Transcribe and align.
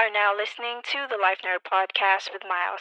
are 0.00 0.10
now 0.14 0.34
listening 0.34 0.80
to 0.82 0.98
the 1.10 1.18
Life 1.20 1.40
Nerd 1.44 1.60
podcast 1.70 2.30
with 2.32 2.42
Miles. 2.48 2.80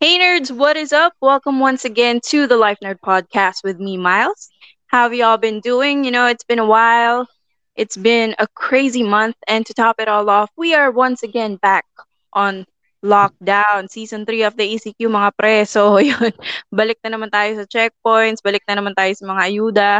Hey 0.00 0.18
nerds, 0.18 0.50
what 0.54 0.76
is 0.76 0.92
up? 0.92 1.14
Welcome 1.22 1.60
once 1.60 1.86
again 1.86 2.20
to 2.26 2.46
the 2.46 2.58
Life 2.58 2.76
Nerd 2.84 2.98
podcast 3.00 3.64
with 3.64 3.78
me, 3.80 3.96
Miles. 3.96 4.50
How 4.88 5.04
have 5.04 5.14
y'all 5.14 5.38
been 5.38 5.60
doing? 5.60 6.04
You 6.04 6.10
know, 6.10 6.26
it's 6.26 6.44
been 6.44 6.58
a 6.58 6.66
while. 6.66 7.26
It's 7.74 7.96
been 7.96 8.34
a 8.38 8.46
crazy 8.48 9.02
month, 9.02 9.36
and 9.48 9.64
to 9.64 9.72
top 9.72 9.98
it 9.98 10.08
all 10.08 10.28
off, 10.28 10.50
we 10.58 10.74
are 10.74 10.90
once 10.90 11.22
again 11.22 11.56
back 11.56 11.86
on 12.34 12.66
lockdown, 13.06 13.86
season 13.88 14.26
3 14.26 14.42
of 14.42 14.58
the 14.58 14.66
ECQ 14.66 15.06
mga 15.06 15.30
pre. 15.38 15.62
So, 15.74 15.96
yun, 16.02 16.34
balik 16.74 16.98
na 17.06 17.14
naman 17.14 17.30
tayo 17.30 17.56
sa 17.56 17.64
checkpoints, 17.64 18.42
balik 18.42 18.66
na 18.66 18.82
naman 18.82 18.92
tayo 18.98 19.14
sa 19.14 19.24
mga 19.24 19.42
ayuda. 19.46 19.90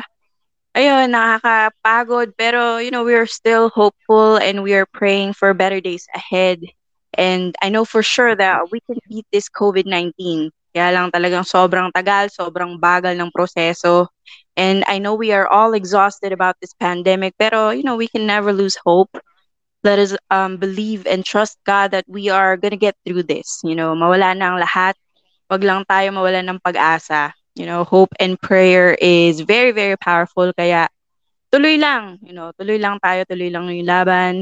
Ayun, 0.76 1.08
nakakapagod, 1.08 2.36
pero, 2.36 2.76
you 2.76 2.92
know, 2.92 3.00
we 3.06 3.16
are 3.16 3.24
still 3.24 3.72
hopeful 3.72 4.36
and 4.36 4.60
we 4.60 4.76
are 4.76 4.84
praying 4.84 5.32
for 5.32 5.56
better 5.56 5.80
days 5.80 6.04
ahead. 6.12 6.60
And 7.16 7.56
I 7.64 7.72
know 7.72 7.88
for 7.88 8.04
sure 8.04 8.36
that 8.36 8.68
we 8.68 8.84
can 8.84 9.00
beat 9.08 9.24
this 9.32 9.48
COVID-19. 9.48 10.52
Kaya 10.76 10.92
lang 10.92 11.08
talagang 11.08 11.48
sobrang 11.48 11.88
tagal, 11.96 12.28
sobrang 12.28 12.76
bagal 12.76 13.16
ng 13.16 13.32
proseso. 13.32 14.12
And 14.60 14.84
I 14.84 15.00
know 15.00 15.16
we 15.16 15.32
are 15.32 15.48
all 15.48 15.72
exhausted 15.72 16.36
about 16.36 16.60
this 16.60 16.76
pandemic, 16.76 17.32
pero, 17.40 17.72
you 17.72 17.80
know, 17.80 17.96
we 17.96 18.08
can 18.08 18.28
never 18.28 18.52
lose 18.52 18.76
hope. 18.84 19.16
Let 19.86 20.02
us 20.02 20.18
um, 20.34 20.58
believe 20.58 21.06
and 21.06 21.22
trust 21.22 21.62
God 21.62 21.94
that 21.94 22.10
we 22.10 22.26
are 22.28 22.58
gonna 22.58 22.76
get 22.80 22.98
through 23.06 23.30
this. 23.30 23.62
You 23.62 23.78
know, 23.78 23.94
mawala 23.94 24.34
na 24.34 24.58
lahat. 24.58 24.98
Wag 25.46 25.62
lang 25.62 25.86
tayo 25.86 26.10
mawala 26.10 26.42
ng 26.42 26.58
pag-asa. 26.58 27.30
You 27.54 27.70
know, 27.70 27.86
hope 27.86 28.10
and 28.18 28.34
prayer 28.42 28.98
is 28.98 29.46
very, 29.46 29.70
very 29.70 29.94
powerful. 29.96 30.50
Kaya 30.58 30.90
tuloy 31.54 31.78
lang. 31.78 32.18
You 32.26 32.34
know, 32.34 32.50
tuloy 32.58 32.82
lang 32.82 32.98
tayo, 32.98 33.22
tuloy 33.30 33.54
lang 33.54 33.70
yung 33.70 33.86
laban. 33.86 34.34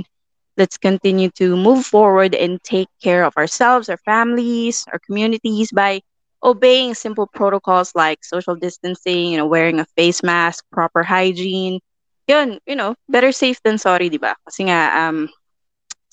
Let's 0.57 0.79
continue 0.79 1.29
to 1.37 1.57
move 1.61 1.85
forward 1.85 2.35
and 2.35 2.63
take 2.63 2.89
care 3.03 3.25
of 3.25 3.37
ourselves, 3.37 3.89
our 3.93 4.01
families, 4.01 4.87
our 4.93 4.99
communities 5.03 5.71
by 5.71 6.01
obeying 6.45 6.95
simple 6.95 7.27
protocols 7.27 7.93
like 7.95 8.23
social 8.25 8.55
distancing, 8.55 9.33
you 9.33 9.39
know, 9.39 9.47
wearing 9.47 9.81
a 9.81 9.87
face 9.97 10.23
mask, 10.23 10.65
proper 10.73 11.03
hygiene. 11.03 11.81
Yun, 12.29 12.59
you 12.67 12.77
know, 12.77 12.95
better 13.09 13.33
safe 13.33 13.61
than 13.65 13.79
sorry, 13.79 14.09
di 14.09 14.19
ba? 14.19 14.37
Kasi 14.47 14.69
nga, 14.69 15.09
um, 15.09 15.29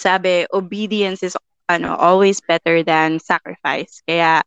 sabi, 0.02 0.50
obedience 0.50 1.22
is 1.22 1.38
ano, 1.70 1.94
always 1.96 2.42
better 2.42 2.82
than 2.82 3.22
sacrifice. 3.22 4.02
Kaya, 4.04 4.42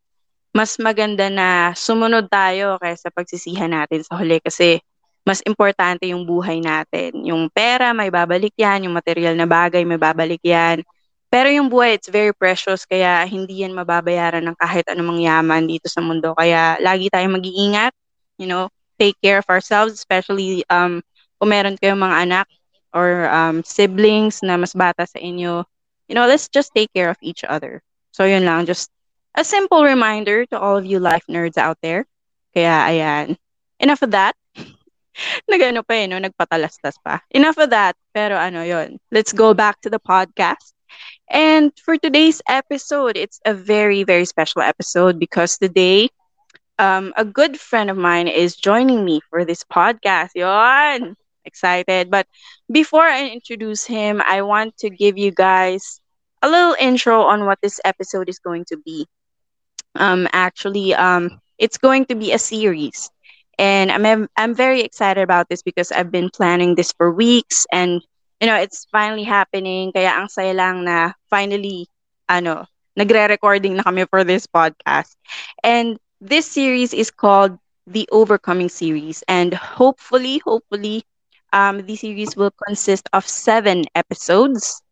mas 0.54 0.78
maganda 0.78 1.30
na 1.30 1.74
sumunod 1.74 2.30
tayo 2.30 2.78
kaysa 2.78 3.10
pagsisihan 3.10 3.70
natin 3.70 4.06
sa 4.06 4.18
huli 4.18 4.38
kasi 4.38 4.78
mas 5.24 5.40
importante 5.48 6.04
yung 6.06 6.22
buhay 6.28 6.60
natin. 6.60 7.24
Yung 7.24 7.48
pera, 7.48 7.96
may 7.96 8.12
babalik 8.12 8.52
yan. 8.54 8.86
Yung 8.86 8.94
material 8.94 9.34
na 9.34 9.48
bagay, 9.48 9.82
may 9.82 9.96
babalik 9.96 10.38
yan. 10.44 10.84
Pero 11.32 11.50
yung 11.50 11.66
buhay, 11.72 11.96
it's 11.98 12.12
very 12.12 12.30
precious. 12.30 12.84
Kaya 12.84 13.24
hindi 13.26 13.64
yan 13.64 13.74
mababayaran 13.74 14.44
ng 14.44 14.54
kahit 14.54 14.86
anumang 14.86 15.24
yaman 15.24 15.66
dito 15.66 15.88
sa 15.90 16.04
mundo. 16.04 16.36
Kaya 16.36 16.78
lagi 16.78 17.08
tayong 17.10 17.40
mag-iingat. 17.40 17.90
You 18.36 18.46
know, 18.46 18.68
take 19.00 19.16
care 19.18 19.40
of 19.40 19.48
ourselves, 19.48 19.96
especially 19.96 20.62
um, 20.68 21.00
kung 21.40 21.50
meron 21.50 21.80
kayong 21.80 21.98
mga 21.98 22.16
anak 22.30 22.46
or 22.94 23.28
um, 23.28 23.62
siblings 23.66 24.40
na 24.42 24.56
mas 24.56 24.72
bata 24.72 25.04
sa 25.06 25.18
inyo. 25.18 25.66
You 26.08 26.14
know, 26.14 26.26
let's 26.30 26.48
just 26.48 26.72
take 26.74 26.92
care 26.94 27.10
of 27.10 27.18
each 27.20 27.44
other. 27.44 27.82
So 28.14 28.24
yun 28.24 28.46
lang, 28.46 28.66
just 28.66 28.90
a 29.34 29.44
simple 29.44 29.82
reminder 29.82 30.46
to 30.46 30.58
all 30.58 30.78
of 30.78 30.86
you 30.86 31.00
life 31.00 31.24
nerds 31.28 31.58
out 31.58 31.78
there. 31.82 32.06
Kaya 32.54 32.86
ayan, 32.88 33.36
enough 33.80 34.02
of 34.02 34.12
that. 34.14 34.38
Nagano 35.50 35.82
pa 35.82 35.94
eh, 35.98 36.06
no? 36.06 36.22
Nagpatalastas 36.22 37.02
pa. 37.02 37.20
Enough 37.34 37.58
of 37.58 37.70
that. 37.70 37.98
Pero 38.14 38.38
ano 38.38 38.62
yon 38.62 38.98
Let's 39.10 39.34
go 39.34 39.54
back 39.54 39.82
to 39.82 39.90
the 39.90 39.98
podcast. 39.98 40.72
And 41.28 41.72
for 41.82 41.98
today's 41.98 42.42
episode, 42.48 43.16
it's 43.16 43.40
a 43.44 43.54
very, 43.54 44.04
very 44.04 44.24
special 44.24 44.62
episode 44.62 45.18
because 45.18 45.58
today, 45.58 46.10
um, 46.78 47.12
a 47.16 47.24
good 47.24 47.58
friend 47.58 47.90
of 47.90 47.96
mine 47.96 48.28
is 48.28 48.54
joining 48.54 49.04
me 49.04 49.20
for 49.30 49.44
this 49.44 49.64
podcast. 49.64 50.30
Yon! 50.34 51.16
Excited. 51.44 52.10
But 52.10 52.26
before 52.70 53.04
I 53.04 53.28
introduce 53.28 53.84
him, 53.84 54.22
I 54.24 54.42
want 54.42 54.76
to 54.78 54.90
give 54.90 55.18
you 55.18 55.30
guys 55.32 56.00
a 56.42 56.48
little 56.48 56.76
intro 56.78 57.22
on 57.22 57.46
what 57.46 57.58
this 57.62 57.80
episode 57.84 58.28
is 58.28 58.38
going 58.38 58.64
to 58.68 58.76
be. 58.84 59.06
Um, 59.94 60.28
actually, 60.32 60.94
um, 60.94 61.40
it's 61.58 61.78
going 61.78 62.06
to 62.06 62.14
be 62.14 62.32
a 62.32 62.38
series 62.38 63.10
and 63.58 63.90
I'm 63.90 64.28
I'm 64.36 64.54
very 64.54 64.80
excited 64.82 65.22
about 65.22 65.48
this 65.48 65.62
because 65.62 65.92
I've 65.92 66.10
been 66.10 66.30
planning 66.30 66.74
this 66.74 66.92
for 66.92 67.12
weeks 67.12 67.66
and 67.72 68.02
you 68.40 68.46
know 68.46 68.56
it's 68.56 68.86
finally 68.90 69.22
happening 69.24 69.92
kaya 69.92 70.10
ang 70.10 70.28
saya 70.28 70.52
lang 70.54 70.84
na 70.84 71.12
finally 71.30 71.86
ano 72.28 72.66
nagre-recording 72.98 73.76
na 73.76 73.82
kami 73.82 74.06
for 74.10 74.24
this 74.24 74.46
podcast 74.46 75.14
and 75.62 75.98
this 76.20 76.46
series 76.46 76.94
is 76.94 77.10
called 77.10 77.58
the 77.86 78.08
overcoming 78.10 78.68
series 78.68 79.22
and 79.28 79.54
hopefully 79.54 80.40
hopefully 80.42 81.04
um 81.54 81.86
the 81.86 81.96
series 81.96 82.36
will 82.36 82.52
consist 82.66 83.08
of 83.14 83.26
seven 83.28 83.84
episodes 83.94 84.82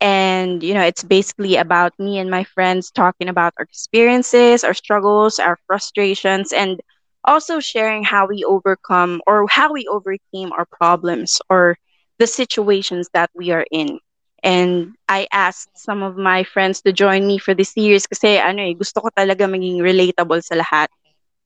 and 0.00 0.62
you 0.62 0.74
know 0.74 0.82
it's 0.82 1.04
basically 1.04 1.56
about 1.56 1.92
me 1.98 2.18
and 2.18 2.30
my 2.30 2.44
friends 2.44 2.90
talking 2.90 3.28
about 3.28 3.54
our 3.58 3.64
experiences 3.64 4.64
our 4.64 4.74
struggles 4.74 5.38
our 5.38 5.58
frustrations 5.66 6.52
and 6.52 6.80
also 7.24 7.60
sharing 7.60 8.04
how 8.04 8.26
we 8.26 8.44
overcome 8.44 9.20
or 9.26 9.46
how 9.48 9.72
we 9.72 9.86
overcame 9.90 10.52
our 10.52 10.66
problems 10.66 11.40
or 11.50 11.76
the 12.18 12.26
situations 12.26 13.08
that 13.14 13.30
we 13.34 13.50
are 13.50 13.66
in. 13.70 13.98
And 14.42 14.94
I 15.08 15.26
asked 15.32 15.70
some 15.76 16.02
of 16.02 16.16
my 16.16 16.44
friends 16.44 16.82
to 16.82 16.92
join 16.92 17.26
me 17.26 17.38
for 17.38 17.54
this 17.54 17.72
series 17.72 18.06
kasi 18.06 18.38
ano 18.38 18.62
eh, 18.62 18.74
gusto 18.76 19.00
ko 19.00 19.08
talaga 19.16 19.48
maging 19.48 19.80
relatable 19.82 20.40
sa 20.44 20.60
lahat. 20.60 20.88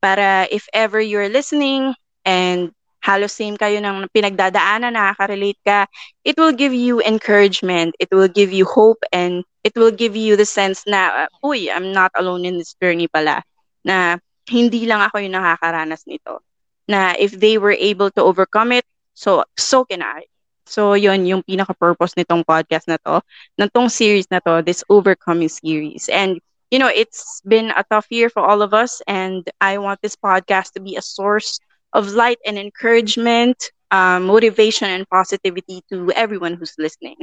Para 0.02 0.46
if 0.50 0.66
ever 0.74 1.00
you're 1.00 1.28
listening 1.30 1.94
and 2.24 2.72
halos 3.08 3.32
same 3.32 3.56
kayo 3.56 3.80
ng 3.80 4.12
pinagdadaanan, 4.12 4.92
nakaka-relate 4.92 5.60
ka, 5.64 5.88
it 6.28 6.36
will 6.36 6.52
give 6.52 6.76
you 6.76 7.00
encouragement, 7.00 7.96
it 7.96 8.12
will 8.12 8.28
give 8.28 8.52
you 8.52 8.68
hope, 8.68 9.00
and 9.16 9.48
it 9.64 9.72
will 9.72 9.90
give 9.90 10.12
you 10.12 10.36
the 10.36 10.44
sense 10.44 10.84
na, 10.84 11.26
uy, 11.40 11.72
I'm 11.72 11.96
not 11.96 12.12
alone 12.12 12.44
in 12.44 12.60
this 12.60 12.76
journey 12.76 13.08
pala. 13.08 13.40
Na 13.80 14.20
hindi 14.44 14.84
lang 14.84 15.00
ako 15.00 15.24
yung 15.24 15.40
nakakaranas 15.40 16.04
nito. 16.04 16.44
Na 16.84 17.16
if 17.16 17.32
they 17.32 17.56
were 17.56 17.72
able 17.72 18.12
to 18.12 18.20
overcome 18.20 18.76
it, 18.76 18.84
so 19.16 19.48
so 19.56 19.88
can 19.88 20.04
I. 20.04 20.28
So 20.68 20.92
yun 20.92 21.24
yung 21.24 21.40
pinaka-purpose 21.48 22.12
nitong 22.20 22.44
podcast 22.44 22.92
na 22.92 23.00
to, 23.08 23.24
nitong 23.56 23.88
series 23.88 24.28
na 24.28 24.44
to, 24.44 24.60
this 24.60 24.84
overcoming 24.92 25.48
series. 25.48 26.12
And 26.12 26.36
you 26.70 26.76
know, 26.76 26.92
it's 26.92 27.40
been 27.48 27.72
a 27.72 27.84
tough 27.88 28.06
year 28.12 28.28
for 28.28 28.44
all 28.44 28.60
of 28.60 28.76
us 28.76 29.00
and 29.08 29.40
I 29.60 29.80
want 29.80 30.04
this 30.04 30.16
podcast 30.16 30.76
to 30.76 30.80
be 30.84 30.96
a 30.96 31.02
source 31.02 31.60
of 31.98 32.14
light 32.14 32.38
and 32.46 32.58
encouragement, 32.58 33.58
um, 33.90 34.26
motivation 34.26 34.88
and 34.88 35.08
positivity 35.10 35.82
to 35.90 36.12
everyone 36.14 36.54
who's 36.54 36.74
listening. 36.78 37.16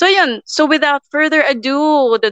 So 0.00 0.08
yun, 0.08 0.40
so 0.46 0.64
without 0.66 1.02
further 1.10 1.42
ado, 1.42 2.16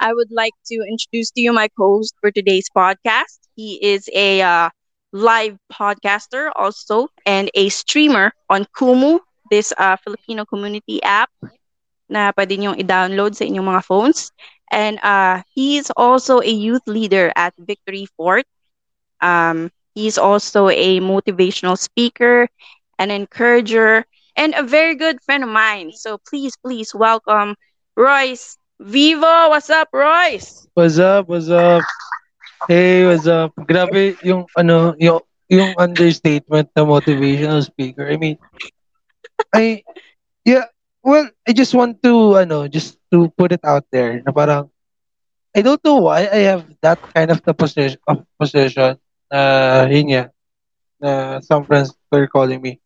I 0.00 0.12
would 0.12 0.30
like 0.32 0.52
to 0.66 0.74
introduce 0.88 1.30
to 1.32 1.40
you 1.40 1.52
my 1.52 1.68
co-host 1.78 2.14
for 2.20 2.30
today's 2.30 2.68
podcast. 2.76 3.40
He 3.56 3.78
is 3.82 4.08
a 4.14 4.42
uh, 4.42 4.70
live 5.12 5.56
podcaster 5.72 6.50
also 6.56 7.08
and 7.26 7.50
a 7.54 7.68
streamer 7.70 8.32
on 8.50 8.66
Kumu, 8.76 9.20
this 9.50 9.72
uh, 9.78 9.96
Filipino 9.96 10.44
community 10.44 11.02
app 11.02 11.30
na 12.08 12.32
pwede 12.36 12.56
niyong 12.60 12.78
i-download 12.80 13.32
sa 13.36 13.44
inyong 13.48 13.68
mga 13.72 13.84
phones. 13.84 14.32
And 14.72 14.98
uh, 15.02 15.42
he's 15.54 15.90
also 15.96 16.40
a 16.40 16.48
youth 16.50 16.84
leader 16.86 17.32
at 17.36 17.52
Victory 17.58 18.06
Fort. 18.16 18.44
Um, 19.22 19.70
he's 19.94 20.18
also 20.18 20.68
a 20.68 21.00
motivational 21.00 21.78
speaker, 21.78 22.48
an 22.98 23.10
encourager, 23.10 24.04
and 24.36 24.54
a 24.54 24.62
very 24.62 24.96
good 24.96 25.22
friend 25.22 25.44
of 25.44 25.50
mine. 25.50 25.92
So 25.92 26.18
please, 26.18 26.56
please 26.56 26.94
welcome 26.94 27.56
Royce 27.96 28.58
Vivo, 28.80 29.48
what's 29.50 29.70
up, 29.70 29.88
Royce? 29.92 30.66
What's 30.74 30.98
up? 30.98 31.28
What's 31.28 31.48
up? 31.48 31.82
Hey, 32.66 33.06
what's 33.06 33.26
up? 33.26 33.54
Grabe 33.68 34.18
yung 34.26 34.46
ano, 34.58 34.94
yung 34.98 35.20
yung 35.46 35.76
understatement 35.78 36.66
na 36.74 36.82
motivational 36.82 37.62
speaker. 37.62 38.08
I 38.08 38.16
mean, 38.16 38.38
I 39.54 39.84
yeah, 40.44 40.66
well, 41.02 41.28
I 41.46 41.52
just 41.52 41.74
want 41.74 42.02
to 42.02 42.42
ano, 42.42 42.66
just 42.66 42.98
to 43.12 43.30
put 43.36 43.52
it 43.52 43.62
out 43.62 43.86
there 43.92 44.22
na 44.24 44.32
parang 44.32 44.70
I 45.54 45.62
don't 45.62 45.82
know 45.84 46.02
why 46.08 46.26
I 46.26 46.48
have 46.50 46.64
that 46.82 46.98
kind 47.12 47.30
of 47.30 47.42
the 47.44 47.54
position 47.54 48.00
of 48.08 48.24
position 48.40 48.98
uh 49.32 49.88
yun 49.88 50.06
nga, 50.12 50.24
na 51.00 51.10
some 51.40 51.64
friends 51.64 51.96
were 52.12 52.28
calling 52.28 52.60
me 52.60 52.78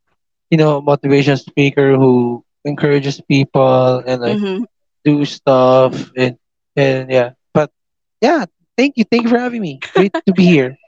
you 0.48 0.56
know 0.56 0.78
motivation 0.80 1.36
speaker 1.36 1.98
who 1.98 2.40
encourages 2.64 3.20
people 3.26 4.00
and 4.06 4.22
like 4.22 4.38
mm-hmm 4.38 4.64
do 5.06 5.22
stuff 5.22 5.94
and 6.18 6.34
and 6.74 7.06
yeah. 7.06 7.38
But 7.54 7.70
yeah, 8.18 8.50
thank 8.74 8.98
you, 8.98 9.06
thank 9.06 9.22
you 9.22 9.30
for 9.30 9.38
having 9.38 9.62
me. 9.62 9.78
Great 9.94 10.10
to 10.10 10.34
be 10.34 10.42
here. 10.42 10.74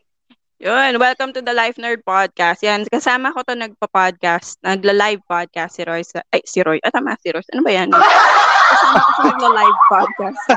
Yun, 0.59 0.99
welcome 0.99 1.31
to 1.31 1.39
the 1.39 1.55
Life 1.55 1.79
Nerd 1.79 2.03
Podcast. 2.03 2.67
Yan, 2.67 2.83
kasama 2.91 3.31
ko 3.31 3.47
to 3.47 3.55
nagpa-podcast, 3.55 4.59
nagla-live 4.67 5.23
podcast 5.31 5.79
si 5.79 5.87
Roy. 5.87 6.03
Sa, 6.03 6.19
ay, 6.35 6.43
si 6.43 6.67
Roy. 6.67 6.83
Ah, 6.83 6.91
tama, 6.91 7.15
si 7.23 7.31
Roy. 7.31 7.47
Ano 7.55 7.63
ba 7.63 7.71
yan? 7.71 7.95
kasama 8.75 8.99
ko 8.99 9.11
sa 9.15 9.23
nagla-live 9.31 9.81
podcast 9.87 10.39
sa. 10.51 10.57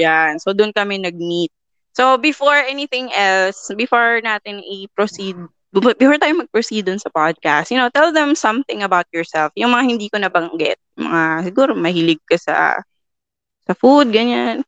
Yan, 0.00 0.40
so 0.40 0.56
doon 0.56 0.72
kami 0.72 0.96
nag-meet. 0.96 1.52
So, 1.92 2.16
before 2.16 2.56
anything 2.56 3.12
else, 3.12 3.68
before 3.76 4.24
natin 4.24 4.64
i-proceed, 4.64 5.36
before 5.72 6.16
tayo 6.20 6.40
mag-proceed 6.40 6.88
dun 6.88 7.00
sa 7.00 7.12
podcast, 7.12 7.68
you 7.68 7.76
know, 7.76 7.92
tell 7.92 8.12
them 8.12 8.32
something 8.32 8.80
about 8.80 9.08
yourself. 9.12 9.52
Yung 9.56 9.72
mga 9.72 9.84
hindi 9.84 10.06
ko 10.08 10.16
nabanggit. 10.20 10.80
Mga, 10.96 11.52
siguro, 11.52 11.76
mahilig 11.76 12.20
ka 12.24 12.36
sa 12.40 12.80
sa 13.62 13.74
food, 13.78 14.10
ganyan. 14.10 14.66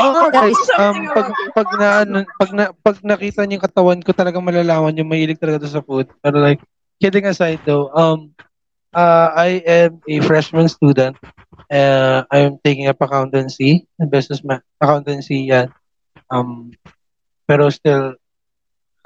Oh, 0.00 0.30
guys, 0.34 0.56
um, 0.78 1.10
pag, 1.10 1.28
pag 1.52 1.68
na, 1.76 1.88
ano, 2.06 2.18
pag 2.38 2.50
na, 2.54 2.64
pag 2.72 2.96
nakita 3.02 3.44
niyo 3.44 3.58
yung 3.58 3.66
katawan 3.66 4.00
ko, 4.00 4.14
talagang 4.14 4.46
malalaman 4.46 4.96
yung 4.96 5.10
mahilig 5.10 5.40
talaga 5.40 5.66
sa 5.66 5.82
food. 5.82 6.06
Pero 6.22 6.38
like, 6.38 6.62
kidding 7.02 7.26
aside 7.26 7.58
though, 7.66 7.90
um, 7.92 8.30
uh, 8.94 9.28
I 9.34 9.60
am 9.66 10.00
a 10.06 10.16
freshman 10.22 10.70
student. 10.70 11.18
Uh, 11.70 12.26
I'm 12.30 12.58
taking 12.66 12.90
up 12.90 12.98
accountancy, 12.98 13.86
business 14.10 14.42
ma- 14.42 14.66
accountancy 14.82 15.54
yan. 15.54 15.70
Um, 16.26 16.74
pero 17.46 17.70
still, 17.70 18.18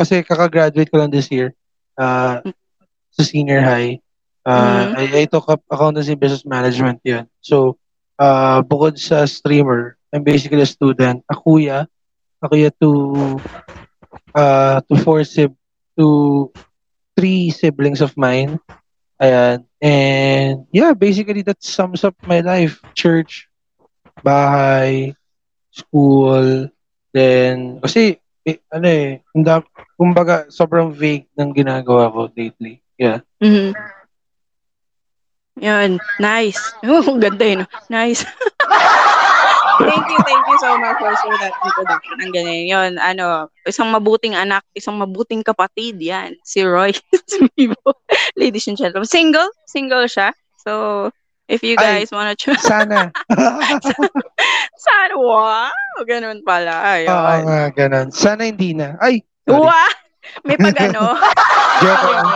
kasi 0.00 0.24
kakagraduate 0.24 0.88
ko 0.88 1.04
lang 1.04 1.12
this 1.12 1.28
year, 1.28 1.52
uh, 2.00 2.40
sa 3.12 3.22
senior 3.22 3.60
high. 3.60 4.00
Uh, 4.44 4.92
I, 4.96 5.04
I 5.12 5.24
took 5.24 5.48
up 5.48 5.60
accountancy 5.70 6.16
business 6.16 6.44
management 6.44 7.00
yan. 7.04 7.28
So, 7.40 7.76
uh, 8.18 8.60
bukod 8.64 8.96
sa 8.96 9.24
streamer, 9.24 9.96
I'm 10.12 10.24
basically 10.24 10.60
a 10.60 10.68
student, 10.68 11.24
a 11.28 11.36
kuya, 11.36 11.86
a 12.40 12.46
kuya 12.48 12.72
to, 12.80 12.90
uh, 14.34 14.80
to 14.80 14.94
four 15.04 15.24
sib, 15.24 15.52
to 15.98 16.50
three 17.16 17.50
siblings 17.50 18.00
of 18.00 18.16
mine. 18.16 18.60
Ayan. 19.20 19.64
And 19.80 20.66
yeah, 20.72 20.92
basically 20.92 21.42
that 21.42 21.62
sums 21.62 22.02
up 22.04 22.16
my 22.26 22.40
life. 22.40 22.80
Church, 22.94 23.48
bahay, 24.24 25.14
school, 25.70 26.70
then, 27.14 27.78
kasi, 27.80 28.18
eh, 28.46 28.58
ano 28.72 28.86
eh, 28.88 29.22
kumbaga, 29.98 30.50
sobrang 30.50 30.90
vague 30.92 31.30
ng 31.38 31.50
ginagawa 31.54 32.10
ko 32.10 32.30
lately. 32.34 32.82
Yeah. 32.98 33.22
Mhm. 33.42 33.74
Yun, 35.60 36.02
nice. 36.18 36.58
Oh, 36.84 37.18
ganda 37.18 37.46
yun. 37.46 37.62
Nice. 37.88 38.26
thank 39.82 40.04
you, 40.06 40.18
thank 40.22 40.44
you 40.46 40.58
so 40.60 40.78
much 40.78 40.98
for 40.98 41.12
for 41.24 41.34
that 41.40 41.54
introduction. 41.64 42.16
Ang 42.22 42.32
ganyan. 42.34 42.64
Yun, 42.68 42.92
ano, 43.00 43.48
isang 43.66 43.90
mabuting 43.90 44.34
anak, 44.36 44.62
isang 44.76 44.98
mabuting 44.98 45.42
kapatid, 45.42 45.98
yan. 45.98 46.36
Si 46.46 46.62
Roy 46.62 46.94
Sumibo. 47.30 47.98
Ladies 48.38 48.66
and 48.70 48.78
gentlemen. 48.78 49.08
Single? 49.08 49.50
Single 49.66 50.06
siya. 50.06 50.30
So, 50.62 51.10
if 51.48 51.60
you 51.62 51.76
Ay. 51.76 52.04
guys 52.04 52.10
wanna 52.14 52.34
try, 52.36 52.56
Sana. 52.56 53.12
sana, 54.84 55.14
wow! 55.16 55.70
Ganun 56.08 56.40
pala. 56.44 56.74
Oo 56.80 56.88
Ayun. 57.04 57.42
nga, 57.48 57.60
ganun. 57.74 58.08
Sana 58.14 58.48
hindi 58.48 58.72
na. 58.72 58.96
Ay, 59.00 59.24
sorry. 59.44 59.68
Wow! 59.68 59.92
May 60.48 60.56
pag-ano. 60.56 61.12
Joke 61.84 62.06
lang. 62.08 62.28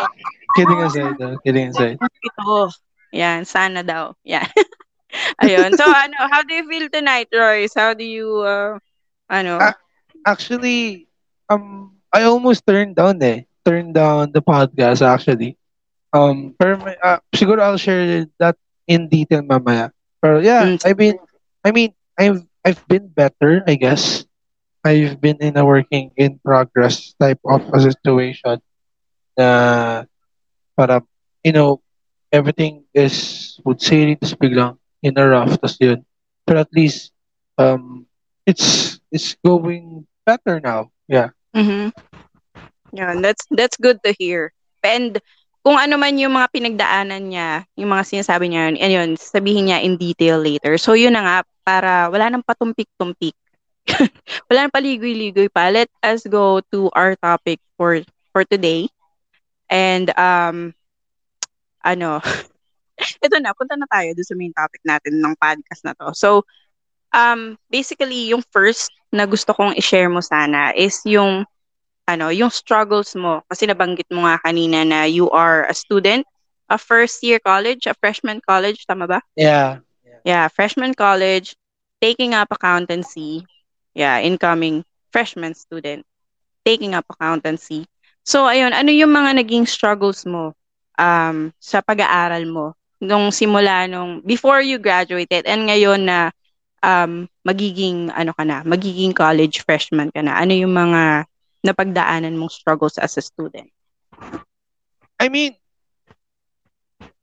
Kidding 0.56 0.80
aside, 0.84 1.16
though. 1.16 1.36
Kidding 1.40 1.72
aside. 1.72 1.96
Ito. 2.00 2.68
Yan, 3.16 3.48
sana 3.48 3.80
daw. 3.80 4.12
Yan. 4.28 4.44
Ayun. 5.42 5.74
So, 5.76 5.84
ano, 5.86 6.16
how 6.30 6.42
do 6.42 6.54
you 6.54 6.66
feel 6.68 6.88
tonight, 6.88 7.28
Royce? 7.32 7.74
How 7.74 7.94
do 7.94 8.04
you, 8.04 8.42
uh, 8.42 8.78
ano? 9.30 9.58
Ah. 9.60 9.74
Actually, 10.26 11.08
um, 11.48 11.96
I 12.12 12.22
almost 12.24 12.66
turned 12.66 12.96
down 12.96 13.22
eh. 13.22 13.44
Turned 13.64 13.94
down 13.94 14.32
the 14.32 14.42
podcast 14.42 15.00
actually. 15.04 15.56
Um, 16.12 16.54
pero 16.58 16.76
may- 16.80 16.98
ah, 17.04 17.20
siguro 17.34 17.60
I'll 17.62 17.80
share 17.80 18.26
that 18.40 18.56
in 18.88 19.08
detail 19.08 19.42
mamaya. 19.44 19.92
Pero 20.20 20.40
yeah, 20.40 20.76
Mm. 20.76 20.80
I 20.84 20.92
mean, 20.94 21.16
I 21.64 21.70
mean, 21.70 21.90
I've 22.18 22.42
I've 22.64 22.82
been 22.88 23.08
better, 23.08 23.62
I 23.68 23.76
guess. 23.76 24.24
I've 24.84 25.20
been 25.20 25.38
in 25.40 25.56
a 25.56 25.64
working 25.64 26.10
in 26.16 26.38
progress 26.40 27.14
type 27.20 27.40
of 27.44 27.62
a 27.72 27.80
situation. 27.80 28.58
Na 29.38 30.04
para, 30.76 31.02
you 31.44 31.52
know, 31.52 31.80
everything 32.32 32.84
is 32.94 33.56
would 33.64 33.80
say 33.80 34.16
tapos 34.16 34.34
biglang 34.36 34.76
in 35.02 35.14
a 35.18 35.24
rough, 35.24 35.58
tas 35.60 35.76
yun. 35.80 36.04
Pero 36.46 36.64
at 36.64 36.72
least, 36.72 37.12
um, 37.58 38.06
it's 38.46 38.98
it's 39.12 39.36
going 39.44 40.06
better 40.24 40.60
now. 40.60 40.90
Yeah. 41.06 41.32
Mhm. 41.54 41.92
Yan, 42.96 43.20
that's 43.20 43.44
that's 43.52 43.76
good 43.76 44.00
to 44.04 44.16
hear. 44.16 44.52
And 44.80 45.20
kung 45.60 45.76
ano 45.76 46.00
man 46.00 46.16
yung 46.16 46.32
mga 46.32 46.48
pinagdaanan 46.48 47.28
niya, 47.28 47.68
yung 47.76 47.92
mga 47.92 48.04
sinasabi 48.08 48.48
niya, 48.48 48.72
yun, 48.72 48.94
yun, 48.94 49.10
sabihin 49.20 49.68
niya 49.68 49.84
in 49.84 50.00
detail 50.00 50.40
later. 50.40 50.80
So 50.80 50.96
yun 50.96 51.12
na 51.12 51.22
nga, 51.24 51.36
para 51.66 52.08
wala 52.08 52.32
nang 52.32 52.46
patumpik-tumpik. 52.46 53.36
wala 54.48 54.58
nang 54.64 54.72
paligoy-ligoy 54.72 55.52
pa. 55.52 55.68
Let 55.68 55.92
us 56.00 56.24
go 56.24 56.64
to 56.72 56.88
our 56.96 57.12
topic 57.20 57.60
for 57.76 58.00
for 58.32 58.48
today. 58.48 58.88
And 59.68 60.08
um 60.16 60.72
ano, 61.84 62.20
ito 63.24 63.36
na, 63.38 63.54
punta 63.54 63.78
na 63.78 63.86
tayo 63.86 64.10
doon 64.14 64.28
sa 64.28 64.36
main 64.36 64.54
topic 64.54 64.82
natin 64.82 65.22
ng 65.22 65.34
podcast 65.38 65.82
na 65.86 65.94
to. 65.94 66.10
So, 66.14 66.28
um, 67.14 67.56
basically, 67.70 68.34
yung 68.34 68.42
first 68.50 68.90
na 69.14 69.24
gusto 69.24 69.54
kong 69.54 69.78
i-share 69.78 70.10
mo 70.10 70.20
sana 70.20 70.74
is 70.74 71.00
yung, 71.06 71.46
ano, 72.10 72.28
yung 72.34 72.50
struggles 72.50 73.14
mo. 73.14 73.40
Kasi 73.48 73.70
nabanggit 73.70 74.10
mo 74.10 74.26
nga 74.26 74.40
kanina 74.42 74.82
na 74.84 75.06
you 75.06 75.30
are 75.30 75.64
a 75.70 75.74
student, 75.74 76.26
a 76.68 76.76
first 76.76 77.22
year 77.24 77.40
college, 77.40 77.88
a 77.88 77.94
freshman 77.96 78.42
college, 78.44 78.84
tama 78.84 79.08
ba? 79.08 79.20
Yeah. 79.38 79.80
Yeah, 80.26 80.48
freshman 80.52 80.92
college, 80.92 81.56
taking 82.04 82.34
up 82.36 82.52
accountancy. 82.52 83.46
Yeah, 83.96 84.20
incoming 84.20 84.84
freshman 85.10 85.54
student, 85.56 86.04
taking 86.62 86.94
up 86.94 87.08
accountancy. 87.10 87.88
So, 88.22 88.44
ayun, 88.44 88.76
ano 88.76 88.92
yung 88.92 89.10
mga 89.10 89.40
naging 89.42 89.64
struggles 89.64 90.22
mo 90.28 90.52
um, 91.00 91.50
sa 91.58 91.80
pag-aaral 91.80 92.44
mo 92.44 92.77
nung 92.98 93.30
simula 93.30 93.86
nung 93.86 94.20
before 94.26 94.58
you 94.62 94.78
graduated 94.78 95.46
and 95.46 95.70
ngayon 95.70 96.02
na 96.06 96.34
um, 96.82 97.26
magiging 97.46 98.10
ano 98.14 98.34
ka 98.34 98.42
na, 98.46 98.62
magiging 98.66 99.14
college 99.14 99.62
freshman 99.62 100.10
ka 100.10 100.22
na. 100.22 100.38
Ano 100.38 100.54
yung 100.54 100.74
mga 100.74 101.26
napagdaanan 101.62 102.38
mong 102.38 102.54
struggles 102.54 102.98
as 102.98 103.18
a 103.18 103.22
student? 103.22 103.70
I 105.18 105.26
mean, 105.26 105.58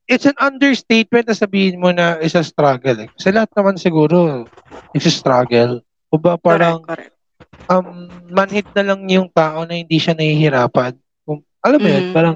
it's 0.05 0.27
an 0.27 0.37
understatement 0.37 1.27
na 1.27 1.35
sabihin 1.35 1.79
mo 1.79 1.89
na 1.91 2.19
is 2.19 2.35
a 2.35 2.43
struggle. 2.43 2.99
Eh. 2.99 3.09
Kasi 3.15 3.31
lahat 3.31 3.51
naman 3.55 3.75
siguro 3.79 4.45
is 4.93 5.07
a 5.07 5.13
struggle. 5.13 5.79
O 6.11 6.19
ba 6.19 6.35
parang 6.37 6.83
correct, 6.83 7.15
correct. 7.15 7.71
um, 7.71 8.11
manhid 8.29 8.67
na 8.75 8.83
lang 8.93 9.01
yung 9.09 9.27
tao 9.31 9.63
na 9.65 9.75
hindi 9.79 9.97
siya 9.97 10.13
nahihirapan. 10.13 10.93
Kung, 11.25 11.41
alam 11.63 11.79
mo 11.81 11.87
yun, 11.89 12.03
Mhm. 12.11 12.13
parang 12.13 12.35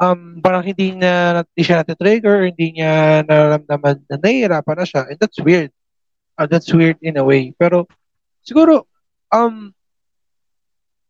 um, 0.00 0.40
parang 0.40 0.64
hindi 0.64 0.96
na 0.96 1.44
hindi 1.44 1.62
siya 1.62 1.84
natitrigger, 1.84 2.48
hindi 2.48 2.80
niya 2.80 3.22
nararamdaman 3.28 4.00
na 4.08 4.16
nahihirapan 4.16 4.76
na 4.80 4.86
siya. 4.88 5.02
And 5.12 5.18
that's 5.20 5.36
weird. 5.36 5.70
Uh, 6.40 6.48
that's 6.48 6.72
weird 6.72 6.96
in 7.04 7.20
a 7.20 7.24
way. 7.24 7.52
Pero 7.60 7.84
siguro, 8.40 8.88
um, 9.28 9.76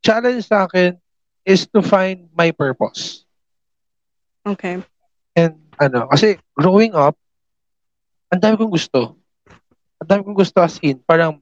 challenge 0.02 0.42
sa 0.42 0.66
akin 0.66 0.98
is 1.46 1.70
to 1.70 1.80
find 1.80 2.26
my 2.34 2.50
purpose. 2.50 3.22
Okay. 4.42 4.82
And 5.38 5.54
ano, 5.78 6.10
kasi 6.10 6.42
growing 6.58 6.98
up, 6.98 7.14
ang 8.34 8.42
dami 8.42 8.58
kong 8.58 8.74
gusto. 8.74 9.14
Ang 10.02 10.08
dami 10.10 10.20
kong 10.26 10.38
gusto 10.38 10.58
as 10.58 10.82
in, 10.82 10.98
parang 11.06 11.38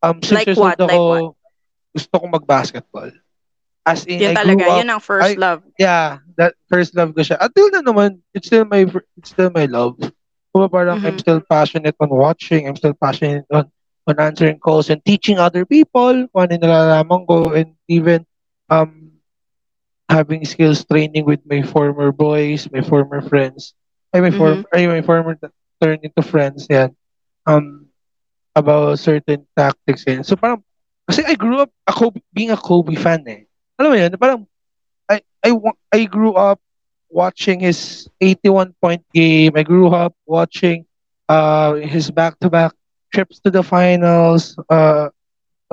um, 0.00 0.16
Like 0.32 0.56
what? 0.56 0.80
old 0.80 0.88
Like 0.88 0.96
ako, 0.96 1.04
what? 1.04 1.36
gusto 1.92 2.12
kong 2.16 2.32
mag-basketball. 2.32 3.10
As 3.84 4.06
in, 4.06 4.22
Yun 4.22 4.30
I 4.30 4.34
talaga, 4.34 4.64
up, 4.68 4.78
yun 4.78 4.88
ang 4.90 5.00
first 5.02 5.34
I- 5.34 5.40
love. 5.40 5.60
yeah, 5.78 6.18
that 6.38 6.54
first 6.70 6.94
love 6.94 7.14
ko 7.14 7.22
siya. 7.26 7.36
Until 7.42 7.66
na 7.74 7.82
naman, 7.82 8.22
it's 8.34 8.46
still 8.46 8.64
my, 8.64 8.86
it's 9.18 9.30
still 9.34 9.50
my 9.50 9.66
love. 9.66 9.98
Kung 10.54 10.68
parang 10.70 11.02
I'm 11.02 11.16
Mhm. 11.16 11.20
still 11.20 11.40
passionate 11.42 11.96
on 11.98 12.10
watching, 12.10 12.68
I'm 12.68 12.76
still 12.76 12.94
passionate 12.94 13.46
on 13.50 13.70
on 14.06 14.18
answering 14.18 14.58
calls 14.58 14.90
and 14.90 14.98
teaching 15.06 15.38
other 15.38 15.62
people 15.64 16.26
kung 16.30 16.42
ano 16.42 16.54
nalalaman 16.58 17.22
ko 17.26 17.54
and 17.54 17.78
even 17.86 18.26
um 18.66 19.22
having 20.10 20.44
skills 20.44 20.84
training 20.84 21.24
with 21.24 21.40
my 21.46 21.62
former 21.62 22.10
boys, 22.12 22.66
my 22.72 22.82
former 22.82 23.22
friends, 23.22 23.74
ay 24.14 24.20
my 24.20 24.30
former, 24.30 24.62
ay 24.74 24.86
my 24.86 25.00
former 25.02 25.34
t- 25.38 25.48
turn 25.80 25.98
into 26.02 26.22
friends 26.22 26.66
yan. 26.70 26.94
Um 27.46 27.86
about 28.54 28.98
certain 28.98 29.46
tactics 29.56 30.04
yan. 30.06 30.22
So 30.26 30.36
parang 30.36 30.62
kasi 31.08 31.24
I 31.24 31.34
grew 31.34 31.60
up 31.62 31.70
a 31.86 31.92
Kobe, 31.92 32.20
being 32.34 32.50
a 32.50 32.58
Kobe 32.58 32.94
fan 32.94 33.24
eh. 33.28 33.46
Alam 33.82 33.90
mo 33.90 33.98
yun, 33.98 34.14
parang 34.14 34.40
I 35.10 35.26
I 35.42 35.50
I 35.90 36.00
grew 36.06 36.38
up 36.38 36.62
watching 37.10 37.58
his 37.58 38.06
81 38.22 38.78
point 38.78 39.02
game. 39.10 39.58
I 39.58 39.66
grew 39.66 39.90
up 39.90 40.14
watching 40.22 40.86
uh 41.26 41.82
his 41.82 42.14
back 42.14 42.38
to 42.38 42.48
back 42.48 42.70
trips 43.10 43.42
to 43.42 43.50
the 43.50 43.66
finals, 43.66 44.54
uh, 44.70 45.10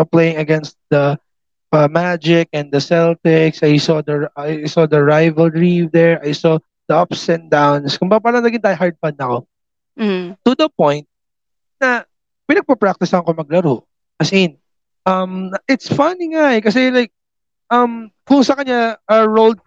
playing 0.09 0.41
against 0.41 0.73
the 0.89 1.21
uh, 1.69 1.87
Magic 1.87 2.49
and 2.49 2.73
the 2.73 2.81
Celtics. 2.81 3.61
I 3.61 3.77
saw 3.77 4.01
the 4.01 4.25
I 4.33 4.65
saw 4.65 4.89
the 4.89 5.05
rivalry 5.05 5.85
there. 5.85 6.17
I 6.25 6.33
saw 6.33 6.57
the 6.89 6.97
ups 6.97 7.29
and 7.29 7.45
downs. 7.45 7.93
Kung 7.93 8.09
ba 8.09 8.17
parang 8.17 8.41
naging 8.41 8.65
diehard 8.65 8.97
fan 8.97 9.13
ako. 9.21 9.45
Mm. 9.93 10.33
To 10.41 10.51
the 10.57 10.65
point 10.73 11.05
na 11.77 12.03
pinagpa-practice 12.49 13.13
ako 13.13 13.37
maglaro. 13.37 13.85
As 14.17 14.33
in, 14.33 14.57
um, 15.05 15.53
it's 15.69 15.87
funny 15.87 16.33
nga 16.33 16.57
eh. 16.57 16.61
Kasi 16.65 16.89
like, 16.89 17.13
um, 17.69 18.09
kung 18.25 18.41
sa 18.43 18.57
kanya, 18.57 18.97
uh, 19.05 19.25
rolled, 19.25 19.61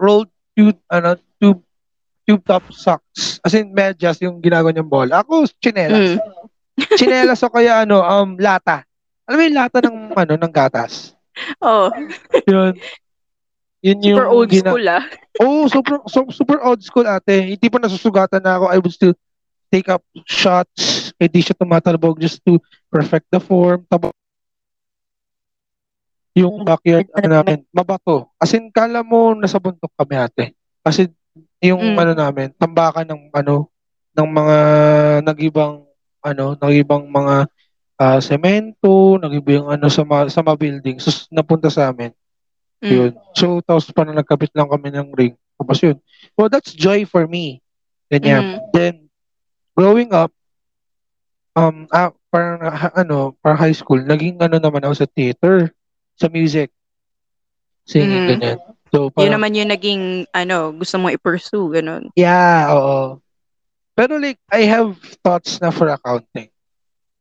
rolled 0.00 0.32
tube, 0.56 0.80
ano, 0.88 1.16
tube, 1.40 1.62
tube 2.24 2.44
top 2.44 2.64
socks. 2.72 3.38
As 3.44 3.54
in, 3.54 3.70
medyas 3.72 4.20
yung 4.24 4.40
ginagawa 4.40 4.72
niyang 4.72 4.90
ball. 4.90 5.08
Ako, 5.12 5.46
chinelas. 5.60 6.18
Mm. 6.18 6.20
chinelas 6.98 7.44
o 7.44 7.52
kaya 7.52 7.84
ano, 7.84 8.02
um, 8.02 8.34
lata. 8.40 8.82
Alam 9.28 9.36
mo 9.38 9.42
yung 9.46 9.58
lata 9.60 9.78
ng, 9.84 9.98
ano, 10.20 10.32
ng 10.36 10.52
gatas. 10.52 11.14
Oh, 11.60 11.90
Yun. 12.46 12.76
Yun 13.84 14.00
yung 14.00 14.16
super 14.16 14.28
old 14.32 14.48
gina- 14.48 14.72
school 14.72 14.86
ah. 14.88 15.04
Oh, 15.44 15.68
super 15.68 16.00
so, 16.08 16.24
super 16.32 16.56
old 16.64 16.80
school 16.80 17.04
ate. 17.04 17.52
Hindi 17.52 17.68
pa 17.68 17.76
nasusugatan 17.76 18.40
na 18.40 18.56
ako. 18.56 18.64
I 18.72 18.78
would 18.80 18.96
still 18.96 19.12
take 19.68 19.92
up 19.92 20.00
shots. 20.24 21.12
Eh 21.20 21.28
di 21.28 21.44
siya 21.44 21.52
tumatalbog 21.52 22.16
just 22.16 22.40
to 22.48 22.56
perfect 22.88 23.28
the 23.28 23.36
form. 23.36 23.84
Tabo 23.92 24.08
yung 26.34 26.66
backyard 26.66 27.06
ano 27.14 27.40
namin, 27.40 27.62
mabato. 27.70 28.26
As 28.42 28.50
in, 28.58 28.68
kala 28.74 29.06
mo 29.06 29.32
nasa 29.38 29.62
bundok 29.62 29.94
kami 29.94 30.18
ate. 30.18 30.58
Kasi 30.82 31.06
yung 31.62 31.94
Mm. 31.94 31.96
ano 31.96 32.12
namin, 32.12 32.48
tambakan 32.58 33.06
ng 33.06 33.22
ano, 33.30 33.70
ng 34.14 34.28
mga 34.30 34.56
nagibang 35.22 35.86
ano, 36.24 36.58
nagibang 36.58 37.06
mga 37.06 37.46
ah, 37.94 38.18
semento, 38.18 39.14
nagibang 39.22 39.70
ano 39.70 39.86
sa 39.86 40.02
mga, 40.02 40.26
sa 40.26 40.42
mga 40.42 40.58
building. 40.58 40.96
So, 40.98 41.14
napunta 41.30 41.70
sa 41.70 41.94
amin. 41.94 42.10
Mm. 42.82 42.90
Yun. 42.90 43.12
So, 43.38 43.62
tapos 43.62 43.86
parang 43.94 44.18
nagkabit 44.18 44.50
lang 44.50 44.66
kami 44.66 44.90
ng 44.90 45.14
ring. 45.14 45.34
Tapos 45.54 45.78
yun. 45.78 45.96
Well, 46.34 46.50
that's 46.50 46.74
joy 46.74 47.06
for 47.06 47.30
me. 47.30 47.62
Ganyan. 48.10 48.42
Mhm. 48.42 48.58
Then, 48.74 48.94
growing 49.78 50.10
up, 50.10 50.34
um, 51.54 51.86
ah, 51.94 52.10
parang, 52.34 52.60
ha- 52.66 52.94
ano, 52.98 53.38
parang 53.38 53.62
high 53.62 53.76
school, 53.76 54.02
naging 54.02 54.42
ano 54.42 54.58
naman 54.58 54.82
ako 54.82 55.06
sa 55.06 55.10
theater, 55.14 55.70
sa 56.14 56.26
music. 56.28 56.70
Singing, 57.84 58.24
Mhm. 58.24 58.30
ganyan. 58.30 58.58
So, 58.88 59.10
Yun 59.10 59.12
parang, 59.12 59.32
naman 59.36 59.58
yung 59.58 59.70
naging, 59.70 60.02
ano, 60.30 60.72
gusto 60.72 60.96
mo 60.96 61.10
i-pursue, 61.10 61.68
ganun. 61.74 62.08
yeah, 62.14 62.70
oo. 62.70 63.18
Pero 63.94 64.18
like, 64.18 64.38
I 64.50 64.64
have 64.66 64.96
thoughts 65.22 65.60
na 65.60 65.70
for 65.70 65.86
accounting. 65.90 66.50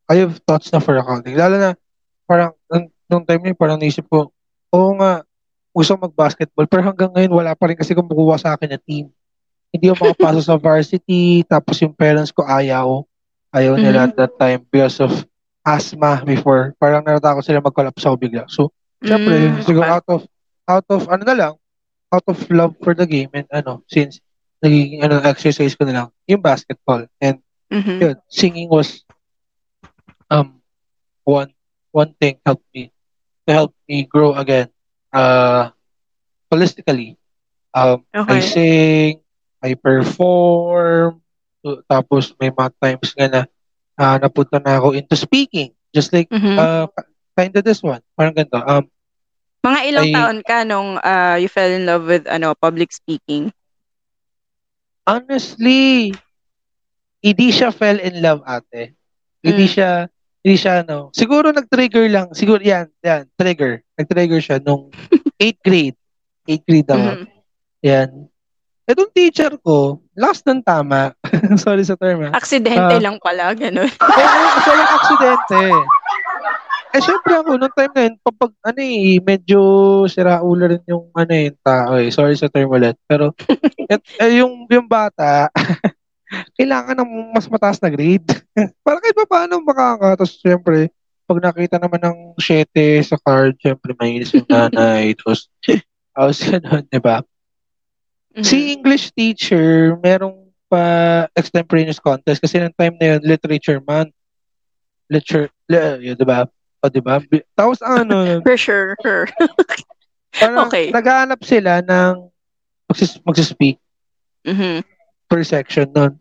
I 0.09 0.15
have 0.23 0.37
thoughts 0.45 0.69
na 0.71 0.79
for 0.79 0.95
accounting. 0.97 1.35
Lalo 1.35 1.57
na, 1.57 1.69
parang, 2.25 2.53
nung, 2.69 2.87
nung 3.09 3.25
time 3.25 3.41
na 3.41 3.49
yun, 3.51 3.59
parang 3.59 3.79
naisip 3.81 4.05
ko, 4.07 4.29
oo 4.71 4.89
nga, 5.01 5.25
gusto 5.73 5.97
mag-basketball, 5.97 6.69
pero 6.69 6.85
hanggang 6.85 7.09
ngayon, 7.09 7.33
wala 7.33 7.57
pa 7.57 7.65
rin 7.69 7.77
kasi 7.77 7.97
kumukuha 7.97 8.37
sa 8.37 8.53
akin 8.53 8.77
na 8.77 8.79
team. 8.79 9.09
Hindi 9.73 9.89
ako 9.89 10.13
makapasok 10.13 10.43
sa 10.45 10.57
varsity, 10.61 11.41
tapos 11.49 11.81
yung 11.81 11.97
parents 11.97 12.29
ko 12.29 12.45
ayaw. 12.45 13.01
Ayaw 13.49 13.77
nila 13.77 14.05
Mhm. 14.05 14.07
at 14.07 14.13
that 14.17 14.33
time 14.37 14.61
because 14.69 15.01
of 15.01 15.09
asthma 15.65 16.21
before. 16.21 16.77
Parang 16.77 17.01
natatakot 17.01 17.41
sila 17.41 17.57
mag-collapse 17.61 18.05
ako 18.05 18.15
bigla. 18.21 18.45
So, 18.49 18.69
syempre, 19.05 19.35
Mm, 19.49 19.61
siguro 19.63 19.85
okay. 19.85 19.89
out 19.89 20.07
of, 20.07 20.21
out 20.67 20.87
of, 20.89 21.01
ano 21.09 21.23
na 21.27 21.35
lang, 21.35 21.53
out 22.13 22.25
of 22.27 22.37
love 22.51 22.73
for 22.83 22.93
the 22.95 23.05
game 23.07 23.29
and 23.33 23.47
ano, 23.51 23.83
since 23.89 24.19
nagiging 24.63 25.03
ano, 25.03 25.21
exercise 25.23 25.75
ko 25.75 25.85
na 25.85 25.93
lang, 25.95 26.07
yung 26.27 26.41
basketball. 26.43 27.05
And 27.21 27.39
Mhm. 27.71 27.99
yun, 27.99 28.17
singing 28.29 28.69
was 28.69 29.03
um 30.31 30.61
one 31.23 31.51
one 31.91 32.13
thing 32.19 32.37
helped 32.45 32.65
me 32.73 32.91
to 33.47 33.53
help 33.53 33.73
me 33.87 34.03
grow 34.05 34.33
again 34.35 34.69
uh 35.13 35.69
holistically 36.53 37.17
um 37.73 38.03
I 38.27 38.39
Okay. 38.39 38.39
sing 38.39 39.21
I 39.63 39.75
perform 39.75 41.21
so, 41.63 41.81
tapos 41.89 42.33
may 42.39 42.51
mga 42.51 42.71
times 42.81 43.09
nga 43.15 43.27
na 43.29 43.41
ah, 43.99 44.17
napunta 44.19 44.59
na 44.59 44.79
ako 44.79 44.93
into 44.97 45.15
speaking 45.15 45.73
just 45.95 46.11
like 46.13 46.29
Mhm. 46.31 46.57
uh 46.57 46.87
kind 47.37 47.53
of 47.55 47.63
this 47.65 47.81
one 47.83 48.01
parang 48.17 48.35
ganito 48.35 48.59
um 48.63 48.85
Mga 49.63 49.79
ilang 49.87 50.05
I- 50.05 50.13
taon 50.13 50.37
ka 50.41 50.57
nung 50.63 50.99
ah, 50.99 51.35
you 51.35 51.47
fell 51.47 51.69
in 51.69 51.83
love 51.83 52.03
with 52.03 52.27
ano 52.27 52.51
public 52.53 52.91
speaking? 52.91 53.49
honestly 55.03 56.15
hindi 57.19 57.47
siya 57.49 57.69
fell 57.69 57.99
in 57.99 58.19
love 58.19 58.39
ate 58.45 58.95
hindi 59.39 59.67
Mm. 59.67 59.73
siya 59.75 59.89
hindi 60.39 60.55
siya 60.55 60.73
ano 60.79 61.11
siguro 61.11 61.51
nag-trigger 61.51 62.07
lang 62.07 62.31
siguro 62.31 62.59
yan 62.59 62.87
yan 63.01 63.27
trigger 63.33 63.83
nag-trigger 63.93 64.39
siya 64.39 64.57
nung 64.59 64.87
8th 65.35 65.59
grade 65.61 65.97
8th 66.45 66.63
grade 66.63 66.87
ako 66.87 67.03
Mhm. 67.13 67.25
yan 67.83 68.09
etong 68.83 69.11
teacher 69.11 69.51
ko 69.59 69.99
last 70.15 70.43
ng 70.43 70.59
tama 70.59 71.11
sorry 71.59 71.83
sa 71.83 71.95
term 71.95 72.23
ha 72.23 72.31
Aksidente 72.33 72.95
Ah. 72.95 73.03
lang 73.03 73.19
pala, 73.19 73.51
ganun. 73.51 73.87
oo 73.87 74.23
kasi 74.55 74.71
lang 74.71 74.91
aksidente 74.93 75.61
eh 76.93 77.01
syempre 77.01 77.33
ako 77.33 77.57
nung 77.57 77.73
time 77.73 77.93
na 77.93 78.03
yun 78.05 78.15
kapag 78.21 78.51
ano 78.61 78.79
eh 78.79 79.17
medyo 79.17 79.59
sira 80.05 80.45
ulo 80.45 80.69
rin 80.69 80.83
yung 80.85 81.09
ano 81.17 81.31
eh 81.33 81.49
yung 81.49 81.59
tao 81.65 81.91
eh 81.97 82.13
sorry 82.13 82.37
sa 82.37 82.49
term 82.49 82.69
ulit 82.69 82.97
pero 83.09 83.33
et, 83.91 84.01
eh, 84.21 84.41
yung 84.41 84.69
yung 84.69 84.85
bata 84.85 85.49
kailangan 86.57 86.97
ng 87.01 87.33
mas 87.33 87.49
mataas 87.49 87.81
na 87.81 87.89
grade 87.89 88.29
para 88.85 89.01
kahit 89.01 89.17
pa 89.17 89.25
paano 89.25 89.57
makaka 89.65 90.21
tapos 90.21 90.37
syempre 90.37 90.93
pag 91.23 91.39
nakita 91.39 91.81
naman 91.81 92.01
ng 92.03 92.17
7 92.37 93.01
sa 93.01 93.17
card 93.17 93.57
syempre 93.57 93.97
mainis 93.97 94.29
yung 94.33 94.45
nanay 94.45 95.17
tapos 95.17 95.49
tapos 96.13 96.37
ganun 96.45 96.85
di 96.87 97.01
ba 97.01 97.25
Mhm. 98.33 98.43
Si 98.43 98.57
English 98.73 99.13
teacher, 99.13 99.93
merong 100.01 100.49
pa 100.65 101.29
extemporaneous 101.37 102.01
contest 102.01 102.41
kasi 102.41 102.57
ng 102.57 102.73
time 102.73 102.97
na 102.97 103.07
yun, 103.15 103.21
literature 103.21 103.77
month. 103.85 104.09
Literature, 105.05 105.53
li, 105.69 106.09
yun, 106.09 106.17
di 106.17 106.25
ba? 106.25 106.49
O, 106.83 106.91
di 106.91 106.99
ba? 106.99 107.23
Tapos 107.55 107.79
ano, 107.79 108.43
For 108.45 108.57
sure, 108.59 108.95
sure. 109.01 109.27
parang 110.41 110.67
Okay. 110.67 110.91
naghahanap 110.91 111.39
sila 111.47 111.79
ng 111.79 112.27
magsis, 112.91 113.17
magsispeak 113.23 113.79
Mhm. 114.43 114.83
per 115.31 115.41
section 115.47 115.87
nun. 115.95 116.19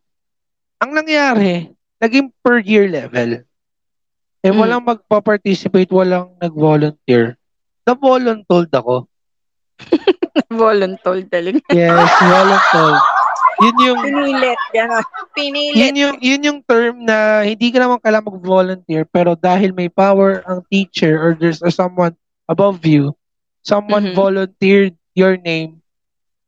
Ang 0.79 0.91
nangyari, 0.95 1.71
naging 1.99 2.31
per 2.43 2.63
year 2.63 2.87
level. 2.87 3.43
Eh, 4.43 4.51
Mm. 4.51 4.59
walang 4.59 4.83
magpa-participate, 4.87 5.91
walang 5.91 6.35
nag-volunteer. 6.39 7.39
Na-voluntold 7.87 8.71
ako. 8.71 9.07
Voluntold 10.53 11.27
talaga. 11.31 11.61
Yes, 11.71 12.19
voluntold. 12.23 13.07
Yun 13.63 13.77
yung 13.79 13.99
Pinilit, 14.03 14.61
gano'n. 14.75 15.05
Pinilit. 15.33 15.77
yun 15.79 15.95
yung 15.95 16.17
yun 16.19 16.43
yung 16.43 16.61
term 16.67 17.07
na 17.07 17.47
hindi 17.47 17.71
ka 17.71 17.79
naman 17.79 18.03
kailangan 18.03 18.35
mag-volunteer 18.35 19.07
pero 19.07 19.39
dahil 19.39 19.71
may 19.71 19.87
power 19.87 20.43
ang 20.43 20.67
teacher 20.67 21.15
or 21.17 21.39
there's 21.39 21.63
or 21.63 21.71
someone 21.71 22.13
above 22.45 22.83
you, 22.83 23.15
someone 23.63 24.11
Mhm. 24.11 24.17
volunteered 24.19 24.95
your 25.15 25.39
name 25.39 25.79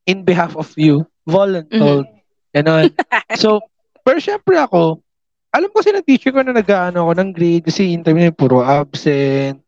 in 0.04 0.26
behalf 0.26 0.59
of 0.59 0.68
you. 0.75 1.06
Voluntold. 1.25 2.11
Ganon. 2.50 2.90
So, 3.40 3.62
pero 4.02 4.18
syempre 4.18 4.59
ako, 4.59 5.00
alam 5.49 5.71
ko 5.71 5.78
ng 5.80 6.02
teacher 6.02 6.35
ko 6.35 6.42
na 6.42 6.50
nag-ano 6.50 7.06
ako 7.06 7.12
ng 7.14 7.30
grade 7.30 7.64
kasi 7.64 7.94
interview 7.94 8.26
niya 8.26 8.35
puro 8.35 8.59
absent, 8.61 9.62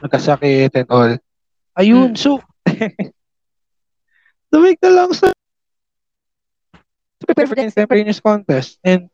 nagkasakit 0.00 0.72
and 0.74 0.88
all. 0.88 1.12
Ayun, 1.76 2.16
Mm. 2.16 2.18
so, 2.18 2.40
to 4.48 4.56
make 4.58 4.80
the 4.80 4.88
long 4.88 5.12
story, 5.12 5.35
to 7.20 7.26
prepare 7.26 7.46
for 7.46 7.54
the 7.54 7.64
extemporaneous 7.64 8.20
contest. 8.20 8.78
And, 8.84 9.08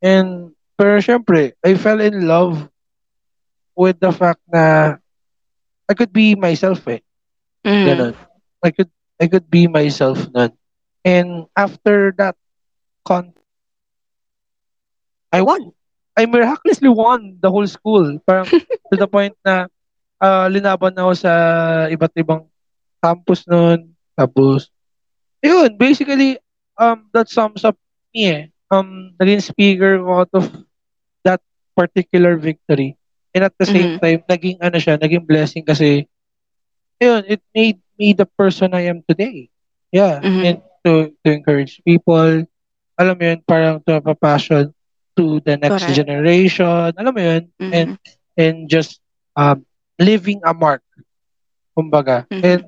and, 0.00 0.52
pero 0.76 0.98
syempre, 1.00 1.52
I 1.64 1.74
fell 1.74 2.00
in 2.00 2.26
love 2.26 2.68
with 3.76 4.00
the 4.00 4.12
fact 4.12 4.40
na 4.48 4.96
I 5.88 5.94
could 5.94 6.12
be 6.12 6.34
myself 6.34 6.86
eh. 6.88 7.00
Mhm. 7.64 7.86
Ganun. 7.86 8.14
I 8.62 8.70
could, 8.70 8.90
I 9.20 9.26
could 9.28 9.48
be 9.50 9.66
myself 9.66 10.28
nun. 10.32 10.52
And 11.04 11.46
after 11.56 12.14
that 12.18 12.36
con, 13.04 13.34
I 15.32 15.42
won. 15.42 15.72
I 16.16 16.26
miraculously 16.26 16.88
won 16.88 17.38
the 17.40 17.50
whole 17.50 17.66
school. 17.66 18.20
Parang 18.26 18.46
to 18.90 18.94
the 18.96 19.08
point 19.08 19.34
na 19.44 19.66
uh, 20.20 20.46
linaban 20.52 20.94
ako 20.94 21.12
sa 21.16 21.32
iba't 21.88 22.14
ibang 22.14 22.46
campus 23.02 23.48
nun. 23.48 23.96
Tapos, 24.14 24.68
yun, 25.40 25.74
basically, 25.80 26.38
um, 26.82 27.06
that 27.14 27.30
sums 27.30 27.62
up 27.62 27.78
me 28.10 28.26
eh. 28.26 28.42
Um, 28.72 29.14
naging 29.22 29.42
speaker 29.46 30.02
ko 30.02 30.26
out 30.26 30.32
of 30.34 30.50
that 31.22 31.40
particular 31.78 32.36
victory. 32.36 32.98
And 33.34 33.44
at 33.46 33.54
the 33.58 33.68
same 33.68 33.94
Mhm. 33.96 34.00
time, 34.02 34.20
naging 34.26 34.58
ano 34.60 34.76
siya, 34.82 34.98
naging 34.98 35.24
blessing 35.28 35.62
kasi, 35.64 36.08
yun, 37.00 37.22
it 37.28 37.40
made 37.54 37.78
me 37.98 38.12
the 38.12 38.26
person 38.26 38.74
I 38.74 38.90
am 38.90 39.04
today. 39.06 39.48
Yeah. 39.92 40.20
Mhm. 40.20 40.42
And 40.44 40.58
to, 40.84 40.92
to 41.24 41.28
encourage 41.30 41.80
people, 41.86 42.44
alam 42.98 43.14
mo 43.16 43.24
yun, 43.24 43.40
parang 43.46 43.80
to 43.86 44.00
have 44.00 44.08
a 44.08 44.16
passion 44.16 44.74
to 45.16 45.40
the 45.44 45.56
next 45.56 45.84
Correct. 45.86 45.96
generation. 45.96 46.92
Alam 46.96 47.12
mo 47.14 47.22
yun? 47.22 47.42
Mhm. 47.60 47.72
And, 47.72 47.88
and 48.36 48.56
just 48.68 49.00
um, 49.36 49.64
leaving 50.00 50.40
a 50.44 50.52
mark 50.52 50.82
kumbaga. 51.76 52.28
Mhm. 52.28 52.44
And, 52.44 52.62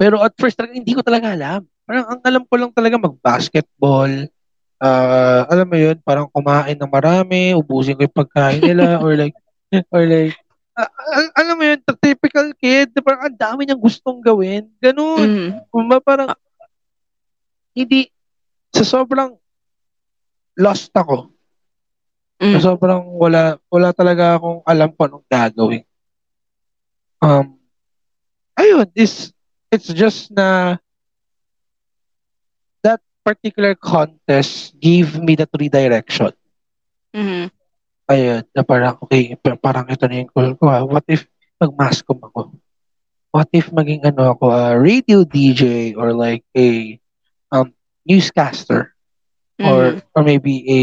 pero 0.00 0.18
at 0.24 0.34
first, 0.40 0.56
talaga, 0.58 0.74
hindi 0.74 0.96
ko 0.96 1.02
talaga 1.04 1.36
alam. 1.36 1.69
Parang 1.90 2.06
ang 2.06 2.20
alam 2.22 2.42
ko 2.46 2.54
lang 2.54 2.70
talaga 2.70 3.02
mag-basketball, 3.02 4.30
ah 4.78 5.42
alam 5.50 5.66
mo 5.66 5.74
yun, 5.74 5.98
parang 6.06 6.30
kumain 6.30 6.78
ng 6.78 6.86
marami, 6.86 7.50
ubusin 7.58 7.98
ko 7.98 8.06
yung 8.06 8.14
pagkain 8.14 8.62
nila, 8.62 8.94
or 9.02 9.18
like, 9.18 9.34
or 9.90 10.06
like, 10.06 10.38
ah, 10.78 10.86
ah, 10.86 11.26
alam 11.34 11.58
mo 11.58 11.66
yun, 11.66 11.82
typical 11.98 12.54
kid, 12.62 12.94
parang 13.02 13.26
ang 13.26 13.34
dami 13.34 13.66
niyang 13.66 13.82
gustong 13.82 14.22
gawin. 14.22 14.70
Ganun. 14.78 15.66
Kumbaga 15.66 15.98
parang, 16.06 16.30
hindi, 17.74 18.06
sa 18.70 18.86
sobrang 18.86 19.34
lost 20.54 20.94
ako, 20.94 21.26
Mhm. 22.38 22.54
sa 22.54 22.70
sobrang 22.70 23.02
wala, 23.18 23.58
wala 23.66 23.90
talaga 23.90 24.38
akong 24.38 24.62
alam 24.62 24.94
kung 24.94 25.10
anong 25.10 25.26
gagawin. 25.26 25.82
Um, 27.18 27.58
ayun, 28.54 28.86
is, 28.94 29.34
it's 29.74 29.90
just 29.90 30.30
na, 30.30 30.78
particular 33.20 33.74
contest 33.74 34.74
gave 34.76 35.16
me 35.16 35.36
that 35.36 35.52
redirection. 35.52 36.32
Mhm. 37.10 37.50
Ayun, 38.06 38.42
na 38.50 38.62
parang, 38.62 38.98
okay, 39.00 39.38
pa- 39.38 39.54
parang 39.54 39.86
ito 39.86 40.02
na 40.04 40.18
yung 40.18 40.30
goal 40.30 40.50
ko. 40.54 40.66
ah. 40.66 40.82
What 40.82 41.06
if 41.06 41.26
mag-mascom 41.56 42.18
ako? 42.18 42.54
What 43.30 43.46
if 43.54 43.70
maging 43.70 44.02
ano 44.02 44.34
ako, 44.34 44.50
a 44.50 44.74
radio 44.74 45.22
DJ 45.22 45.94
or 45.94 46.10
like 46.10 46.42
a 46.52 46.98
um, 47.48 47.70
newscaster 48.02 48.90
or 49.60 49.94
Mhm. 49.94 50.02
or 50.10 50.22
maybe 50.24 50.66
a 50.66 50.80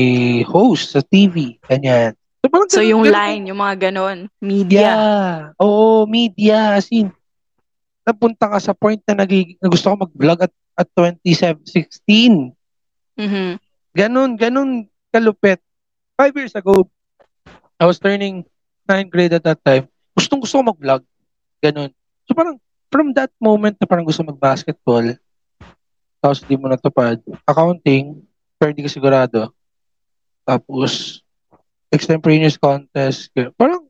host 0.47 0.95
sa 0.95 1.03
TV, 1.03 1.59
ganyan. 1.65 2.15
So, 2.39 2.47
parang 2.47 2.69
So 2.71 2.79
ganun- 2.79 2.87
yung 2.87 3.03
ganun- 3.03 3.17
line, 3.19 3.43
yung 3.51 3.59
mga 3.59 3.75
ganon, 3.89 4.17
media. 4.39 4.79
Yeah. 4.79 5.35
Oo, 5.59 6.07
media. 6.07 6.79
As 6.79 6.87
in, 6.87 7.11
napunta 8.07 8.47
ka 8.47 8.59
sa 8.61 8.71
point 8.71 9.03
na, 9.03 9.19
nagig, 9.19 9.59
na 9.59 9.67
gusto 9.67 9.91
ko 9.91 10.07
mag-vlog 10.07 10.47
at, 10.47 10.53
at 10.77 10.87
2016. 10.93 12.53
Mhm. 13.17 13.57
Ganun, 13.97 14.37
ganun 14.37 14.69
kalupit. 15.09 15.57
Five 16.13 16.33
years 16.37 16.53
ago, 16.53 16.85
I 17.77 17.85
was 17.85 17.97
turning 17.97 18.45
ninth 18.85 19.09
grade 19.09 19.33
at 19.33 19.45
that 19.45 19.61
time. 19.65 19.89
Gustong 20.13 20.41
gusto 20.41 20.61
ko 20.61 20.69
mag-vlog. 20.69 21.01
Ganun. 21.61 21.89
So 22.25 22.37
parang, 22.37 22.61
from 22.93 23.13
that 23.17 23.33
moment 23.41 23.77
na 23.77 23.89
parang 23.89 24.05
gusto 24.05 24.21
mag-basketball, 24.21 25.17
tapos 26.17 26.41
di 26.45 26.57
mo 26.57 26.69
natupad, 26.69 27.21
accounting, 27.45 28.21
pero 28.57 28.73
di 28.73 28.85
ka 28.85 28.89
sigurado. 28.89 29.53
Tapos, 30.41 31.21
extemporaneous 31.93 32.57
contest. 32.57 33.29
ganun. 33.33 33.53
Parang, 33.53 33.81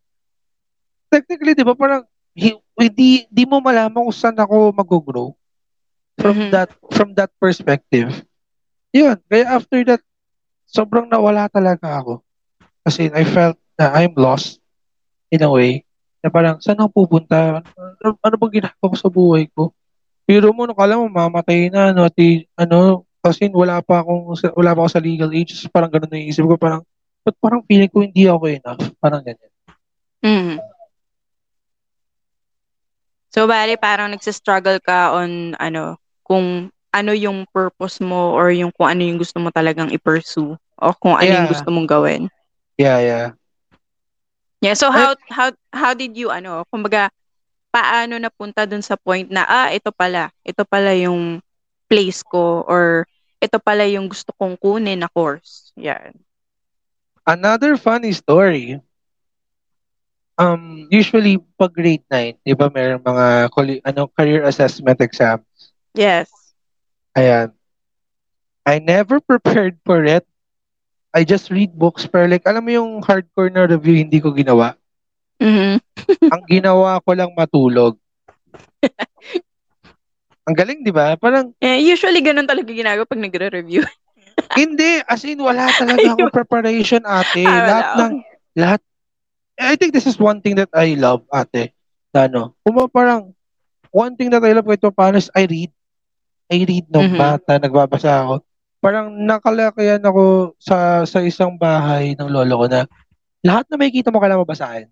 technically, 1.08 1.56
di 1.56 1.64
ba, 1.64 1.76
parang, 1.76 2.04
hi- 2.36 2.60
hindi, 2.78 3.26
di 3.32 3.44
mo 3.48 3.60
malaman 3.64 4.08
kung 4.08 4.16
saan 4.16 4.38
ako 4.38 4.76
mag-grow. 4.76 5.32
From 6.18 6.36
Mhm. 6.38 6.50
that, 6.52 6.70
from 6.98 7.14
that 7.14 7.30
perspective. 7.38 8.26
Yun. 8.90 9.22
Kaya 9.30 9.46
after 9.54 9.80
that, 9.86 10.02
sobrang 10.66 11.06
nawala 11.06 11.46
talaga 11.48 12.02
ako. 12.02 12.26
Kasi 12.82 13.14
I 13.14 13.22
felt 13.24 13.58
na 13.78 13.94
I'm 13.94 14.18
lost 14.18 14.58
in 15.30 15.46
a 15.46 15.50
way. 15.52 15.86
Na 16.26 16.34
parang, 16.34 16.58
saan 16.58 16.82
ako 16.82 17.06
pupunta? 17.06 17.62
Ano, 18.02 18.18
ano 18.18 18.36
bang 18.42 18.54
ginagawa 18.64 18.90
ko 18.90 18.98
sa 18.98 19.10
buhay 19.14 19.46
ko? 19.54 19.70
Pero 20.26 20.50
mo, 20.52 20.66
nakala 20.66 20.98
mo, 20.98 21.06
mamatay 21.08 21.70
na, 21.70 21.94
ano, 21.94 22.10
at 22.10 22.18
ano, 22.58 23.06
kasi 23.22 23.48
wala 23.54 23.80
pa 23.86 24.02
akong, 24.02 24.34
wala 24.58 24.72
pa 24.74 24.80
ako 24.84 24.90
sa 24.90 25.04
legal 25.04 25.30
age. 25.32 25.54
Parang 25.70 25.92
ganun 25.94 26.10
na 26.10 26.18
isip 26.18 26.44
ko, 26.48 26.58
parang, 26.58 26.82
but 27.22 27.38
parang 27.38 27.62
feeling 27.70 27.92
ko 27.92 28.02
hindi 28.02 28.26
ako 28.26 28.46
enough. 28.50 28.82
Parang 28.98 29.22
ganyan. 29.22 29.52
Mhm. 30.26 30.58
So, 33.30 33.46
bali, 33.46 33.76
parang 33.76 34.16
nagsistruggle 34.16 34.80
ka 34.82 35.14
on, 35.14 35.54
ano, 35.60 36.00
kung 36.28 36.68
ano 36.92 37.12
yung 37.16 37.48
purpose 37.56 38.04
mo 38.04 38.36
or 38.36 38.52
yung 38.52 38.76
kung 38.76 38.92
ano 38.92 39.02
yung 39.08 39.20
gusto 39.22 39.40
mo 39.40 39.48
talagang 39.48 39.88
i-pursue 39.96 40.60
o 40.60 40.88
kung 41.00 41.16
ano 41.16 41.32
yung 41.32 41.48
Yeah. 41.48 41.54
gusto 41.56 41.70
mong 41.72 41.88
gawin. 41.88 42.28
Yeah, 42.76 43.00
yeah. 43.00 43.28
Yeah, 44.60 44.74
so 44.74 44.90
how 44.90 45.14
how 45.30 45.54
how 45.70 45.94
did 45.94 46.18
you 46.18 46.34
ano, 46.34 46.66
kumbaga 46.74 47.14
paano 47.70 48.18
napunta 48.18 48.66
dun 48.66 48.82
sa 48.82 48.98
point 48.98 49.30
na 49.30 49.46
ah 49.46 49.70
ito 49.70 49.94
pala, 49.94 50.34
ito 50.42 50.66
pala 50.66 50.98
yung 50.98 51.40
place 51.86 52.26
ko 52.26 52.66
or 52.66 53.06
ito 53.38 53.62
pala 53.62 53.86
yung 53.86 54.10
gusto 54.10 54.34
kong 54.34 54.58
kunin 54.58 55.06
na 55.06 55.10
course. 55.14 55.70
Yan. 55.78 56.12
Another 57.28 57.78
funny 57.78 58.12
story. 58.18 58.82
Um, 60.38 60.86
usually 60.90 61.42
pag 61.58 61.74
grade 61.74 62.06
9, 62.10 62.38
'di 62.46 62.54
ba, 62.54 62.70
mayroong 62.70 63.02
mga 63.02 63.26
ano 63.86 64.02
career 64.14 64.46
assessment 64.46 65.02
exam. 65.02 65.42
Yes. 65.98 66.30
Ayan. 67.18 67.58
I 68.66 68.78
never 68.80 69.20
prepared 69.30 69.82
for 69.84 70.06
it. 70.06 70.24
I 71.16 71.26
just 71.26 71.50
read 71.50 71.74
books 71.74 72.06
pero 72.06 72.30
like 72.30 72.46
alam 72.46 72.62
mo 72.62 72.72
yung 72.72 72.92
hardcore 73.02 73.50
na 73.50 73.66
review 73.66 73.98
hindi 73.98 74.22
ko 74.22 74.30
ginawa. 74.30 74.78
Mhm. 75.42 75.82
Ang 76.34 76.44
ginawa 76.46 77.02
ko 77.02 77.10
lang 77.18 77.34
matulog. 77.34 77.98
Ang 80.48 80.56
galing, 80.56 80.80
'di 80.86 80.94
ba? 80.94 81.18
Parang 81.18 81.52
Eh, 81.60 81.82
usually 81.84 82.22
ganun 82.22 82.48
talaga 82.48 82.70
ginagawa 82.72 83.04
pag 83.10 83.20
nagre-review. 83.20 83.84
hindi 84.54 85.02
as 85.04 85.26
in 85.26 85.42
wala 85.42 85.74
talaga 85.74 86.14
akong 86.14 86.32
preparation, 86.32 87.02
ate. 87.04 87.44
Ah, 87.44 87.66
lahat 87.66 87.88
ng 87.98 88.14
lahat 88.56 88.80
I 89.58 89.74
think 89.74 89.90
this 89.92 90.06
is 90.06 90.22
one 90.22 90.40
thing 90.40 90.54
that 90.62 90.70
I 90.72 90.94
love, 90.94 91.26
ate. 91.34 91.74
Ano, 92.14 92.54
kung 92.62 92.78
ba 92.78 92.86
parang 92.88 93.34
one 93.90 94.14
thing 94.16 94.30
that 94.34 94.42
I 94.46 94.54
love 94.54 94.70
ito 94.70 94.90
paano 94.90 95.18
is 95.18 95.30
I 95.34 95.46
read. 95.50 95.72
I 96.48 96.64
read 96.64 96.88
nung 96.88 97.12
Mhm. 97.12 97.20
bata, 97.20 97.60
nagbabasa 97.60 98.24
ako. 98.24 98.36
Parang 98.80 99.12
nakalakihan 99.12 100.00
ako 100.00 100.56
sa 100.58 101.04
sa 101.04 101.20
isang 101.20 101.60
bahay 101.60 102.16
ng 102.16 102.30
lolo 102.30 102.64
ko 102.64 102.66
na 102.70 102.88
lahat 103.44 103.66
na 103.68 103.76
makikita 103.76 104.14
mo 104.14 104.22
kailangan 104.22 104.44
mabasahin. 104.48 104.88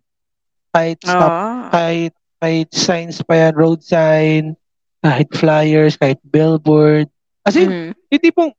Kahit 0.69 0.99
stop, 0.99 1.31
Oh. 1.31 1.69
kahit 1.71 2.11
kahit 2.35 2.69
signs 2.75 3.23
pa 3.23 3.39
yan, 3.39 3.55
road 3.55 3.79
sign, 3.79 4.59
kahit 4.99 5.31
flyers, 5.31 5.95
kahit 5.95 6.19
billboard. 6.27 7.07
As 7.47 7.55
in, 7.55 7.71
Mhm. 7.71 7.89
hindi 8.11 8.29
pong 8.35 8.51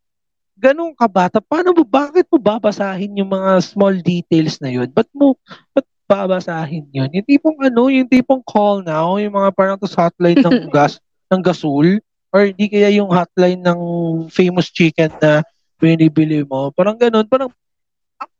ganun 0.56 0.96
kabata, 0.96 1.44
paano 1.44 1.76
mo, 1.76 1.84
bakit 1.84 2.24
mo 2.32 2.40
babasahin 2.40 3.20
yung 3.20 3.28
mga 3.28 3.60
small 3.60 4.00
details 4.00 4.56
na 4.64 4.72
yun? 4.72 4.88
Ba't 4.88 5.06
mo, 5.12 5.36
ba't 5.76 5.84
babasahin 6.08 6.88
yun? 6.88 7.12
Yung 7.12 7.26
tipong 7.28 7.60
ano, 7.60 7.92
yung 7.92 8.08
tipong 8.08 8.40
call 8.40 8.80
now, 8.80 9.20
yung 9.20 9.36
mga 9.36 9.52
parang 9.52 9.76
to 9.76 9.84
hotline 9.84 10.40
ng 10.40 10.48
gas, 10.72 10.96
ng 11.28 11.42
gasol, 11.44 12.00
or 12.34 12.50
di 12.50 12.66
kaya 12.70 12.90
yung 12.94 13.10
hotline 13.10 13.62
ng 13.62 13.80
famous 14.28 14.70
chicken 14.70 15.10
na 15.22 15.42
binibili 15.78 16.42
mo. 16.42 16.72
Parang 16.72 16.96
ganun, 16.96 17.28
parang, 17.28 17.52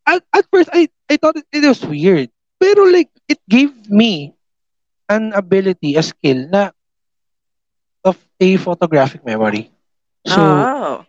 at, 0.06 0.22
at 0.32 0.44
first, 0.48 0.70
I, 0.72 0.88
I 1.10 1.16
thought 1.18 1.36
it, 1.36 1.46
it 1.52 1.66
was 1.66 1.82
weird. 1.84 2.30
Pero 2.56 2.88
like, 2.88 3.10
it 3.28 3.40
gave 3.50 3.72
me 3.90 4.32
an 5.10 5.34
ability, 5.36 5.94
a 5.94 6.02
skill 6.02 6.48
na 6.48 6.70
of 8.02 8.16
a 8.40 8.48
photographic 8.56 9.22
memory. 9.26 9.70
So, 10.26 10.40
oh. 10.40 11.04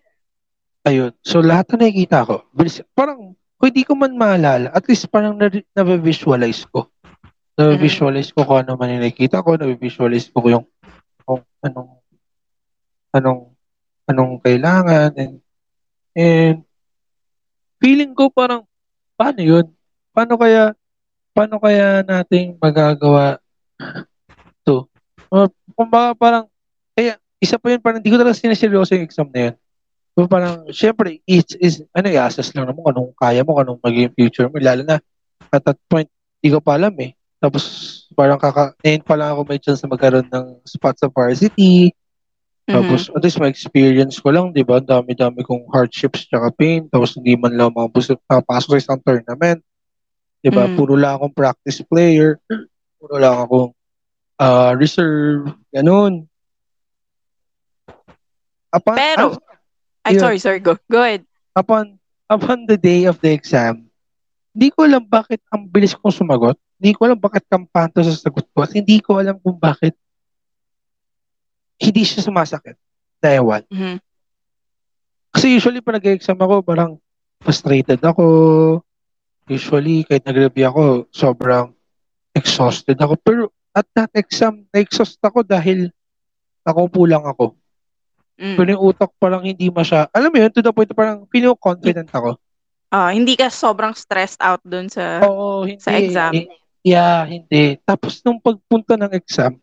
Ayun. 0.88 1.12
So, 1.22 1.44
lahat 1.44 1.74
na 1.74 1.88
nakikita 1.88 2.24
ko, 2.24 2.48
bilis, 2.56 2.80
parang, 2.96 3.36
hindi 3.58 3.84
ko 3.84 3.98
man 3.98 4.16
maalala, 4.16 4.72
at 4.72 4.86
least 4.88 5.10
parang 5.10 5.36
na, 5.36 5.50
na-visualize 5.74 6.64
ko. 6.70 6.88
Na-visualize 7.58 8.30
ko 8.32 8.46
kung 8.46 8.64
ano 8.64 8.78
man 8.78 8.96
yung 8.96 9.04
nakikita 9.04 9.42
ko, 9.42 9.58
na-visualize 9.58 10.30
ko 10.30 10.46
yung 10.46 10.66
kung 11.26 11.42
anong, 11.66 11.92
anong, 13.18 13.52
anong 14.08 14.40
kailangan, 14.40 15.12
and, 15.18 15.36
and, 16.16 16.58
feeling 17.78 18.14
ko 18.18 18.30
parang, 18.34 18.66
paano 19.14 19.42
yun? 19.42 19.66
Paano 20.14 20.34
kaya, 20.38 20.74
paano 21.34 21.62
kaya 21.62 22.02
nating 22.02 22.58
magagawa 22.58 23.38
to? 24.66 24.90
Uh, 25.30 25.50
kumbaga 25.78 26.18
parang, 26.18 26.46
kaya, 26.98 27.22
isa 27.38 27.62
pa 27.62 27.70
yun, 27.70 27.82
parang 27.82 28.02
hindi 28.02 28.10
ko 28.10 28.18
talaga 28.18 28.38
sinaseryoso 28.38 28.98
yung 28.98 29.06
exam 29.06 29.30
na 29.30 29.52
yun. 29.52 29.56
So 30.18 30.26
parang, 30.26 30.66
syempre, 30.74 31.22
it's, 31.30 31.54
is, 31.62 31.86
ano, 31.94 32.10
i-assess 32.10 32.50
lang 32.58 32.66
naman 32.66 32.90
anong 32.90 33.14
kaya 33.14 33.46
mo, 33.46 33.54
anong 33.62 33.78
magiging 33.86 34.18
future 34.18 34.50
mo. 34.50 34.58
Lalo 34.58 34.82
na, 34.82 34.98
at 35.54 35.62
that 35.62 35.78
point, 35.86 36.10
hindi 36.42 36.58
ko 36.58 36.60
pa 36.60 36.74
alam 36.74 36.98
eh. 36.98 37.14
Tapos, 37.38 37.64
parang 38.18 38.42
kaka, 38.42 38.74
ngayon 38.82 39.06
pa 39.06 39.14
lang 39.14 39.30
ako 39.30 39.42
may 39.46 39.62
chance 39.62 39.86
na 39.86 39.94
magkaroon 39.94 40.26
ng 40.26 40.46
spot 40.66 40.98
sa 40.98 41.06
varsity. 41.06 41.94
Mhm. 42.68 42.76
Tapos, 42.76 43.02
at 43.16 43.22
least 43.24 43.40
ma-experience 43.40 44.20
ko 44.20 44.30
lang, 44.36 44.52
di 44.52 44.62
ba? 44.62 44.84
Dami-dami 44.84 45.40
kong 45.42 45.72
hardships 45.72 46.28
tsaka 46.28 46.52
pain. 46.52 46.84
Tapos, 46.92 47.16
hindi 47.16 47.40
man 47.40 47.56
lang 47.56 47.72
makapasok 47.72 48.20
makapasok 48.28 48.70
sa 48.76 48.82
isang 48.84 49.00
tournament. 49.02 49.60
Di 50.44 50.52
ba? 50.52 50.68
Mm. 50.68 50.76
Puro 50.76 51.00
lang 51.00 51.16
akong 51.16 51.34
practice 51.34 51.80
player. 51.88 52.44
Puro 53.00 53.16
lang 53.16 53.40
akong 53.40 53.72
ah, 54.38 54.76
reserve. 54.76 55.56
Ganun. 55.72 56.28
Upon, 58.76 58.96
Pero, 59.00 59.40
Ay, 60.04 60.20
yun. 60.20 60.22
sorry, 60.22 60.38
sorry. 60.38 60.60
Go. 60.60 60.76
Go 60.92 61.02
ahead. 61.02 61.24
upon 61.58 61.98
upon 62.30 62.70
the 62.70 62.78
day 62.78 63.10
of 63.10 63.18
the 63.26 63.34
exam, 63.34 63.90
hindi 64.54 64.70
ko 64.70 64.86
alam 64.86 65.02
bakit 65.02 65.42
ang 65.50 65.66
bilis 65.66 65.98
kong 65.98 66.14
sumagot. 66.14 66.62
hindi 66.78 66.94
ko 66.94 67.10
alam 67.10 67.18
bakit 67.18 67.42
kampanto 67.50 68.06
sa 68.06 68.14
sagot 68.14 68.46
ko 68.54 68.62
at 68.62 68.70
hindi 68.70 69.02
ko 69.02 69.18
alam 69.18 69.42
kung 69.42 69.58
bakit 69.58 69.98
hindi 71.78 72.02
siya 72.04 72.26
sumasakit. 72.26 72.78
Dahil? 73.22 73.66
Mhm. 73.70 73.98
Kasi 75.34 75.54
usually 75.54 75.82
pag 75.82 76.02
nag-exam 76.02 76.38
ako, 76.38 76.66
parang 76.66 76.92
frustrated 77.42 78.02
ako. 78.02 78.26
Usually, 79.48 80.04
kahit 80.04 80.26
nag-review 80.26 80.66
ako, 80.68 80.84
sobrang 81.14 81.72
exhausted 82.34 82.98
ako. 82.98 83.16
Pero 83.22 83.42
at 83.72 83.86
that 83.94 84.12
exam, 84.18 84.66
na-exhaust 84.74 85.22
ako 85.22 85.46
dahil 85.46 85.94
nakaupo 86.66 87.06
lang 87.06 87.24
ako. 87.24 87.54
Mm. 88.38 88.58
Pero 88.58 88.68
yung 88.74 88.84
utak 88.94 89.10
parang 89.18 89.42
hindi 89.46 89.70
masya, 89.70 90.10
alam 90.14 90.30
mo 90.30 90.38
yun, 90.38 90.52
to 90.54 90.62
the 90.62 90.74
point 90.74 90.90
parang 90.94 91.26
ko 91.26 91.54
confident 91.58 92.10
ako. 92.10 92.38
Ah, 92.90 93.12
hindi 93.12 93.38
ka 93.38 93.52
sobrang 93.52 93.94
stressed 93.94 94.40
out 94.42 94.62
dun 94.64 94.88
sa 94.88 95.22
Oo, 95.26 95.68
hindi. 95.68 95.82
sa 95.82 95.94
exam. 95.98 96.34
Eh, 96.34 96.48
Yeah, 96.88 97.28
hindi. 97.28 97.76
Tapos 97.84 98.24
nung 98.24 98.40
pagpunta 98.40 98.96
ng 98.96 99.12
exam, 99.12 99.60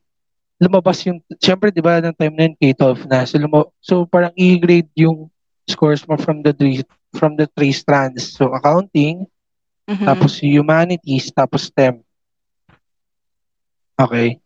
lumabas 0.64 1.04
yung, 1.04 1.20
syempre 1.36 1.68
di 1.68 1.84
ba, 1.84 2.00
ng 2.00 2.16
time 2.16 2.32
na 2.32 2.44
yun, 2.48 2.56
K-12 2.56 3.04
na. 3.04 3.28
So, 3.28 3.36
luma, 3.36 3.68
so 3.84 4.08
parang 4.08 4.32
i-grade 4.32 4.88
yung 4.96 5.28
scores 5.68 6.00
mo 6.08 6.16
from 6.16 6.40
the 6.40 6.56
three, 6.56 6.80
from 7.12 7.36
the 7.36 7.44
three 7.52 7.72
strands. 7.72 8.32
So, 8.32 8.48
accounting, 8.52 9.28
Mhm. 9.84 10.08
tapos 10.08 10.40
humanities, 10.40 11.28
tapos 11.28 11.68
STEM. 11.68 12.00
Okay. 13.94 14.40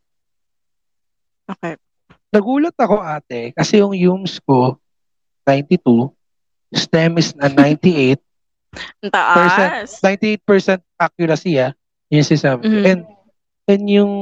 Okay. 1.49 1.75
Nagulat 2.29 2.77
ako 2.77 3.01
ate 3.01 3.57
kasi 3.57 3.81
yung 3.81 3.97
UMS 3.97 4.37
ko 4.45 4.77
92, 5.49 6.13
STEM 6.69 7.17
is 7.17 7.33
na 7.33 7.49
98, 7.49 8.21
Ang 9.01 9.09
taas. 9.09 9.97
98% 10.05 10.85
accuracy 11.01 11.57
ah. 11.57 11.73
Yung 12.13 12.21
sinasabi. 12.21 12.69
Mhm. 12.69 12.85
And 12.85 13.01
and 13.65 13.83
yung 13.89 14.13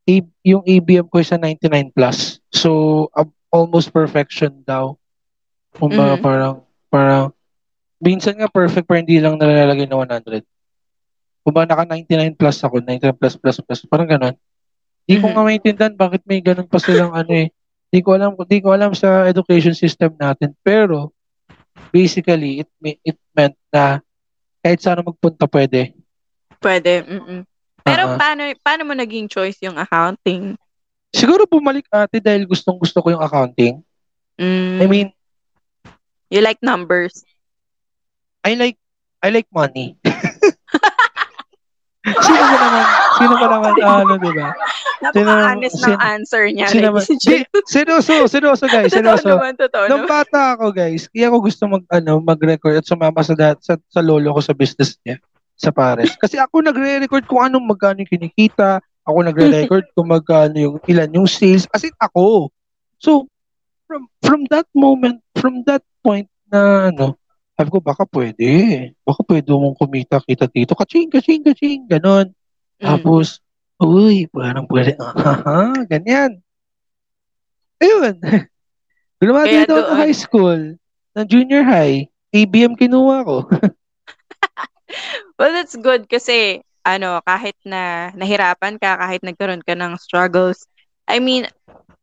yung 0.41 0.63
ABM 0.65 1.07
ko 1.07 1.21
is 1.21 1.31
a 1.31 1.39
99 1.39 1.93
plus. 1.93 2.41
So 2.51 3.07
ab- 3.13 3.31
almost 3.47 3.91
perfection 3.91 4.63
daw. 4.63 4.97
Kung 5.71 5.93
Mhm. 5.93 6.19
parang 6.19 6.53
parang 6.91 7.25
minsan 8.01 8.35
nga 8.35 8.49
perfect 8.49 8.89
pero 8.89 8.99
hindi 8.99 9.21
lang 9.21 9.37
nalalagay 9.37 9.87
na 9.87 9.95
100. 9.99 10.43
Kung 11.41 11.53
ba 11.53 11.63
naka 11.63 11.85
99 11.87 12.35
plus 12.35 12.57
ako, 12.61 12.81
99 12.83 13.17
plus 13.17 13.35
plus 13.37 13.57
plus, 13.61 13.81
parang 13.87 14.09
ganun. 14.09 14.35
Hindi 15.05 15.15
ko 15.17 15.27
Mhm. 15.29 15.33
nga 15.33 15.43
maintindihan 15.45 15.93
bakit 15.95 16.21
may 16.25 16.41
ganun 16.41 16.67
pa 16.67 16.77
silang 16.77 17.13
ano 17.13 17.31
eh. 17.31 17.49
Hindi 17.91 17.99
ko 18.01 18.09
alam, 18.15 18.31
hindi 18.35 18.59
ko 18.61 18.69
alam 18.71 18.91
sa 18.95 19.27
education 19.27 19.75
system 19.75 20.15
natin. 20.15 20.55
Pero 20.63 21.11
basically 21.89 22.63
it 22.63 22.69
it 23.03 23.17
meant 23.33 23.55
na 23.67 23.99
kahit 24.61 24.79
saan 24.79 25.03
magpunta 25.03 25.49
pwede. 25.49 25.91
Pwede. 26.61 27.01
Mm-mm. 27.03 27.41
Pero 27.81 28.01
Ah, 28.05 28.11
ah. 28.13 28.17
paano 28.17 28.41
paano 28.59 28.81
mo 28.85 28.93
naging 28.93 29.25
choice 29.25 29.57
yung 29.61 29.77
accounting? 29.77 30.55
Siguro 31.11 31.43
bumalik 31.43 31.85
ate 31.91 32.23
dahil 32.23 32.47
gustong 32.47 32.79
gusto 32.79 33.01
ko 33.03 33.11
yung 33.11 33.23
accounting. 33.23 33.83
Mm, 34.39 34.77
I 34.79 34.85
mean, 34.87 35.07
you 36.29 36.39
like 36.39 36.61
numbers. 36.63 37.21
I 38.41 38.55
like 38.55 38.79
I 39.19 39.29
like 39.29 39.45
money. 39.51 39.99
sino 42.01 42.41
ba 42.41 42.57
naman, 42.57 42.83
sino 43.13 43.33
ba 43.37 43.45
naman, 43.47 43.71
ano, 43.77 44.13
di 44.17 44.31
ba? 44.33 44.49
Napaka-honest 45.01 45.77
ng 45.85 46.01
answer 46.01 46.43
niya. 46.49 46.65
Sino 46.69 46.97
and 46.97 47.05
Di, 47.21 47.45
seryoso, 47.69 48.25
seryoso 48.25 48.65
guys, 48.65 48.89
Totoo 48.89 48.97
seryoso. 48.97 49.29
naman, 49.37 49.53
totoo 49.53 49.85
Nung 49.85 50.05
naman. 50.05 50.13
bata 50.25 50.57
ako 50.57 50.73
guys, 50.73 51.05
kaya 51.05 51.29
ako 51.29 51.37
gusto 51.45 51.61
mag, 51.69 51.83
ano, 51.93 52.17
mag-record 52.17 52.81
at 52.81 52.85
sumama 52.89 53.21
sa, 53.21 53.37
sa, 53.61 53.77
sa 53.77 54.01
lolo 54.01 54.33
ko 54.33 54.41
sa 54.41 54.57
business 54.57 54.97
niya, 55.05 55.21
sa 55.61 55.69
Pares. 55.69 56.17
Kasi 56.17 56.41
ako 56.41 56.65
nagre-record 56.65 57.29
kung 57.29 57.45
anong 57.45 57.69
magkano 57.69 58.01
yung 58.01 58.09
kinikita, 58.09 58.81
ako 59.05 59.17
nagre-record 59.21 59.85
kung 59.93 60.09
magkano 60.09 60.57
yung 60.57 60.75
ilan 60.89 61.13
yung 61.13 61.29
sales, 61.29 61.69
as 61.69 61.85
in 61.85 61.93
ako. 62.01 62.49
So, 62.97 63.29
from 63.85 64.09
from 64.25 64.49
that 64.49 64.65
moment, 64.73 65.21
from 65.37 65.61
that 65.69 65.85
point 66.01 66.25
na 66.49 66.89
ano, 66.89 67.13
sabi 67.61 67.69
ko, 67.69 67.77
baka 67.77 68.09
pwede. 68.09 68.49
Baka 69.05 69.21
pwede 69.29 69.53
mong 69.53 69.77
kumita 69.77 70.17
kita 70.25 70.49
dito. 70.49 70.73
Kaching, 70.73 71.13
kaching, 71.13 71.45
kaching. 71.45 71.85
Ganon. 71.85 72.33
Mm. 72.81 72.85
Tapos, 72.89 73.37
uy, 73.77 74.25
parang 74.33 74.65
pwede. 74.65 74.97
Aha, 74.97 75.85
ganyan. 75.85 76.41
Ayun. 77.77 78.17
Kaya 79.21 79.69
ako 79.69 79.77
ng 79.77 79.93
high 79.93 80.17
school. 80.17 80.61
Ng 81.13 81.25
junior 81.29 81.61
high. 81.61 82.09
ABM 82.33 82.73
kinuha 82.73 83.21
ko. 83.21 83.45
Well, 85.41 85.57
that's 85.57 85.73
good 85.73 86.05
kasi 86.05 86.61
ano, 86.85 87.17
kahit 87.25 87.57
na 87.65 88.13
nahirapan 88.13 88.77
ka, 88.77 89.01
kahit 89.01 89.25
nagkaroon 89.25 89.65
ka 89.65 89.73
ng 89.73 89.97
struggles, 89.97 90.69
I 91.09 91.17
mean, 91.17 91.49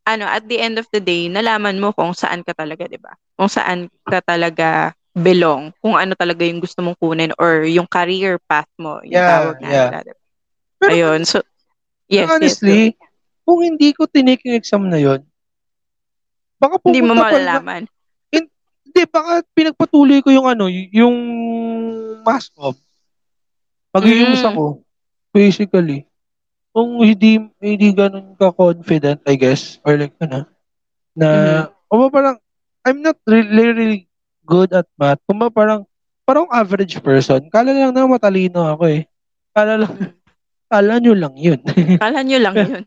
ano, 0.02 0.26
at 0.26 0.50
the 0.50 0.58
end 0.58 0.78
of 0.82 0.90
the 0.90 0.98
day, 0.98 1.30
nalaman 1.30 1.78
mo 1.78 1.94
kung 1.94 2.18
saan 2.18 2.42
ka 2.42 2.50
talaga, 2.58 2.90
'di 2.90 2.98
ba? 2.98 3.14
Kung 3.38 3.46
saan 3.46 3.86
ka 4.02 4.18
talaga 4.26 4.90
belong, 5.14 5.70
kung 5.78 5.94
ano 5.94 6.18
talaga 6.18 6.42
yung 6.42 6.58
gusto 6.58 6.82
mong 6.82 6.98
kunin 6.98 7.30
or 7.38 7.62
yung 7.62 7.86
career 7.86 8.42
path 8.50 8.70
mo, 8.82 8.98
yung 9.06 9.22
Yeah, 9.22 9.30
tawag 9.30 9.56
nga 9.62 9.70
yeah. 9.70 9.86
nila, 9.86 9.98
'di 10.02 10.12
ba? 10.18 10.22
Pero 10.82 10.90
Ayun, 10.90 11.20
so 11.22 11.36
yes, 12.10 12.26
honestly, 12.34 12.94
kung 13.46 13.60
hindi 13.62 13.94
ko 13.94 14.10
tinake 14.10 14.42
yung 14.50 14.58
exam 14.58 14.82
na 14.90 14.98
yon, 14.98 15.22
baka 16.58 16.74
yes. 16.82 16.86
Hindi 16.90 17.00
mo 17.06 17.12
na- 17.14 17.22
malalaman. 17.22 17.82
Hindi, 18.88 19.02
baka 19.12 19.46
pinagpatuloy 19.54 20.18
ko 20.24 20.28
yung 20.34 20.48
ano, 20.50 20.66
yung 20.70 21.16
mass 22.24 22.50
of. 22.58 22.74
Mag-iumus 23.90 24.42
Mm. 24.42 24.50
ako. 24.52 24.64
Basically. 25.32 26.04
Kung 26.70 27.00
hindi, 27.02 27.40
hindi 27.58 27.88
ganun 27.90 28.36
ka-confident, 28.36 29.24
I 29.26 29.34
guess, 29.34 29.80
or 29.82 29.96
like, 29.98 30.14
ano, 30.20 30.46
na, 31.16 31.28
Mhm. 31.28 31.90
o 31.90 32.10
parang, 32.12 32.36
I'm 32.84 33.00
not 33.02 33.18
really, 33.26 33.66
really 33.72 34.00
good 34.44 34.72
at 34.72 34.86
math. 34.94 35.20
Kung 35.26 35.40
parang, 35.50 35.84
parang 36.24 36.46
average 36.48 37.00
person, 37.00 37.48
kala 37.48 37.72
lang 37.72 37.92
na 37.92 38.06
matalino 38.06 38.64
ako 38.64 38.84
eh. 38.88 39.02
Kala 39.52 39.80
lang, 39.80 39.92
kala 40.72 41.00
nyo 41.00 41.14
lang 41.16 41.34
yun. 41.36 41.60
Kala 42.02 42.20
nyo 42.22 42.38
lang 42.38 42.56
yun. 42.56 42.82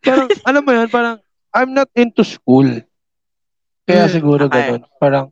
parang, 0.00 0.28
alam 0.44 0.62
mo 0.62 0.72
yun, 0.72 0.88
parang, 0.88 1.16
I'm 1.52 1.72
not 1.72 1.88
into 1.92 2.24
school. 2.24 2.68
Kaya 3.84 4.06
Mm, 4.08 4.12
siguro 4.12 4.44
okay. 4.48 4.72
ganun. 4.72 4.82
Parang, 4.96 5.26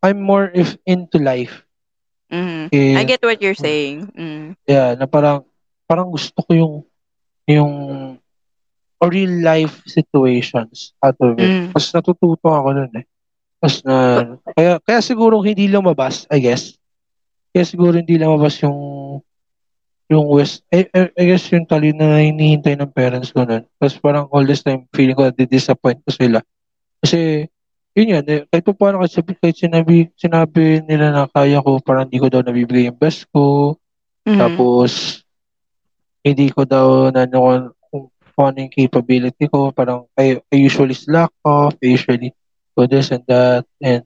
I'm 0.00 0.20
more 0.22 0.48
if 0.54 0.78
into 0.86 1.18
life. 1.18 1.67
Mhm. 2.28 2.68
Eh, 2.72 2.94
I 2.96 3.02
get 3.08 3.24
what 3.24 3.40
you're 3.40 3.56
saying. 3.56 4.12
Mm. 4.12 4.56
yeah, 4.68 4.92
na 4.94 5.08
parang, 5.08 5.48
parang 5.88 6.12
gusto 6.12 6.36
ko 6.44 6.50
yung, 6.52 6.74
yung 7.48 7.72
real 9.00 9.34
life 9.40 9.80
situations 9.88 10.92
out 11.00 11.16
of 11.22 11.38
it. 11.40 11.48
Mm. 11.48 11.66
Tapos 11.72 11.88
natututo 11.94 12.48
ako 12.50 12.68
nun 12.76 12.92
eh. 12.98 13.04
Tapos 13.58 13.76
na, 13.82 13.94
kaya, 14.54 14.72
kaya 14.84 15.00
siguro 15.00 15.40
hindi 15.40 15.66
lumabas, 15.70 16.28
I 16.28 16.38
guess. 16.42 16.76
Kaya 17.54 17.64
siguro 17.64 17.96
hindi 17.96 18.20
lumabas 18.20 18.60
yung, 18.60 18.78
yung 20.08 20.24
West, 20.28 20.64
I, 20.72 20.88
I, 20.92 21.00
I 21.16 21.24
guess 21.32 21.48
yung 21.52 21.68
talino 21.68 22.00
na 22.04 22.20
hinihintay 22.20 22.76
ng 22.76 22.92
parents 22.92 23.32
ko 23.32 23.44
nun. 23.48 23.64
Tapos 23.80 23.96
parang 24.00 24.28
all 24.32 24.44
this 24.44 24.60
time, 24.60 24.84
feeling 24.92 25.16
ko 25.16 25.32
disappoint 25.32 26.00
ko 26.04 26.10
sila. 26.12 26.40
Kasi, 27.00 27.48
yun 27.96 28.12
yan, 28.14 28.24
eh, 28.28 28.40
kahit 28.48 28.64
pa 28.64 28.72
paano 28.76 29.00
kasi 29.02 29.22
kahit 29.24 29.56
sinabi, 29.56 30.08
sinabi 30.14 30.84
nila 30.84 31.10
na 31.12 31.24
kaya 31.28 31.62
ko, 31.62 31.80
parang 31.82 32.06
hindi 32.06 32.20
ko 32.20 32.28
daw 32.30 32.40
nabibigay 32.44 32.88
yung 32.88 33.00
best 33.00 33.26
ko. 33.32 33.74
Mhm. 34.28 34.38
Tapos, 34.38 35.22
hindi 36.22 36.52
ko 36.52 36.62
daw 36.68 37.08
na 37.08 37.24
ano, 37.24 37.72
kung, 37.88 38.12
ano 38.38 38.58
yung 38.62 38.74
capability 38.74 39.50
ko. 39.50 39.72
Parang, 39.74 40.06
I, 40.14 40.38
I 40.38 40.56
usually 40.60 40.94
slack 40.94 41.32
off. 41.42 41.74
I 41.82 41.96
usually 41.96 42.30
do 42.76 42.82
this 42.86 43.10
and 43.10 43.24
that. 43.26 43.66
And, 43.82 44.04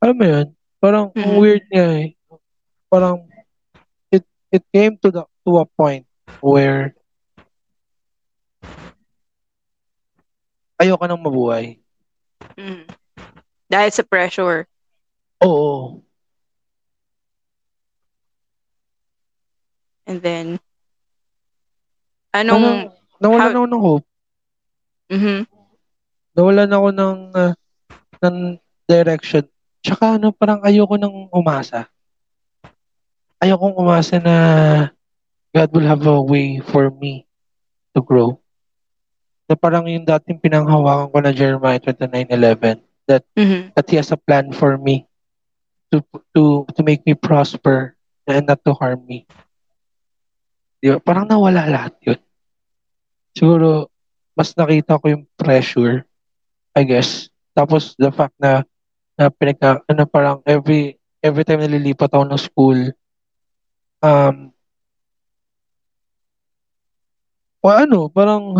alam 0.00 0.16
mo 0.16 0.24
yun, 0.24 0.46
parang 0.78 1.10
ang 1.12 1.34
Mhm. 1.34 1.38
weird 1.42 1.64
nga 1.68 1.86
eh. 2.00 2.14
Parang, 2.88 3.26
it, 4.08 4.24
it 4.48 4.64
came 4.72 4.96
to 5.04 5.12
the 5.12 5.22
to 5.44 5.60
a 5.60 5.66
point 5.66 6.06
where 6.40 6.94
ayoko 10.78 11.04
nang 11.04 11.20
mabuhay. 11.20 11.76
Mhm. 12.56 12.97
Dahil 13.68 13.90
sa 13.92 14.02
pressure. 14.02 14.64
Oo. 15.44 16.00
And 20.08 20.24
then, 20.24 20.56
anong, 22.32 22.88
nawalan 23.20 23.52
how- 23.52 23.56
ako 23.60 23.66
ng 23.68 23.82
hope. 23.84 24.06
mhm. 25.12 25.38
Nawalan 26.32 26.70
ako 26.72 26.88
ng, 26.96 27.18
ah, 27.36 27.52
ng 28.24 28.36
direction. 28.88 29.44
Tsaka 29.84 30.16
ano, 30.16 30.32
parang 30.32 30.64
ayoko 30.64 30.96
nang 30.96 31.28
umasa. 31.28 31.84
Ayokong 33.38 33.76
umasa 33.76 34.16
na 34.18 34.36
God 35.52 35.68
will 35.76 35.86
have 35.86 36.04
a 36.08 36.18
way 36.18 36.58
for 36.64 36.88
me 36.88 37.28
to 37.92 38.00
grow. 38.00 38.40
Na 39.44 39.54
parang 39.56 39.84
yung 39.88 40.04
dating 40.08 40.40
pinanghawakan 40.40 41.08
ko 41.12 41.18
na 41.20 41.32
Jeremiah 41.36 41.80
29.11 41.80 42.87
Mhm. 43.34 43.72
that 43.72 43.88
He 43.88 43.96
has 43.96 44.12
a 44.12 44.20
plan 44.20 44.52
for 44.52 44.76
me 44.76 45.08
to 45.88 46.04
to 46.36 46.68
to 46.68 46.80
make 46.84 47.00
me 47.08 47.16
prosper 47.16 47.96
and 48.28 48.44
not 48.44 48.60
to 48.68 48.76
harm 48.76 49.00
me. 49.08 49.24
Di 50.78 50.92
ba? 50.92 51.00
Parang 51.00 51.26
nawala 51.26 51.64
lahat 51.66 51.96
yun. 52.04 52.20
Siguro, 53.32 53.88
mas 54.36 54.52
nakita 54.54 55.00
ko 55.00 55.06
yung 55.10 55.24
pressure, 55.34 56.04
I 56.76 56.84
guess. 56.86 57.30
Tapos, 57.56 57.98
the 57.98 58.12
fact 58.14 58.34
na, 58.38 58.62
na 59.18 59.30
pinagka, 59.32 59.82
ano, 59.90 60.06
parang 60.06 60.38
every, 60.46 60.98
every 61.18 61.42
time 61.42 61.58
nalilipat 61.62 62.12
ako 62.14 62.24
ng 62.28 62.38
school, 62.38 62.78
um, 64.04 64.54
o 67.58 67.66
ano, 67.72 68.06
parang, 68.06 68.54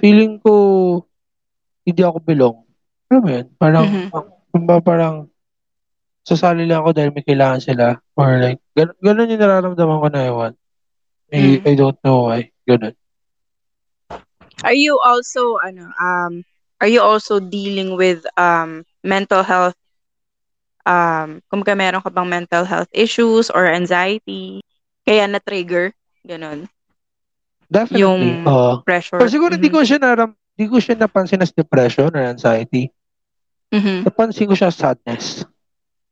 feeling 0.00 0.40
ko, 0.40 1.04
hindi 1.84 2.00
ako 2.00 2.18
belong. 2.24 2.58
Alam 3.10 3.22
mo 3.26 3.30
yun? 3.34 3.46
Parang, 3.58 3.84
Mhm. 3.90 4.06
mm 4.54 4.80
parang, 4.86 5.14
sasali 6.22 6.62
lang 6.62 6.86
ako 6.86 6.94
dahil 6.94 7.10
may 7.10 7.26
kailangan 7.26 7.58
sila. 7.58 7.98
Or 8.14 8.38
like, 8.38 8.62
gan- 8.72 8.94
ganun 9.02 9.30
yung 9.34 9.42
nararamdaman 9.42 9.98
ko 9.98 10.08
na 10.08 10.22
ewan. 10.30 10.52
I, 11.30 11.58
Mm. 11.58 11.66
I 11.66 11.72
don't 11.74 11.98
know 12.06 12.30
why. 12.30 12.54
Ganun. 12.62 12.94
Are 14.62 14.76
you 14.76 15.00
also 15.00 15.56
ano 15.58 15.88
um 15.96 16.44
are 16.78 16.90
you 16.90 17.00
also 17.00 17.40
dealing 17.40 17.96
with 17.96 18.22
um 18.36 18.84
mental 19.00 19.40
health 19.40 19.72
um 20.84 21.40
kumbaga 21.48 21.72
meron 21.72 22.04
ka 22.04 22.12
bang 22.12 22.28
mental 22.28 22.64
health 22.68 22.88
issues 22.92 23.48
or 23.48 23.64
anxiety 23.64 24.60
kaya 25.04 25.24
na-trigger 25.24 25.96
ganun 26.24 26.68
Definitely. 27.68 28.04
yung 28.04 28.22
Oo. 28.44 28.84
pressure 28.84 29.16
Pero 29.16 29.30
siguro 29.32 29.54
hindi 29.56 29.70
Mhm. 29.70 29.76
ko 29.76 29.80
siya 29.80 29.98
naram, 30.02 30.30
hindi 30.58 30.66
ko 30.68 30.76
siya 30.76 30.94
napansin 30.98 31.40
as 31.40 31.54
depression 31.54 32.10
or 32.12 32.20
anxiety. 32.20 32.90
Mhm. 33.70 34.06
Napansin 34.06 34.50
ko 34.50 34.54
siya 34.58 34.74
sadness. 34.74 35.46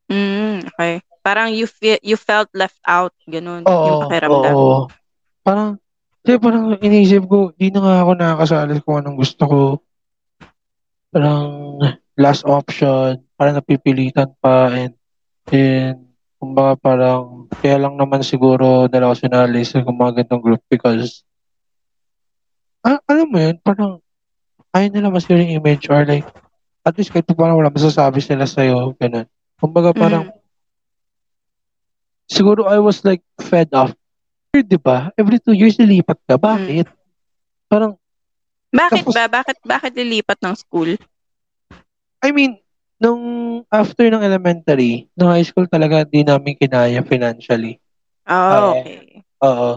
Mm, 0.09 0.65
okay 0.73 1.03
parang 1.19 1.51
you 1.53 1.67
feel 1.69 1.99
you 2.01 2.17
felt 2.17 2.49
left 2.57 2.79
out 2.87 3.13
ganun 3.29 3.61
yung 3.67 4.01
Oo. 4.01 4.01
pakiramdam 4.07 4.55
Oo. 4.55 4.79
Parang, 5.39 5.69
kasi 6.21 6.35
parang 6.37 6.75
inisip 6.83 7.23
ko, 7.25 7.55
di 7.55 7.71
na 7.71 7.79
nga 7.81 7.95
ako 8.03 8.11
nakakasali 8.13 8.73
kung 8.83 8.99
anong 9.01 9.17
gusto 9.17 9.43
ko. 9.47 9.61
Parang 11.09 11.79
last 12.19 12.43
option, 12.45 13.23
parang 13.33 13.57
napipilitan 13.57 14.29
pa 14.37 14.69
and 14.69 14.93
and 15.49 16.11
kumbaga 16.37 16.77
parang 16.77 17.49
kaya 17.57 17.81
lang 17.81 17.97
naman 17.97 18.21
siguro 18.21 18.85
dala 18.91 19.09
ako 19.09 19.15
sinali 19.25 19.63
sa 19.65 19.81
mga 19.81 20.21
ganitong 20.21 20.43
group 20.43 20.61
because 20.69 21.23
ah, 22.85 22.99
alam 23.09 23.27
mo 23.31 23.39
yun, 23.41 23.57
parang 23.63 23.99
ayaw 24.75 24.89
nila 24.91 25.09
mas 25.09 25.25
yung 25.27 25.41
image 25.41 25.89
or 25.89 26.05
like 26.05 26.27
at 26.89 26.97
least 26.97 27.13
kahit 27.13 27.23
pa 27.23 27.37
parang 27.37 27.55
wala 27.55 27.69
masasabi 27.69 28.19
sila 28.19 28.43
sa'yo, 28.43 28.97
ganun. 28.97 29.29
Kumbaga 29.55 29.93
parang 29.93 30.27
Mhm. 30.27 30.37
siguro 32.25 32.65
I 32.65 32.79
was 32.79 33.01
like 33.03 33.21
fed 33.39 33.69
up. 33.71 33.93
Di 34.49 34.75
ba? 34.75 35.13
Every 35.13 35.37
two 35.37 35.53
years 35.53 35.77
nilipat 35.77 36.17
ka. 36.25 36.35
Bakit? 36.35 36.89
Parang, 37.69 37.93
bakit 38.69 39.05
Tapos- 39.05 39.13
ba 39.13 39.25
bakit 39.29 39.57
bakit 39.61 39.93
lilipat 39.93 40.37
ng 40.41 40.55
school 40.57 40.97
I 42.19 42.29
mean, 42.33 42.59
nung 42.99 43.21
after 43.71 44.03
ng 44.05 44.19
elementary, 44.19 45.07
nung 45.15 45.31
high 45.31 45.45
school 45.45 45.63
talaga 45.65 46.03
di 46.03 46.19
namin 46.21 46.53
kinaya 46.53 46.99
financially. 47.01 47.79
oh 48.27 48.33
Oo. 48.35 48.71
okay 48.75 48.99
Oo. 49.39 49.69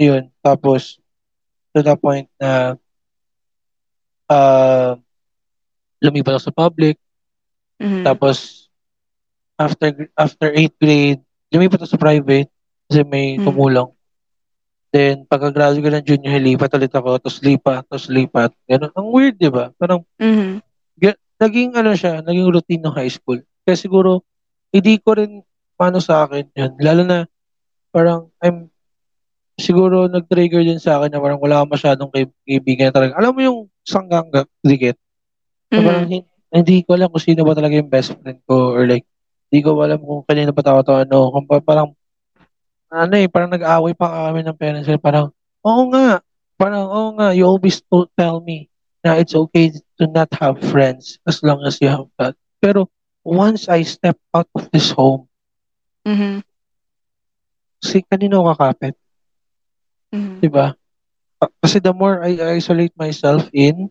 Yun. 0.00 0.32
Tapos, 0.40 0.96
to 1.70 1.84
the 1.84 1.92
point 1.94 2.24
na 2.40 2.80
uh, 4.26 4.96
lumipat 6.00 6.36
ako 6.36 6.42
sa 6.48 6.54
public. 6.56 6.96
Mhm. 7.80 8.04
Tapos, 8.04 8.68
after 9.56 9.88
after 10.16 10.48
8th 10.52 10.76
grade, 10.80 11.20
lumipat 11.52 11.84
ako 11.84 11.88
sa 11.92 12.00
private 12.00 12.48
kasi 12.88 13.00
may 13.04 13.36
Mm. 13.36 13.44
tumulong. 13.44 13.90
Then, 14.90 15.22
pagka-graduate 15.22 15.86
ko 15.86 15.90
ng 15.94 16.06
junior, 16.06 16.32
high, 16.34 16.42
lipat 16.42 16.74
ulit 16.74 16.90
ako, 16.90 17.22
tapos 17.22 17.38
lipat, 17.46 17.86
tapos 17.86 18.10
lipat. 18.10 18.50
Ganun. 18.66 18.90
Ang 18.98 19.08
weird, 19.14 19.38
di 19.38 19.46
ba? 19.46 19.70
Parang, 19.78 20.02
Mhm. 20.18 20.58
naging 21.40 21.72
ano 21.72 21.96
siya, 21.96 22.20
naging 22.20 22.52
routine 22.52 22.84
ng 22.84 22.92
high 22.92 23.08
school. 23.08 23.40
Kaya 23.64 23.72
siguro, 23.72 24.20
hindi 24.68 25.00
ko 25.00 25.16
rin 25.16 25.40
paano 25.72 25.96
sa 25.96 26.28
akin 26.28 26.52
yun. 26.52 26.72
Lalo 26.76 27.02
na, 27.06 27.18
parang, 27.88 28.28
I'm, 28.44 28.68
siguro 29.56 30.04
nag-trigger 30.04 30.60
din 30.60 30.76
sa 30.76 31.00
akin 31.00 31.16
na 31.16 31.20
parang 31.22 31.40
wala 31.40 31.64
akong 31.64 31.72
masyadong 31.72 32.10
kaib- 32.12 32.36
kaibigan 32.44 32.92
talaga. 32.92 33.16
Alam 33.16 33.32
mo 33.32 33.40
yung 33.40 33.60
sanggang 33.80 34.28
dikit? 34.60 35.00
Parang 35.70 36.04
Mhm. 36.04 36.10
hin- 36.10 36.30
hindi 36.50 36.82
ko 36.82 36.98
alam 36.98 37.08
kung 37.08 37.22
sino 37.22 37.46
ba 37.46 37.54
talaga 37.54 37.78
yung 37.78 37.90
best 37.90 38.10
friend 38.18 38.42
ko 38.42 38.74
or 38.74 38.82
like, 38.86 39.06
hindi 39.50 39.62
ko 39.62 39.78
alam 39.78 40.02
kung 40.02 40.26
kanino 40.26 40.50
ba 40.50 40.62
tao 40.66 40.82
to 40.82 40.94
ano. 41.06 41.30
Kung 41.30 41.46
pa- 41.46 41.62
parang, 41.62 41.94
ano 42.90 43.14
eh, 43.14 43.30
parang 43.30 43.50
nag-aaway 43.50 43.94
pa 43.94 44.30
kami 44.30 44.42
ng 44.42 44.58
parents 44.58 44.86
ko. 44.90 44.98
Parang, 44.98 45.26
oo 45.62 45.82
nga, 45.94 46.18
parang, 46.58 46.86
oo 46.90 47.08
nga, 47.18 47.30
you 47.34 47.46
always 47.46 47.78
told, 47.86 48.10
tell 48.18 48.42
me 48.42 48.66
na 49.00 49.16
it's 49.16 49.32
okay 49.34 49.70
to 49.96 50.04
not 50.10 50.28
have 50.36 50.58
friends 50.60 51.16
as 51.24 51.40
long 51.40 51.62
as 51.64 51.78
you 51.80 51.88
have 51.88 52.04
that. 52.18 52.34
Pero, 52.60 52.90
once 53.22 53.70
I 53.70 53.86
step 53.86 54.18
out 54.34 54.50
of 54.52 54.68
this 54.74 54.90
home, 54.90 55.30
Mhm. 56.04 56.42
si 57.80 58.02
kanino 58.04 58.44
kakapit? 58.50 58.94
Mhm. 60.12 60.40
Di 60.42 60.48
ba? 60.50 60.74
Ah, 61.40 61.50
Kasi 61.62 61.78
the 61.80 61.94
more 61.94 62.20
I 62.20 62.36
isolate 62.58 62.92
myself 62.98 63.48
in, 63.54 63.88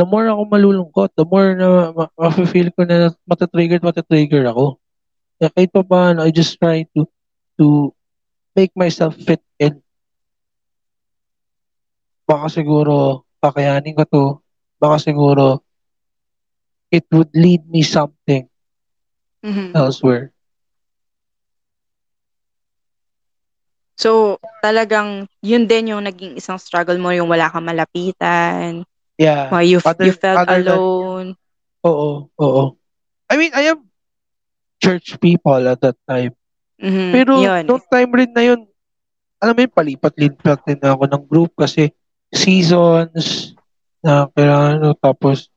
the 0.00 0.06
more 0.08 0.24
ako 0.32 0.42
malulungkot, 0.48 1.10
the 1.20 1.26
more 1.28 1.52
na 1.60 1.92
ma- 1.92 2.14
ma-feel 2.16 2.72
ko 2.72 2.88
na 2.88 3.12
matatrigger 3.28 3.76
at 3.84 3.84
matatrigger 3.84 4.48
ako. 4.48 4.80
Kaya 5.36 5.50
kahit 5.52 5.70
pa 5.76 5.82
paano, 5.84 6.24
I 6.24 6.32
just 6.32 6.56
try 6.56 6.88
to 6.96 7.04
to 7.60 7.92
make 8.56 8.72
myself 8.74 9.12
fit 9.16 9.44
in. 9.60 9.80
Baka 12.28 12.46
siguro, 12.56 13.26
kakayanin 13.42 13.96
ko 13.98 14.04
to. 14.14 14.24
Baka 14.80 14.96
siguro, 15.06 15.60
it 16.90 17.04
would 17.12 17.30
lead 17.34 17.68
me 17.68 17.82
something 17.82 18.48
Mhm. 19.42 19.72
elsewhere. 19.74 20.32
So, 24.00 24.40
talagang 24.64 25.28
yun 25.44 25.68
din 25.68 25.92
yung 25.92 26.08
naging 26.08 26.36
isang 26.40 26.56
struggle 26.56 26.96
mo, 26.96 27.12
yung 27.12 27.28
wala 27.28 27.52
kang 27.52 27.68
malapitan, 27.68 28.82
Yeah. 29.20 29.52
why 29.52 29.68
you, 29.68 29.84
Other- 29.84 30.08
you 30.08 30.16
felt 30.16 30.48
other 30.48 30.64
than- 30.64 30.72
alone. 30.80 31.28
Oo, 31.84 32.32
oo. 32.40 32.62
I 33.28 33.36
mean, 33.36 33.52
I 33.52 33.68
am 33.76 33.84
church 34.80 35.20
people 35.20 35.60
at 35.68 35.84
that 35.84 36.00
time. 36.08 36.32
Mhm, 36.80 37.12
Pero 37.12 37.36
yun. 37.36 37.68
nung 37.68 37.84
time 37.84 38.10
rin 38.16 38.32
na 38.32 38.40
yun, 38.48 38.64
alam 39.36 39.52
mo 39.52 39.60
yun, 39.60 39.72
palipat-lipat 39.76 40.64
din 40.64 40.80
ako 40.80 41.04
ng 41.04 41.24
group 41.28 41.52
kasi 41.52 41.92
seasons 42.32 43.52
na 44.00 44.24
kailangan, 44.32 44.80
ano, 44.80 44.90
tapos 44.96 45.52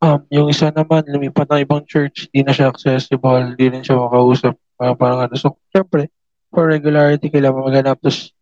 um, 0.00 0.20
yung 0.32 0.48
isa 0.48 0.72
naman, 0.72 1.04
lumipat 1.08 1.48
ng 1.48 1.64
ibang 1.64 1.84
church, 1.84 2.28
di 2.32 2.40
na 2.40 2.52
siya 2.52 2.72
accessible, 2.72 3.52
di 3.56 3.68
rin 3.68 3.84
siya 3.84 4.00
makausap, 4.00 4.56
parang, 4.76 4.96
parang 4.96 5.20
ano. 5.28 5.34
So, 5.36 5.56
syempre, 5.72 6.08
for 6.48 6.68
regularity, 6.68 7.28
kailangan 7.28 7.64
maghanap. 7.68 8.00
Tapos, 8.00 8.32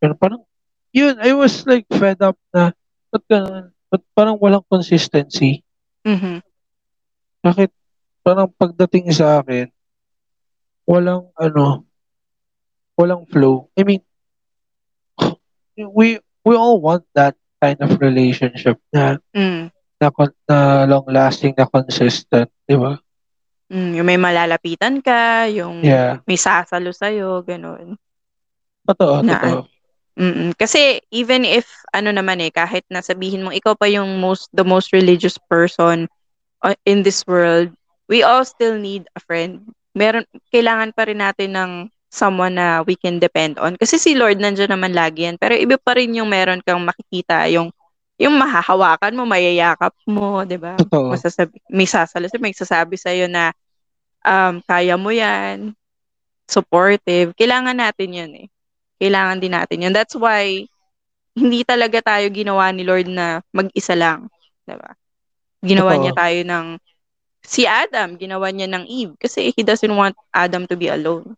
yun, 0.00 0.16
parang, 0.16 0.40
yun, 0.92 1.16
I 1.20 1.36
was 1.36 1.64
like 1.68 1.84
fed 1.92 2.20
up 2.24 2.36
na, 2.52 2.72
ba't 3.12 3.24
ganun? 3.28 3.64
Ba't 3.92 4.02
parang 4.16 4.40
walang 4.40 4.64
consistency? 4.64 5.60
Mhm. 6.02 6.40
Bakit 7.44 7.70
parang 8.24 8.48
pagdating 8.48 9.12
sa 9.12 9.44
akin, 9.44 9.68
walang 10.88 11.28
ano, 11.36 11.84
walang 12.96 13.28
flow. 13.28 13.68
I 13.76 13.84
mean, 13.84 14.02
we 15.76 16.18
we 16.42 16.54
all 16.56 16.80
want 16.80 17.04
that 17.14 17.36
kind 17.60 17.78
of 17.78 18.00
relationship 18.00 18.80
na 18.90 19.20
Mm. 19.30 19.70
na, 20.00 20.08
na 20.50 20.58
long 20.88 21.06
lasting 21.06 21.54
na 21.54 21.68
consistent, 21.68 22.50
di 22.66 22.74
ba? 22.74 22.98
Mm, 23.70 23.90
yung 23.96 24.08
may 24.08 24.18
malalapitan 24.18 24.98
ka, 25.00 25.46
yung 25.48 25.80
Yeah. 25.80 26.20
may 26.26 26.36
sasalo 26.36 26.90
sa'yo, 26.92 27.40
ganun. 27.46 27.94
Totoo, 28.84 29.22
Na- 29.22 29.38
totoo. 29.38 29.60
Mm-mm. 30.12 30.52
Kasi 30.60 31.00
even 31.08 31.48
if 31.48 31.64
ano 31.96 32.12
naman 32.12 32.44
eh 32.44 32.52
kahit 32.52 32.84
na 32.92 33.00
sabihin 33.00 33.48
mo 33.48 33.50
ikaw 33.50 33.72
pa 33.72 33.88
yung 33.88 34.20
most 34.20 34.52
the 34.52 34.64
most 34.64 34.92
religious 34.92 35.40
person 35.48 36.04
uh, 36.60 36.76
in 36.84 37.00
this 37.00 37.24
world, 37.24 37.72
we 38.12 38.20
all 38.20 38.44
still 38.44 38.76
need 38.76 39.08
a 39.16 39.20
friend. 39.24 39.64
Meron 39.96 40.28
kailangan 40.52 40.92
pa 40.92 41.08
rin 41.08 41.24
natin 41.24 41.56
ng 41.56 41.70
someone 42.12 42.60
na 42.60 42.84
we 42.84 42.92
can 42.92 43.16
depend 43.16 43.56
on. 43.56 43.72
Kasi 43.80 43.96
si 43.96 44.12
Lord 44.12 44.36
nandiyan 44.36 44.76
naman 44.76 44.92
lagi 44.92 45.24
yan. 45.24 45.40
Pero 45.40 45.56
iba 45.56 45.80
pa 45.80 45.96
rin 45.96 46.12
yung 46.12 46.28
meron 46.28 46.60
kang 46.60 46.84
makikita 46.84 47.48
yung 47.48 47.72
yung 48.20 48.36
mahahawakan 48.36 49.16
mo, 49.16 49.24
mayayakap 49.24 49.96
mo, 50.04 50.44
'di 50.44 50.60
ba? 50.60 50.76
Masasabi, 50.92 51.56
may 51.72 51.88
sasalo, 51.88 52.28
may 52.36 52.52
sasabi 52.52 53.00
sa 53.00 53.10
na 53.32 53.56
um, 54.28 54.60
kaya 54.68 55.00
mo 55.00 55.08
'yan. 55.08 55.72
Supportive. 56.44 57.32
Kailangan 57.32 57.80
natin 57.80 58.12
'yun 58.12 58.32
eh 58.44 58.51
kailangan 59.02 59.42
din 59.42 59.54
natin 59.58 59.82
yun. 59.90 59.94
That's 59.94 60.14
why, 60.14 60.70
hindi 61.34 61.64
talaga 61.66 61.98
tayo 62.04 62.30
ginawa 62.30 62.70
ni 62.70 62.86
Lord 62.86 63.10
na 63.10 63.42
mag-isa 63.50 63.98
lang. 63.98 64.30
Diba? 64.68 64.94
Ginawa 65.64 65.92
Totoo. 65.94 65.98
niya 65.98 66.14
tayo 66.14 66.40
ng, 66.46 66.66
si 67.42 67.66
Adam, 67.66 68.16
ginawa 68.20 68.48
niya 68.54 68.70
ng 68.70 68.84
Eve. 68.86 69.14
Kasi 69.18 69.50
he 69.56 69.62
doesn't 69.66 69.92
want 69.94 70.14
Adam 70.32 70.66
to 70.70 70.76
be 70.78 70.88
alone. 70.92 71.34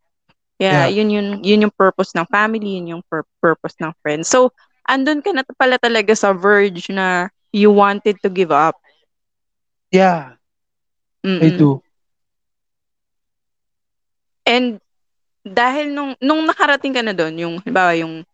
Kaya 0.61 0.87
Yeah. 0.87 0.93
yun 0.93 1.11
yun 1.11 1.27
yun 1.43 1.65
yung 1.69 1.75
purpose 1.75 2.15
ng 2.15 2.29
family, 2.31 2.79
yun 2.79 2.99
yung 2.99 3.05
pur- 3.11 3.29
purpose 3.43 3.75
ng 3.83 3.93
friends. 4.05 4.31
So, 4.31 4.55
andun 4.87 5.21
ka 5.25 5.33
na 5.35 5.43
pala 5.59 5.77
talaga 5.81 6.15
sa 6.15 6.33
verge 6.33 6.91
na 6.93 7.29
you 7.53 7.71
wanted 7.75 8.21
to 8.23 8.31
give 8.31 8.53
up. 8.55 8.79
Yeah, 9.91 10.35
I 11.41 11.51
Mm-mm. 11.51 11.51
do. 11.51 11.83
And 14.47 14.81
dahil 15.45 15.93
nung 15.93 16.17
nung 16.19 16.43
nakarating 16.49 16.97
ka 16.97 17.05
na 17.05 17.13
doon, 17.13 17.35
yung 17.37 17.55
halimbawa 17.61 17.93
yung 18.01 18.25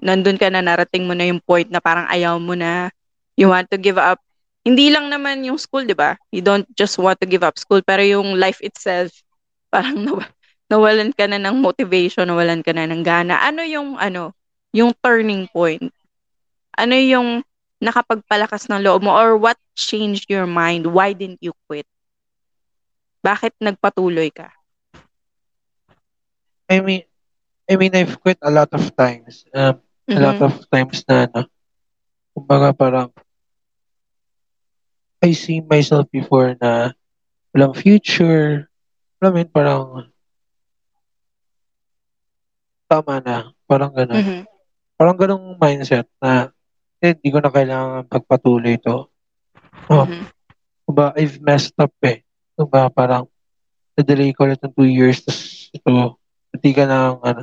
nandun 0.00 0.38
ka 0.40 0.48
na 0.48 0.62
narating 0.64 1.04
mo 1.04 1.12
na 1.12 1.26
yung 1.28 1.42
point 1.42 1.68
na 1.68 1.82
parang 1.82 2.06
ayaw 2.08 2.38
mo 2.40 2.54
na 2.56 2.88
you 3.34 3.50
want 3.50 3.68
to 3.68 3.76
give 3.76 3.98
up. 3.98 4.22
Hindi 4.62 4.88
lang 4.88 5.10
naman 5.10 5.42
yung 5.42 5.58
school, 5.58 5.84
'di 5.84 5.98
ba? 5.98 6.14
You 6.30 6.40
don't 6.46 6.64
just 6.78 6.96
want 6.96 7.18
to 7.20 7.28
give 7.28 7.42
up 7.42 7.58
school, 7.58 7.82
pero 7.82 8.00
yung 8.06 8.38
life 8.38 8.62
itself 8.62 9.10
parang 9.74 9.98
naw- 10.06 10.30
nawalan 10.70 11.10
ka 11.10 11.26
na 11.26 11.42
ng 11.42 11.58
motivation, 11.58 12.30
nawalan 12.30 12.62
ka 12.62 12.70
na 12.70 12.86
ng 12.86 13.02
gana. 13.02 13.42
Ano 13.42 13.66
yung 13.66 13.98
ano, 13.98 14.32
yung 14.70 14.94
turning 15.02 15.50
point? 15.50 15.90
Ano 16.78 16.94
yung 16.94 17.42
nakapagpalakas 17.82 18.68
ng 18.70 18.84
loob 18.84 19.02
mo 19.02 19.12
or 19.16 19.34
what 19.36 19.58
changed 19.74 20.30
your 20.30 20.46
mind? 20.46 20.86
Why 20.86 21.12
didn't 21.16 21.42
you 21.42 21.56
quit? 21.66 21.88
Bakit 23.24 23.56
nagpatuloy 23.60 24.30
ka? 24.32 24.59
I 26.70 26.78
mean, 26.80 27.02
I 27.66 27.74
mean, 27.74 27.90
I've 27.94 28.14
quit 28.22 28.38
a 28.42 28.50
lot 28.50 28.70
of 28.70 28.94
times. 28.94 29.42
Um, 29.50 29.82
a 30.06 30.20
lot 30.22 30.38
Mhm. 30.38 30.46
of 30.46 30.54
times 30.70 31.02
na, 31.06 31.26
ano, 31.26 31.50
kumbaga 32.30 32.70
parang, 32.70 33.10
I 35.20 35.34
see 35.34 35.60
myself 35.60 36.06
before 36.08 36.54
na 36.62 36.94
walang 37.52 37.74
future. 37.74 38.70
Alam 39.20 39.34
mo 39.34 39.42
parang, 39.50 39.82
tama 42.86 43.18
na. 43.18 43.50
Parang 43.66 43.90
gano'n. 43.90 44.22
Mhm. 44.22 44.40
Parang 44.94 45.16
ganong 45.18 45.58
mindset 45.58 46.06
na, 46.22 46.50
eh, 47.02 47.14
hindi 47.14 47.28
ko 47.34 47.38
na 47.42 47.50
kailangan 47.50 48.06
pagpatuloy 48.06 48.78
ito. 48.78 49.10
Oh, 49.90 50.06
Mhm. 50.06 50.26
Diba, 50.90 51.14
I've 51.14 51.38
messed 51.38 51.78
up 51.78 51.94
eh. 52.02 52.26
Diba, 52.58 52.90
parang, 52.90 53.30
na-delay 53.94 54.34
ko 54.34 54.42
ulit 54.46 54.58
ng 54.58 54.74
two 54.74 54.90
years, 54.90 55.22
tapos 55.22 55.70
ito, 55.70 56.18
hindi 56.54 56.70
ka 56.74 56.84
na, 56.86 57.16
ano. 57.16 57.42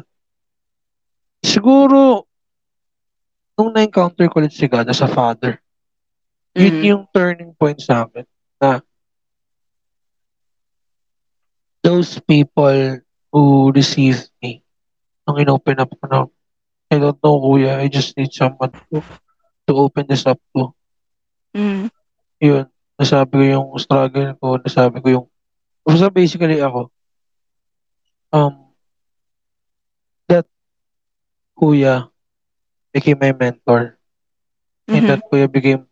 Siguro, 1.44 2.28
nung 3.58 3.74
na-encounter 3.74 4.30
ko 4.30 4.38
ulit 4.38 4.54
si 4.54 4.70
God 4.70 4.86
as 4.90 5.02
a 5.02 5.10
father, 5.10 5.58
yun 6.54 6.78
Mhm. 6.78 6.86
yung 6.86 7.04
turning 7.10 7.54
point 7.58 7.82
sa 7.82 8.06
akin, 8.06 8.26
na 8.62 8.82
those 11.82 12.20
people 12.28 13.02
who 13.32 13.72
received 13.72 14.30
me, 14.44 14.62
nung 15.26 15.40
in-open 15.40 15.80
up 15.80 15.90
ko 15.90 16.06
na, 16.10 16.20
I 16.92 17.00
don't 17.00 17.20
know, 17.24 17.40
kuya, 17.40 17.80
I 17.80 17.88
just 17.88 18.16
need 18.18 18.32
someone 18.32 18.72
to, 18.92 19.02
to 19.68 19.72
open 19.74 20.08
this 20.08 20.28
up 20.28 20.40
to. 20.56 20.76
Mhm. 21.56 21.90
Yun, 22.44 22.66
nasabi 23.00 23.32
ko 23.32 23.44
yung 23.44 23.70
struggle 23.80 24.30
ko, 24.38 24.62
nasabi 24.62 24.98
ko 25.02 25.08
yung, 25.10 25.28
basta 25.82 26.12
basically 26.14 26.62
ako, 26.62 26.92
um, 28.34 28.67
kuya 31.58 31.94
became 32.94 33.20
my 33.20 33.32
mentor, 33.34 33.82
and 34.94 35.04
Mhm. 35.04 35.08
that 35.08 35.22
kuya 35.30 35.48
became 35.52 35.84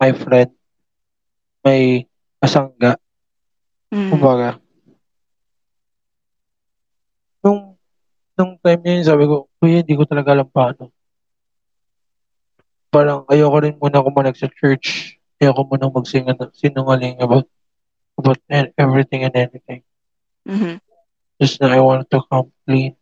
my 0.00 0.12
friend, 0.12 0.50
my 1.64 2.06
kasangga, 2.40 2.90
Mhm. 3.92 4.10
kumbaga. 4.10 4.60
Nung, 7.42 7.60
nung 8.36 8.52
time 8.62 8.80
na 8.82 8.90
yun, 8.94 9.04
sabi 9.08 9.24
ko, 9.30 9.36
kuya, 9.58 9.80
hindi 9.82 9.94
ko 9.98 10.04
talaga 10.10 10.30
alam 10.34 10.48
paano. 10.56 10.84
Parang 12.92 13.20
ayoko 13.32 13.56
rin 13.64 13.74
muna 13.80 14.04
kumalag 14.04 14.36
sa 14.38 14.48
church. 14.48 14.86
Ayoko 15.40 15.60
muna 15.68 15.92
magsinga 15.92 16.32
sinungaling 16.56 17.16
about 17.20 17.46
about 18.18 18.38
e- 18.50 18.72
everything 18.78 19.22
and 19.24 19.34
anything. 19.36 19.80
Mhm. 20.46 20.80
Just 21.40 21.60
na 21.60 21.68
I 21.74 21.80
want 21.80 22.08
to 22.10 22.20
come 22.30 22.52
clean. 22.66 22.94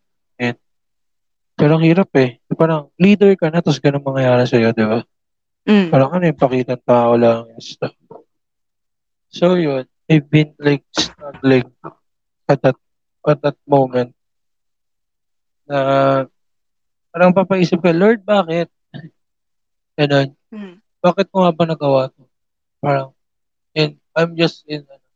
Pero 1.57 1.81
ang 1.81 1.85
hirap 1.85 2.12
eh. 2.21 2.37
Parang 2.53 2.92
leader 3.01 3.33
ka 3.35 3.49
na, 3.49 3.64
tapos 3.64 3.81
ganun 3.81 4.05
mangyayari 4.05 4.45
sa'yo, 4.45 4.77
di 4.77 4.85
ba? 4.85 5.01
Mm. 5.66 5.88
Parang 5.90 6.11
ano 6.12 6.25
yung 6.29 6.38
pakitang 6.38 6.85
tao 6.85 7.16
lang 7.16 7.49
and 7.51 7.64
stuff. 7.64 7.97
So 9.33 9.59
yun, 9.59 9.88
I've 10.07 10.31
been 10.31 10.55
like 10.62 10.87
struggling 10.95 11.66
at 12.47 12.62
that 12.62 12.79
at 13.27 13.42
that 13.42 13.59
moment 13.66 14.14
na 15.66 15.79
parang 17.11 17.35
papaisip 17.35 17.83
ka, 17.83 17.90
Lord, 17.90 18.23
bakit? 18.23 18.71
Ganun. 19.99 20.38
Mhm. 20.55 20.79
Bakit 21.03 21.27
mo 21.35 21.42
nga 21.42 21.53
ba 21.53 21.64
nagawa 21.66 22.03
to? 22.14 22.23
Parang, 22.79 23.11
and 23.75 23.99
I'm 24.14 24.38
just 24.38 24.62
in 24.71 24.87
ano, 24.87 25.07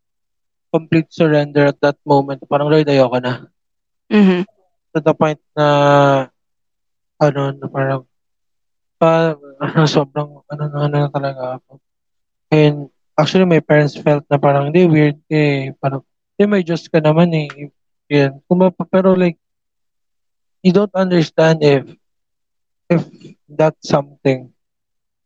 complete 0.75 1.15
surrender 1.15 1.71
at 1.71 1.79
that 1.87 1.99
moment. 2.03 2.43
Parang, 2.51 2.67
Lord, 2.67 2.89
ayoko 2.91 3.19
na. 3.23 3.47
Mhm. 4.11 4.43
To 4.95 4.99
the 4.99 5.15
point 5.15 5.39
na, 5.55 5.67
ano, 7.23 7.41
na 7.55 7.67
parang, 7.71 8.03
pa, 8.99 9.39
ano, 9.39 9.87
sobrang, 9.87 10.43
ano, 10.51 10.63
na, 10.67 10.79
ano 10.91 10.97
na 11.07 11.11
talaga 11.11 11.43
ako. 11.63 11.79
And, 12.51 12.77
actually, 13.15 13.47
my 13.47 13.63
parents 13.63 13.95
felt 13.95 14.27
na 14.27 14.39
parang, 14.41 14.71
hindi, 14.71 14.91
weird 14.91 15.23
eh. 15.31 15.71
Parang, 15.79 16.03
hindi, 16.35 16.45
may 16.51 16.63
Diyos 16.67 16.91
ka 16.91 16.99
naman 16.99 17.31
eh. 17.37 17.71
Yan. 18.11 18.43
Kumapa, 18.51 18.83
pero 18.91 19.15
like, 19.15 19.39
you 20.67 20.73
don't 20.75 20.93
understand 20.99 21.63
if, 21.63 21.87
if 22.91 23.07
that's 23.49 23.87
something 23.87 24.51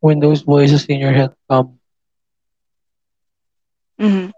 when 0.05 0.20
those 0.20 0.44
voices 0.44 0.85
in 0.87 1.00
your 1.00 1.12
head 1.16 1.33
come. 1.48 1.81
Mhm. 3.96 4.33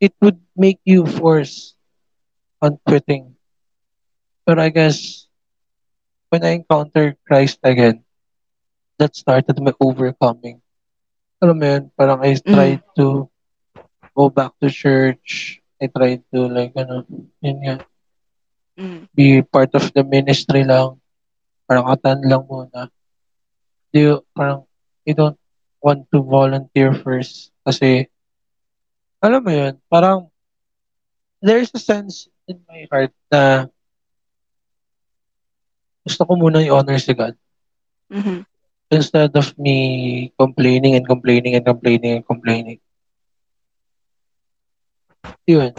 It 0.00 0.14
would 0.20 0.40
make 0.56 0.80
you 0.84 1.06
force 1.06 1.74
on 2.62 2.78
quitting. 2.86 3.36
But 4.46 4.58
I 4.58 4.68
guess 4.70 5.26
when 6.30 6.44
I 6.44 6.50
encountered 6.58 7.16
Christ 7.26 7.58
again, 7.62 8.04
that 8.98 9.14
started 9.16 9.58
my 9.60 9.72
overcoming. 9.80 10.60
Alam 11.42 11.56
mo 11.58 11.66
yun, 11.66 11.84
parang 11.96 12.20
I 12.24 12.34
tried 12.36 12.82
to 12.96 13.28
go 14.16 14.28
back 14.30 14.52
to 14.60 14.70
church. 14.70 15.60
I 15.80 15.86
tried 15.86 16.22
to 16.34 16.48
like, 16.48 16.74
ano, 16.76 17.04
yun 17.40 17.58
nga, 17.62 17.76
Mhm. 18.78 19.08
be 19.14 19.42
part 19.42 19.70
of 19.74 19.90
the 19.94 20.02
ministry 20.04 20.64
lang. 20.64 20.98
Parang 21.66 21.86
atan 21.90 22.22
lang 22.26 22.44
muna. 22.46 22.90
Di, 23.92 24.14
parang, 24.34 24.64
I 25.08 25.12
don't 25.12 25.38
want 25.82 26.06
to 26.12 26.18
volunteer 26.22 26.92
first. 26.94 27.50
Kasi, 27.64 28.08
alam 29.18 29.42
mo 29.42 29.50
yun, 29.50 29.74
parang, 29.90 30.30
there's 31.42 31.70
a 31.74 31.82
sense 31.82 32.30
in 32.46 32.58
my 32.66 32.86
heart 32.90 33.14
na 33.30 33.66
gusto 36.06 36.24
ko 36.24 36.32
muna 36.38 36.62
i-honor 36.64 36.98
si 36.98 37.12
God. 37.12 37.34
Mhm. 38.08 38.46
Instead 38.88 39.36
of 39.36 39.52
me 39.60 40.32
complaining 40.40 40.96
and 40.96 41.04
complaining 41.04 41.52
and 41.58 41.66
complaining 41.66 42.22
and 42.22 42.24
complaining. 42.24 42.80
Yun. 45.44 45.76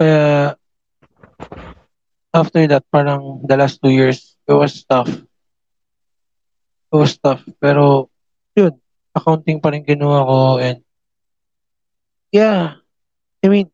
Kaya, 0.00 0.56
after 2.32 2.64
that, 2.64 2.84
parang 2.88 3.44
the 3.44 3.56
last 3.60 3.76
two 3.82 3.92
years, 3.92 4.40
it 4.48 4.56
was 4.56 4.80
tough. 4.88 5.10
It 6.88 6.96
was 6.96 7.20
tough. 7.20 7.44
Pero, 7.60 8.08
yun, 8.56 8.72
accounting 9.12 9.60
pa 9.60 9.68
rin 9.74 9.84
ginawa 9.84 10.24
ko 10.24 10.38
and 10.56 10.85
yeah, 12.32 12.80
I 13.42 13.46
mean, 13.48 13.68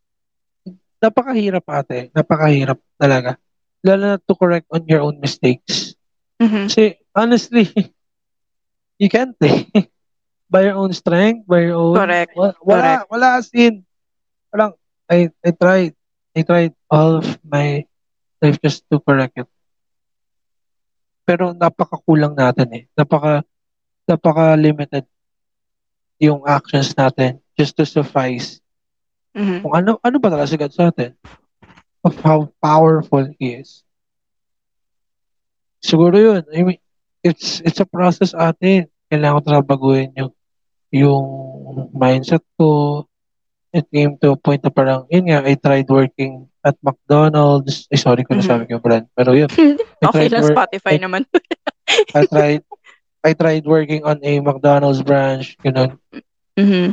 napakahirap 1.03 1.67
ate. 1.67 2.11
Napakahirap 2.15 2.79
talaga. 2.97 3.37
Lalo 3.83 4.15
na 4.15 4.19
to 4.23 4.35
correct 4.39 4.71
on 4.71 4.87
your 4.87 5.03
own 5.03 5.19
mistakes. 5.19 5.99
Mhm. 6.39 6.71
Kasi, 6.71 6.99
honestly, 7.15 7.67
you 9.03 9.09
can't 9.11 9.35
eh. 9.43 9.67
by 10.53 10.69
your 10.69 10.79
own 10.79 10.93
strength, 10.93 11.49
by 11.49 11.67
your 11.67 11.81
own... 11.81 11.97
Correct. 11.99 12.37
Wala, 12.37 12.55
wala, 12.63 12.79
Correct. 12.79 13.05
wala 13.11 13.29
as 13.41 13.49
in. 13.57 13.83
Parang, 14.53 14.73
I, 15.11 15.33
I 15.43 15.51
tried. 15.51 15.95
I 16.37 16.41
tried 16.47 16.73
all 16.89 17.21
of 17.21 17.29
my 17.45 17.85
life 18.41 18.57
just 18.63 18.87
to 18.89 19.01
correct 19.03 19.37
it. 19.37 19.49
Pero 21.27 21.53
napakakulang 21.53 22.33
natin 22.37 22.69
eh. 22.73 22.83
Napaka, 22.97 23.45
napaka-limited 24.09 25.05
yung 26.23 26.47
actions 26.47 26.95
natin 26.95 27.42
just 27.55 27.77
to 27.77 27.85
suffice 27.85 28.59
Mhm. 29.33 29.65
kung 29.65 29.73
ano, 29.73 29.91
ano 29.99 30.17
ba 30.19 30.29
talaga 30.29 30.49
si 30.49 30.57
God 30.57 30.73
sa 30.73 30.89
atin. 30.89 31.17
Of 32.03 32.19
how 32.21 32.51
powerful 32.59 33.25
He 33.39 33.63
is. 33.63 33.81
Siguro 35.81 36.15
yun. 36.15 36.43
I 36.51 36.63
mean, 36.63 36.81
it's, 37.23 37.61
it's 37.63 37.81
a 37.81 37.87
process 37.89 38.35
atin. 38.35 38.87
Kailangan 39.09 39.37
ko 39.39 39.43
talaga 39.43 39.65
baguhin 39.67 40.11
yung, 40.15 40.33
yung 40.91 41.27
mindset 41.93 42.43
ko. 42.57 43.05
it 43.73 43.89
came 43.89 44.21
to 44.21 44.33
a 44.33 44.37
point 44.37 44.61
na 44.61 44.69
parang, 44.69 45.09
yun 45.09 45.33
nga, 45.33 45.41
I 45.49 45.57
tried 45.57 45.89
working 45.89 46.45
at 46.61 46.77
McDonald's. 46.85 47.89
Eh, 47.89 47.97
sorry 47.97 48.21
kung 48.21 48.37
Mhm. 48.37 48.45
nasabi 48.45 48.63
ko 48.69 48.77
yung 48.77 48.85
brand. 48.85 49.07
Pero 49.17 49.33
yun, 49.33 49.49
I 50.05 50.05
okay 50.05 50.29
lang, 50.29 50.45
work- 50.45 50.53
Spotify 50.53 50.93
I- 50.93 51.01
naman. 51.01 51.23
I 52.13 52.23
tried, 52.29 52.63
I 53.25 53.33
tried 53.33 53.65
working 53.65 54.05
on 54.05 54.21
a 54.21 54.45
McDonald's 54.45 55.01
branch, 55.01 55.57
ganun. 55.65 55.97
Mhm. 56.53 56.93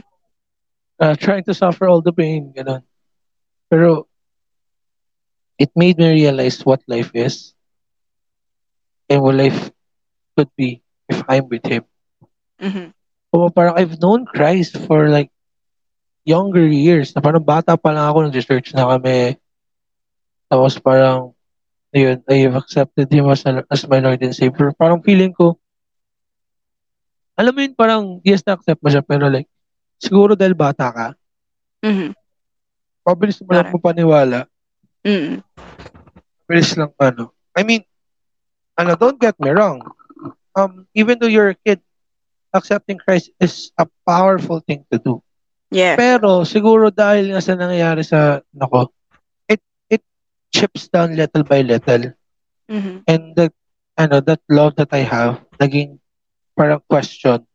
Uh, 1.00 1.16
trying 1.16 1.48
to 1.48 1.56
suffer 1.56 1.88
all 1.88 2.04
the 2.04 2.12
pain, 2.12 2.52
ganun. 2.52 2.84
Pero, 3.72 4.12
it 5.56 5.72
made 5.72 5.96
me 5.96 6.12
realize 6.12 6.60
what 6.68 6.84
life 6.92 7.16
is 7.16 7.56
and 9.08 9.24
what 9.24 9.40
life 9.40 9.72
could 10.36 10.52
be 10.60 10.84
if 11.08 11.24
I'm 11.32 11.48
with 11.48 11.64
Him. 11.64 11.88
Mm-hmm. 12.60 12.92
So, 13.32 13.48
parang 13.48 13.80
I've 13.80 13.96
known 14.04 14.28
Christ 14.28 14.76
for 14.76 15.08
like 15.08 15.32
younger 16.28 16.68
years. 16.68 17.16
Na 17.16 17.24
parang 17.24 17.48
bata 17.48 17.80
pa 17.80 17.96
lang 17.96 18.12
ako, 18.12 18.28
nag-search 18.28 18.76
na 18.76 18.92
kami. 18.92 19.40
Tapos 20.52 20.84
parang, 20.84 21.32
ayun, 21.96 22.20
I 22.28 22.44
have 22.44 22.60
accepted 22.60 23.08
Him 23.08 23.32
as, 23.32 23.48
as 23.48 23.88
my 23.88 24.04
Lord 24.04 24.20
and 24.20 24.36
Savior. 24.36 24.76
Parang 24.76 25.00
feeling 25.00 25.32
ko, 25.32 25.56
alam 27.40 27.56
mo 27.56 27.64
yun, 27.64 27.72
parang, 27.72 28.20
yes, 28.28 28.44
na-accept 28.44 28.84
mo 28.84 28.92
siya, 28.92 29.00
pero 29.00 29.32
like, 29.32 29.48
siguro 30.00 30.34
dahil 30.34 30.56
bata 30.56 30.90
ka, 30.90 31.08
Mhm. 31.84 32.16
pabilis 33.04 33.40
mo 33.44 33.52
lang 33.52 33.70
mo 33.70 33.78
paniwala, 33.78 34.48
Mhm. 35.04 35.44
pabilis 36.48 36.74
lang 36.80 36.92
ano. 36.98 37.36
I 37.54 37.62
mean, 37.68 37.84
ano, 38.80 38.96
don't 38.96 39.20
get 39.20 39.36
me 39.38 39.52
wrong. 39.52 39.84
Um, 40.56 40.88
even 40.96 41.20
though 41.20 41.30
you're 41.30 41.54
a 41.54 41.60
kid, 41.62 41.84
accepting 42.56 42.98
Christ 42.98 43.30
is 43.38 43.70
a 43.78 43.86
powerful 44.08 44.64
thing 44.64 44.88
to 44.90 44.98
do. 44.98 45.22
Yeah. 45.70 45.94
Pero 46.00 46.42
siguro 46.48 46.90
dahil 46.90 47.30
nga 47.30 47.44
sa 47.44 47.54
nangyayari 47.54 48.02
sa 48.02 48.42
nako, 48.50 48.90
it 49.46 49.62
it 49.86 50.02
chips 50.50 50.90
down 50.90 51.14
little 51.14 51.46
by 51.46 51.62
little. 51.62 52.18
Mhm. 52.66 53.06
And 53.06 53.24
that 53.38 53.54
ano 53.94 54.18
that 54.24 54.42
love 54.50 54.74
that 54.82 54.90
I 54.96 55.06
have 55.06 55.46
naging 55.62 56.02
parang 56.58 56.82
question. 56.90 57.46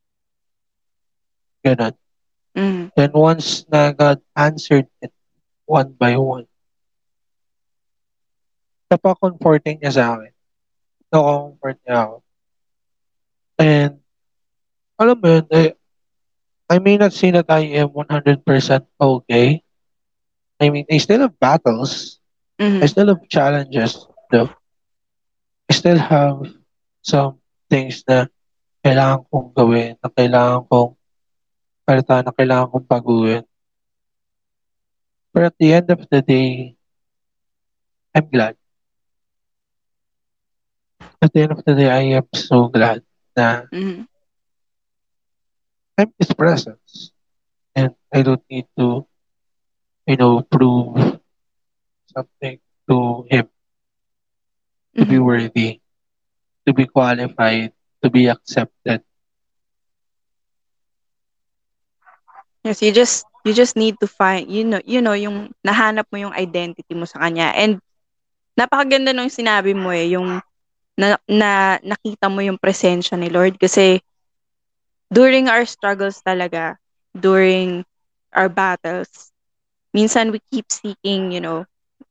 Ganun. 1.64 1.97
Then 2.94 3.11
once 3.12 3.66
na 3.66 3.90
God 3.90 4.22
answered 4.36 4.86
it 5.02 5.11
one 5.66 5.92
by 5.98 6.14
one, 6.16 6.46
napaka-comforting 8.90 9.82
niya 9.82 9.92
sa 9.92 10.14
akin. 10.14 10.32
Nako-comfort 11.11 11.76
niya 11.82 11.96
ako. 12.07 12.16
And 13.59 13.92
alam 14.98 15.16
mo 15.18 15.26
yun, 15.30 15.46
eh, 15.50 15.72
I 16.70 16.78
may 16.78 16.96
not 16.96 17.12
say 17.12 17.30
that 17.34 17.50
I 17.50 17.82
am 17.82 17.90
100% 17.92 18.86
okay. 19.00 19.62
I 20.61 20.70
mean, 20.70 20.86
I 20.90 20.98
still 20.98 21.20
have 21.26 21.36
battles. 21.38 22.18
I 22.59 22.86
Mhm. 22.86 22.88
still 22.88 23.09
have 23.11 23.22
challenges. 23.28 24.07
Though. 24.30 24.50
I 25.68 25.72
still 25.74 25.98
have 25.98 26.46
some 27.02 27.42
things 27.68 28.02
na 28.07 28.30
kailangan 28.84 29.26
kong 29.28 29.48
gawin, 29.52 29.98
na 29.98 30.09
kailangan 30.09 30.62
kong 30.70 30.94
palitan, 31.85 32.24
na 32.24 32.32
kailangan 32.32 32.70
kong 32.72 32.87
baguhin. 32.89 33.45
But 35.32 35.43
at 35.53 35.57
the 35.59 35.72
end 35.72 35.91
of 35.91 36.01
the 36.09 36.22
day, 36.22 36.76
I'm 38.14 38.28
glad. 38.30 38.57
At 41.22 41.32
the 41.32 41.41
end 41.43 41.53
of 41.53 41.64
the 41.64 41.74
day, 41.74 41.91
I 41.91 42.16
am 42.20 42.28
so 42.32 42.68
glad 42.68 43.03
na 43.37 43.66
Mhm. 43.72 44.07
I'm 45.99 46.11
His 46.18 46.32
presence. 46.35 47.11
And 47.74 47.95
I 48.12 48.22
don't 48.22 48.43
need 48.51 48.66
to, 48.78 49.07
you 50.07 50.16
know, 50.16 50.43
prove 50.43 51.20
something 52.14 52.59
to 52.89 53.26
Him 53.30 53.47
to 54.97 55.05
be 55.05 55.18
Mhm. 55.18 55.24
worthy, 55.24 55.80
to 56.66 56.72
be 56.72 56.87
qualified, 56.87 57.72
to 58.03 58.11
be 58.11 58.26
accepted. 58.30 59.03
Yes, 62.65 62.81
you 62.83 62.93
just 62.93 63.25
you 63.45 63.53
just 63.53 63.77
need 63.77 64.01
to 64.01 64.09
find 64.09 64.49
you 64.49 64.65
know 64.65 64.81
you 64.85 65.01
know 65.05 65.12
yung 65.12 65.53
nahanap 65.61 66.09
mo 66.11 66.17
yung 66.19 66.35
identity 66.35 66.97
mo 66.97 67.05
sa 67.05 67.21
kanya. 67.21 67.53
And 67.55 67.79
napakaganda 68.57 69.12
nung 69.12 69.31
sinabi 69.33 69.77
mo 69.77 69.93
eh 69.93 70.17
yung 70.17 70.41
na, 70.97 71.19
na 71.29 71.79
nakita 71.85 72.31
mo 72.31 72.41
yung 72.41 72.59
presensya 72.61 73.19
ni 73.21 73.29
Lord. 73.29 73.59
Kasi 73.61 74.01
during 75.12 75.49
our 75.49 75.65
struggles 75.65 76.21
talaga 76.25 76.77
during 77.15 77.85
our 78.35 78.49
battles 78.51 79.31
minsan 79.95 80.33
we 80.35 80.41
keep 80.51 80.67
seeking 80.73 81.31
you 81.31 81.41
know 81.41 81.65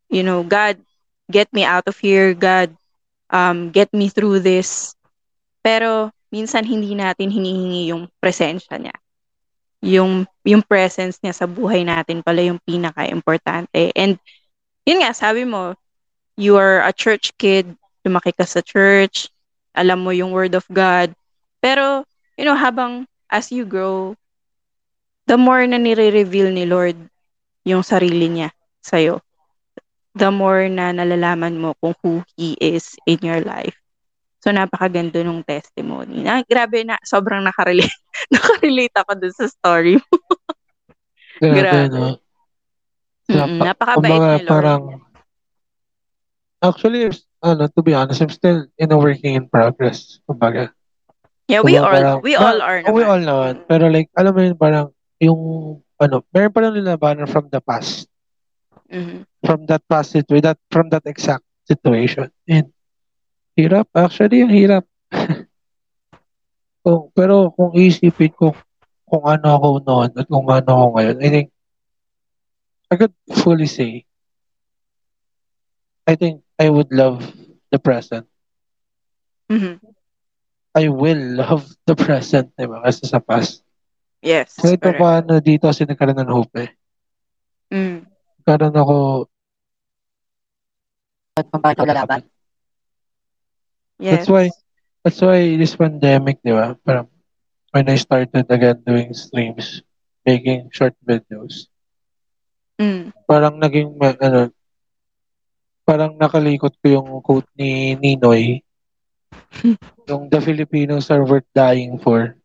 you 0.10 0.24
know 0.24 0.44
God 0.44 0.80
get 1.32 1.50
me 1.52 1.66
out 1.66 1.88
of 1.88 1.98
here 2.00 2.34
God 2.34 2.72
um 3.34 3.72
get 3.72 3.92
me 3.94 4.10
through 4.10 4.40
this. 4.42 4.96
Pero 5.64 6.12
minsan 6.32 6.64
hindi 6.68 6.96
natin 6.96 7.32
hinihingi 7.32 7.92
yung 7.92 8.08
presensya 8.22 8.80
niya 8.80 8.96
yung 9.84 10.24
yung 10.48 10.64
presence 10.64 11.20
niya 11.20 11.36
sa 11.36 11.44
buhay 11.44 11.84
natin 11.84 12.24
pala 12.24 12.40
yung 12.40 12.64
pinaka-importante. 12.64 13.92
And 14.00 14.16
yun 14.88 15.04
nga, 15.04 15.12
sabi 15.12 15.44
mo, 15.44 15.76
you 16.40 16.56
are 16.56 16.80
a 16.88 16.96
church 16.96 17.36
kid, 17.36 17.68
lumaki 18.08 18.32
ka 18.32 18.48
sa 18.48 18.64
church, 18.64 19.28
alam 19.76 20.00
mo 20.00 20.16
yung 20.16 20.32
word 20.32 20.56
of 20.56 20.64
God. 20.72 21.12
Pero, 21.60 22.08
you 22.40 22.48
know, 22.48 22.56
habang 22.56 23.12
as 23.28 23.52
you 23.52 23.68
grow, 23.68 24.16
the 25.28 25.36
more 25.36 25.68
na 25.68 25.76
nire-reveal 25.76 26.56
ni 26.56 26.64
Lord 26.64 26.96
yung 27.68 27.84
sarili 27.84 28.32
niya 28.32 28.50
sa'yo, 28.80 29.20
the 30.16 30.32
more 30.32 30.68
na 30.72 30.96
nalalaman 30.96 31.60
mo 31.60 31.76
kung 31.84 31.96
who 32.00 32.24
He 32.40 32.56
is 32.60 32.96
in 33.04 33.20
your 33.20 33.44
life. 33.44 33.76
So, 34.44 34.52
napakaganda 34.52 35.24
nung 35.24 35.40
testimony. 35.48 36.20
Na, 36.20 36.44
grabe 36.44 36.84
na, 36.84 37.00
sobrang 37.08 37.40
nakarelate. 37.48 37.96
nakarelate 38.36 38.92
ako 39.00 39.12
dun 39.16 39.32
sa 39.32 39.48
story 39.48 39.96
mo. 39.96 40.04
Grabe, 41.40 41.56
Grabe. 41.64 41.88
no? 41.88 42.20
Mm-mm, 43.32 43.64
Napa- 43.64 43.66
napakabait 43.72 44.04
kumbaga, 44.04 44.28
ni 44.28 44.44
Lord. 44.44 44.52
parang, 44.52 44.82
actually, 46.60 47.08
ano, 47.40 47.72
to 47.72 47.80
be 47.80 47.96
honest, 47.96 48.20
I'm 48.20 48.30
still 48.36 48.68
in 48.76 48.92
a 48.92 49.00
working 49.00 49.40
in 49.40 49.48
progress. 49.48 50.20
Kumbaga. 50.28 50.76
Yeah, 51.48 51.64
we 51.64 51.80
Kumbaga, 51.80 51.80
all 51.80 51.96
parang- 51.96 52.22
we 52.22 52.34
all 52.36 52.60
are 52.60 52.80
oh, 52.84 52.92
We 52.92 53.02
naman. 53.04 53.08
all 53.08 53.24
naman. 53.24 53.54
Pero 53.64 53.84
like, 53.88 54.12
alam 54.20 54.32
mo 54.36 54.42
yun, 54.44 54.58
parang, 54.60 54.86
yung, 55.24 55.40
ano, 56.04 56.16
meron 56.36 56.52
pa 56.52 56.60
lang 56.68 56.76
nilabanan 56.76 57.32
from 57.32 57.48
the 57.48 57.64
past. 57.64 58.12
Mhm. 58.92 59.24
From 59.40 59.64
that 59.72 59.88
past 59.88 60.12
situation, 60.12 60.52
that, 60.52 60.60
from 60.68 60.92
that 60.92 61.08
exact 61.08 61.48
situation. 61.64 62.28
And, 62.44 62.73
hirap. 63.58 63.88
Actually, 63.94 64.42
ang 64.42 64.54
hirap. 64.54 64.86
kung, 66.84 67.10
pero 67.16 67.50
kung 67.56 67.72
isipin 67.74 68.34
ko 68.34 68.52
kung 69.08 69.24
ano 69.30 69.48
ako 69.56 69.68
noon 69.86 70.10
at 70.18 70.26
kung 70.26 70.48
ano 70.50 70.70
ako 70.74 70.88
ngayon, 70.98 71.18
I 71.22 71.30
think, 71.30 71.48
I 72.90 72.96
could 72.98 73.16
fully 73.42 73.70
say, 73.70 74.06
I 76.04 76.18
think 76.18 76.44
I 76.60 76.68
would 76.68 76.92
love 76.92 77.24
the 77.72 77.80
present. 77.80 78.28
Mhm. 79.48 79.80
I 80.74 80.90
will 80.90 81.38
love 81.38 81.70
the 81.88 81.96
present, 81.96 82.52
di 82.58 82.66
ba? 82.66 82.82
Kasi 82.82 83.06
sa 83.06 83.22
past. 83.22 83.62
Yes. 84.24 84.58
Kahit 84.58 84.82
pa 84.82 84.92
correct. 84.92 85.02
paano 85.04 85.32
dito 85.44 85.70
kasi 85.70 85.86
nagkaroon 85.86 86.18
ng 86.18 86.32
hope 86.32 86.56
eh. 86.64 86.70
Mm. 87.70 88.08
Nagkaroon 88.42 88.76
ako 88.76 88.96
kung 91.34 91.62
bakit 91.62 91.78
ako 91.82 91.88
lalaban. 91.90 92.22
Yes. 94.00 94.26
That's 94.26 94.30
why 94.30 94.46
that's 95.04 95.22
why 95.22 95.58
this 95.58 95.76
pandemic, 95.76 96.40
di 96.44 96.52
ba? 96.52 96.76
Parang 96.86 97.08
when 97.72 97.90
I 97.90 97.98
started 97.98 98.46
again 98.50 98.82
doing 98.86 99.14
streams, 99.14 99.82
making 100.26 100.70
short 100.72 100.96
videos, 101.04 101.68
Mm. 102.82 103.14
parang 103.30 103.62
naging 103.62 103.94
ano 104.02 104.50
parang 105.86 106.18
nakalikot 106.18 106.74
ko 106.82 106.86
yung 106.90 107.10
quote 107.22 107.50
ni 107.54 107.94
Ninoy 108.00 108.64
yung 110.10 110.30
the 110.30 110.40
Filipinos 110.42 111.10
are 111.10 111.24
worth 111.26 111.48
dying 111.54 111.98
for. 112.00 112.36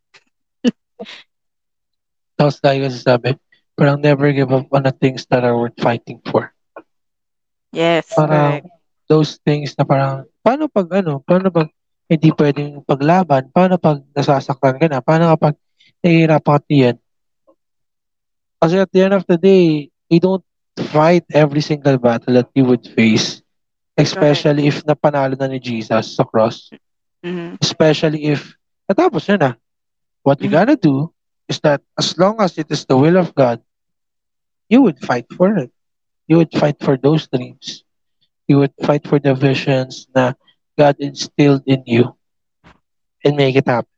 Tapos 2.38 2.60
tayo 2.60 2.86
kasi 2.86 2.98
sabi, 3.00 3.34
parang 3.74 4.00
never 4.00 4.30
give 4.32 4.50
up 4.52 4.68
on 4.72 4.82
the 4.84 4.94
things 4.94 5.26
that 5.28 5.44
are 5.44 5.56
worth 5.56 5.76
fighting 5.80 6.20
for. 6.28 6.52
Yes. 7.72 8.12
Parang 8.14 8.62
Correct. 8.64 8.77
Those 9.08 9.40
things 9.42 9.74
na 9.74 9.82
parang, 9.88 10.28
paano 10.44 10.68
pag 10.68 10.86
ano, 11.02 11.18
paano 11.24 11.48
pag 11.50 11.68
hindi 12.08 12.30
pwedeng 12.32 12.84
paglaban, 12.84 13.48
paano 13.52 13.80
pag 13.80 14.04
nasasaktan 14.12 14.76
ka 14.78 14.86
na, 14.88 15.00
paano 15.00 15.28
kapag 15.32 15.56
nahihirapan 16.04 16.60
ka 16.62 16.72
yan. 16.72 16.96
Kasi 18.60 18.74
at 18.78 18.90
the 18.92 19.00
end 19.02 19.14
of 19.14 19.24
the 19.26 19.38
day, 19.38 19.90
you 20.08 20.20
don't 20.20 20.44
fight 20.92 21.24
every 21.32 21.60
single 21.60 21.98
battle 21.98 22.34
that 22.34 22.48
you 22.54 22.64
would 22.64 22.86
face. 22.94 23.42
Especially 23.98 24.70
if 24.70 24.86
napanalo 24.86 25.34
na 25.34 25.50
ni 25.50 25.58
Jesus 25.58 26.14
sa 26.14 26.22
cross. 26.22 26.70
Mhm. 27.24 27.58
Especially 27.58 28.30
if 28.30 28.54
natapos 28.86 29.26
yun 29.26 29.42
na. 29.42 29.58
What 30.22 30.38
you 30.38 30.48
Mhm. 30.48 30.54
gotta 30.54 30.76
do 30.78 31.10
is 31.50 31.58
that 31.66 31.82
as 31.98 32.14
long 32.14 32.38
as 32.38 32.54
it 32.58 32.70
is 32.70 32.86
the 32.86 32.94
will 32.94 33.18
of 33.18 33.34
God, 33.34 33.58
you 34.70 34.82
would 34.82 35.02
fight 35.02 35.26
for 35.34 35.50
it. 35.58 35.72
You 36.30 36.38
would 36.38 36.52
fight 36.54 36.78
for 36.78 36.94
those 36.94 37.26
dreams. 37.26 37.82
You 38.48 38.64
would 38.64 38.72
fight 38.80 39.04
for 39.04 39.20
the 39.20 39.36
visions 39.36 40.08
na 40.16 40.32
God 40.74 40.96
instilled 40.98 41.68
in 41.68 41.84
you 41.84 42.16
and 43.20 43.36
make 43.36 43.60
it 43.60 43.68
happen. 43.68 43.92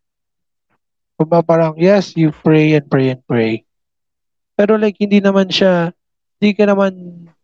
Kumbaga 1.14 1.44
parang, 1.46 1.74
yes, 1.78 2.16
you 2.18 2.34
pray 2.34 2.74
and 2.74 2.84
pray 2.88 3.14
and 3.14 3.22
pray. 3.22 3.62
Pero 4.58 4.74
like, 4.74 4.98
hindi 4.98 5.22
naman 5.22 5.48
siya, 5.52 5.94
hindi 6.40 6.56
ka 6.56 6.66
naman 6.66 6.92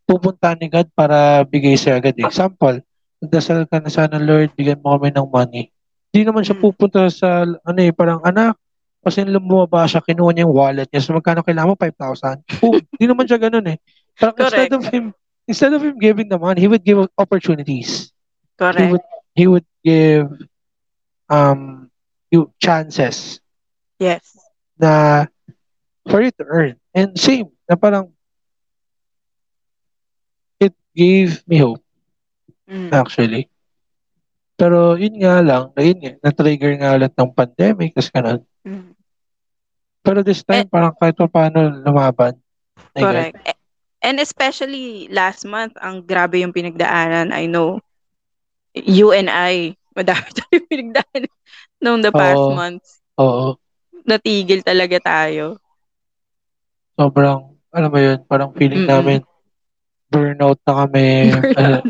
pupunta 0.09 0.57
ni 0.59 0.67
God 0.67 0.91
para 0.97 1.47
bigay 1.47 1.79
siya 1.79 2.01
agad. 2.01 2.17
Example, 2.19 2.81
nagdasal 3.23 3.69
ka 3.71 3.79
na 3.79 3.93
sana, 3.93 4.19
Lord, 4.19 4.57
bigyan 4.57 4.81
mo 4.83 4.97
kami 4.97 5.13
ng 5.13 5.29
money. 5.31 5.71
Hindi 6.11 6.23
naman 6.27 6.43
siya 6.43 6.57
Mm. 6.57 6.65
pupunta 6.65 7.07
sa, 7.13 7.45
ano 7.45 7.81
eh, 7.81 7.93
parang, 7.93 8.25
anak, 8.25 8.57
kasi 9.05 9.23
nung 9.23 9.39
lumababa 9.39 9.87
siya, 9.87 10.03
kinuha 10.03 10.33
niya 10.33 10.49
yung 10.49 10.57
wallet 10.57 10.89
niya. 10.91 11.05
So, 11.05 11.15
magkano 11.15 11.45
kailangan 11.47 11.71
mo? 11.71 11.77
5,000. 11.79 12.43
Boom. 12.59 12.83
Hindi 12.97 13.05
naman 13.07 13.25
siya 13.29 13.39
ganun 13.39 13.67
eh. 13.71 13.79
Parang 14.17 14.35
instead 14.41 14.73
of 14.73 14.83
him, 14.89 15.05
instead 15.49 15.73
of 15.73 15.83
him 15.83 15.99
giving 15.99 16.29
the 16.29 16.39
money, 16.39 16.61
he 16.61 16.69
would 16.69 16.85
give 16.85 16.99
opportunities. 17.19 18.11
He 18.11 18.59
Correct. 18.59 18.91
would, 18.93 19.05
he 19.35 19.47
would 19.47 19.67
give, 19.85 20.31
um, 21.29 21.91
you 22.31 22.53
chances 22.59 23.41
Yes. 23.99 24.37
na 24.79 25.27
for 26.09 26.23
you 26.23 26.31
to 26.37 26.45
earn. 26.47 26.75
And 26.95 27.19
same, 27.19 27.51
na 27.69 27.77
parang 27.77 28.13
it 30.61 30.75
gave 30.95 31.43
me 31.47 31.59
hope 31.59 31.83
Mm. 32.67 32.91
actually. 32.93 33.47
Pero 34.59 34.99
yun 34.99 35.15
nga 35.23 35.39
lang, 35.45 35.71
na 35.77 35.81
yun 35.85 35.99
nga, 36.03 36.13
na-trigger 36.25 36.73
nga 36.81 36.97
ulit 36.99 37.15
ng 37.15 37.31
pandemic, 37.31 37.95
tas 37.95 38.11
ganun. 38.11 38.43
Mm. 38.67 38.91
Pero 40.03 40.19
this 40.27 40.43
time, 40.43 40.67
parang 40.67 40.95
kahit 40.99 41.15
pa 41.15 41.29
paano 41.31 41.71
lumaban. 41.83 42.35
Correct. 42.97 43.37
And 44.07 44.23
especially 44.23 45.11
last 45.11 45.43
month, 45.43 45.75
ang 45.83 46.07
grabe 46.07 46.39
yung 46.39 46.55
pinagdaanan. 46.55 47.35
I 47.35 47.51
know, 47.51 47.83
you 48.71 49.11
and 49.11 49.27
I, 49.27 49.75
madami 49.99 50.31
tayo 50.39 50.59
pinagdaanan 50.71 51.27
noong 51.83 52.03
the 52.07 52.15
past 52.15 52.39
Oo. 52.39 52.55
months. 52.55 52.89
Oo. 53.19 53.59
Natigil 54.07 54.63
talaga 54.63 55.03
tayo. 55.03 55.59
Sobrang, 56.95 57.59
alam 57.75 57.91
mo 57.91 57.99
yun, 57.99 58.23
parang 58.31 58.55
feeling 58.55 58.87
Mm-mm. 58.87 58.95
namin, 58.95 59.21
burnout 60.07 60.63
na 60.63 60.87
kami. 60.87 61.35
Burnout. 61.35 61.59
Uh, 61.59 61.83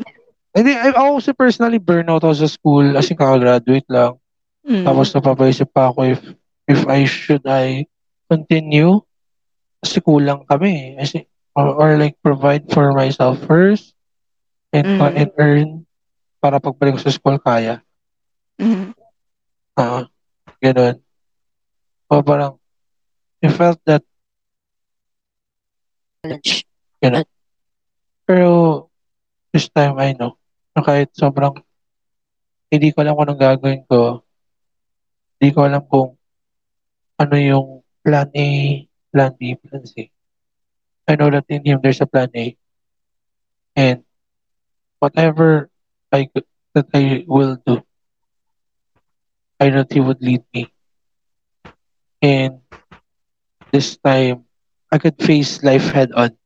hindi, 0.56 0.72
I- 0.72 0.96
ako 0.96 1.20
kasi 1.20 1.30
personally, 1.36 1.76
burnout 1.76 2.24
ako 2.24 2.32
sa 2.32 2.48
school 2.48 2.96
as 2.96 3.12
in 3.12 3.20
kakagraduate 3.20 3.84
lang. 3.92 4.16
Mm. 4.64 4.88
Tapos 4.88 5.12
napapaisip 5.12 5.68
pa 5.68 5.92
ako 5.92 6.16
if 6.16 6.20
if 6.66 6.80
I 6.88 7.04
should 7.06 7.44
I 7.44 7.84
continue 8.26 8.98
kasi 9.84 10.00
kulang 10.02 10.42
kami. 10.48 10.96
Kasi, 10.98 11.28
or, 11.56 11.72
or 11.80 11.90
like 11.96 12.14
provide 12.20 12.68
for 12.70 12.92
myself 12.92 13.40
first 13.48 13.96
and 14.76 14.84
Mm. 15.00 15.16
and 15.16 15.30
earn 15.40 15.68
para 16.44 16.60
pagbalik 16.60 17.00
ko 17.00 17.08
sa 17.08 17.14
school 17.16 17.40
kaya. 17.40 17.80
Mhm. 18.60 18.92
Ah, 19.76 20.04
ganun. 20.60 21.00
O 22.12 22.20
parang 22.22 22.60
I 23.40 23.48
felt 23.48 23.80
that 23.88 24.04
challenge. 26.22 26.64
Ganun. 27.00 27.26
Pero 28.26 28.48
this 29.52 29.68
time 29.72 29.96
I 29.96 30.12
know 30.12 30.36
na 30.76 30.84
kahit 30.84 31.12
sobrang 31.16 31.56
hindi 32.68 32.90
ko 32.92 33.00
alam 33.00 33.14
kung 33.14 33.24
anong 33.30 33.40
gagawin 33.40 33.82
ko, 33.86 34.26
hindi 35.38 35.48
ko 35.54 35.58
alam 35.64 35.82
kung 35.86 36.18
ano 37.16 37.34
yung 37.38 37.66
plan 38.04 38.28
A, 38.34 38.46
plan 39.08 39.32
B, 39.38 39.54
plan 39.56 39.84
C. 39.86 40.10
I 41.08 41.16
know 41.16 41.30
that 41.30 41.46
in 41.48 41.64
him 41.64 41.80
there's 41.82 42.00
a 42.00 42.06
plan 42.06 42.30
A. 42.34 42.56
And 43.76 44.02
whatever 44.98 45.70
I 46.10 46.28
that 46.74 46.88
I 46.94 47.24
will 47.26 47.56
do, 47.64 47.82
I 49.60 49.70
know 49.70 49.82
that 49.84 49.92
he 49.92 50.00
would 50.00 50.20
lead 50.20 50.42
me. 50.52 50.72
And 52.22 52.60
this 53.72 53.96
time, 53.98 54.44
I 54.90 54.98
could 54.98 55.20
face 55.20 55.62
life 55.62 55.92
head 55.92 56.12
on 56.12 56.36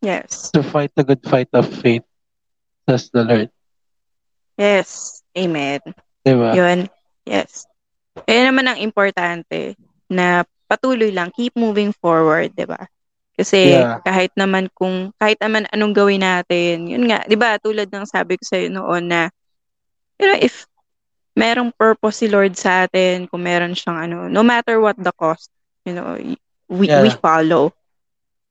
Yes. 0.00 0.50
to 0.52 0.62
fight 0.62 0.92
the 0.94 1.02
good 1.02 1.24
fight 1.26 1.48
of 1.52 1.66
faith. 1.66 2.06
That's 2.86 3.10
the 3.10 3.24
Lord. 3.24 3.50
Yes. 4.56 5.22
Amen. 5.36 5.80
Diba? 6.22 6.54
Yun. 6.54 6.86
Yes. 7.26 7.66
Kaya 8.14 8.50
naman 8.50 8.70
ang 8.70 8.78
importante 8.78 9.74
na 10.06 10.46
patuloy 10.70 11.10
lang, 11.10 11.30
keep 11.34 11.54
moving 11.54 11.90
forward, 11.90 12.54
'di 12.54 12.66
ba? 12.66 12.86
Kasi 13.38 13.86
Yeah. 13.86 14.02
kahit 14.02 14.34
naman 14.34 14.66
kung 14.74 15.14
kahit 15.16 15.38
naman 15.38 15.64
anong 15.70 15.94
gawin 15.94 16.22
natin, 16.26 16.90
yun 16.90 17.06
nga, 17.06 17.22
'di 17.24 17.36
ba? 17.38 17.56
Tulad 17.62 17.86
ng 17.90 18.06
sabi 18.08 18.34
ko 18.34 18.44
sa 18.44 18.58
noon 18.58 19.04
na 19.06 19.30
you 20.18 20.26
know, 20.26 20.38
if 20.40 20.66
merong 21.38 21.70
purpose 21.76 22.20
si 22.22 22.28
Lord 22.28 22.54
sa 22.58 22.84
atin, 22.86 23.26
kung 23.30 23.42
meron 23.46 23.74
siyang 23.76 23.98
ano, 24.10 24.18
no 24.28 24.42
matter 24.42 24.78
what 24.82 24.98
the 24.98 25.12
cost, 25.14 25.50
you 25.86 25.94
know, 25.94 26.18
we 26.68 26.90
we 26.90 27.10
Yeah. 27.10 27.12
follow. 27.12 27.72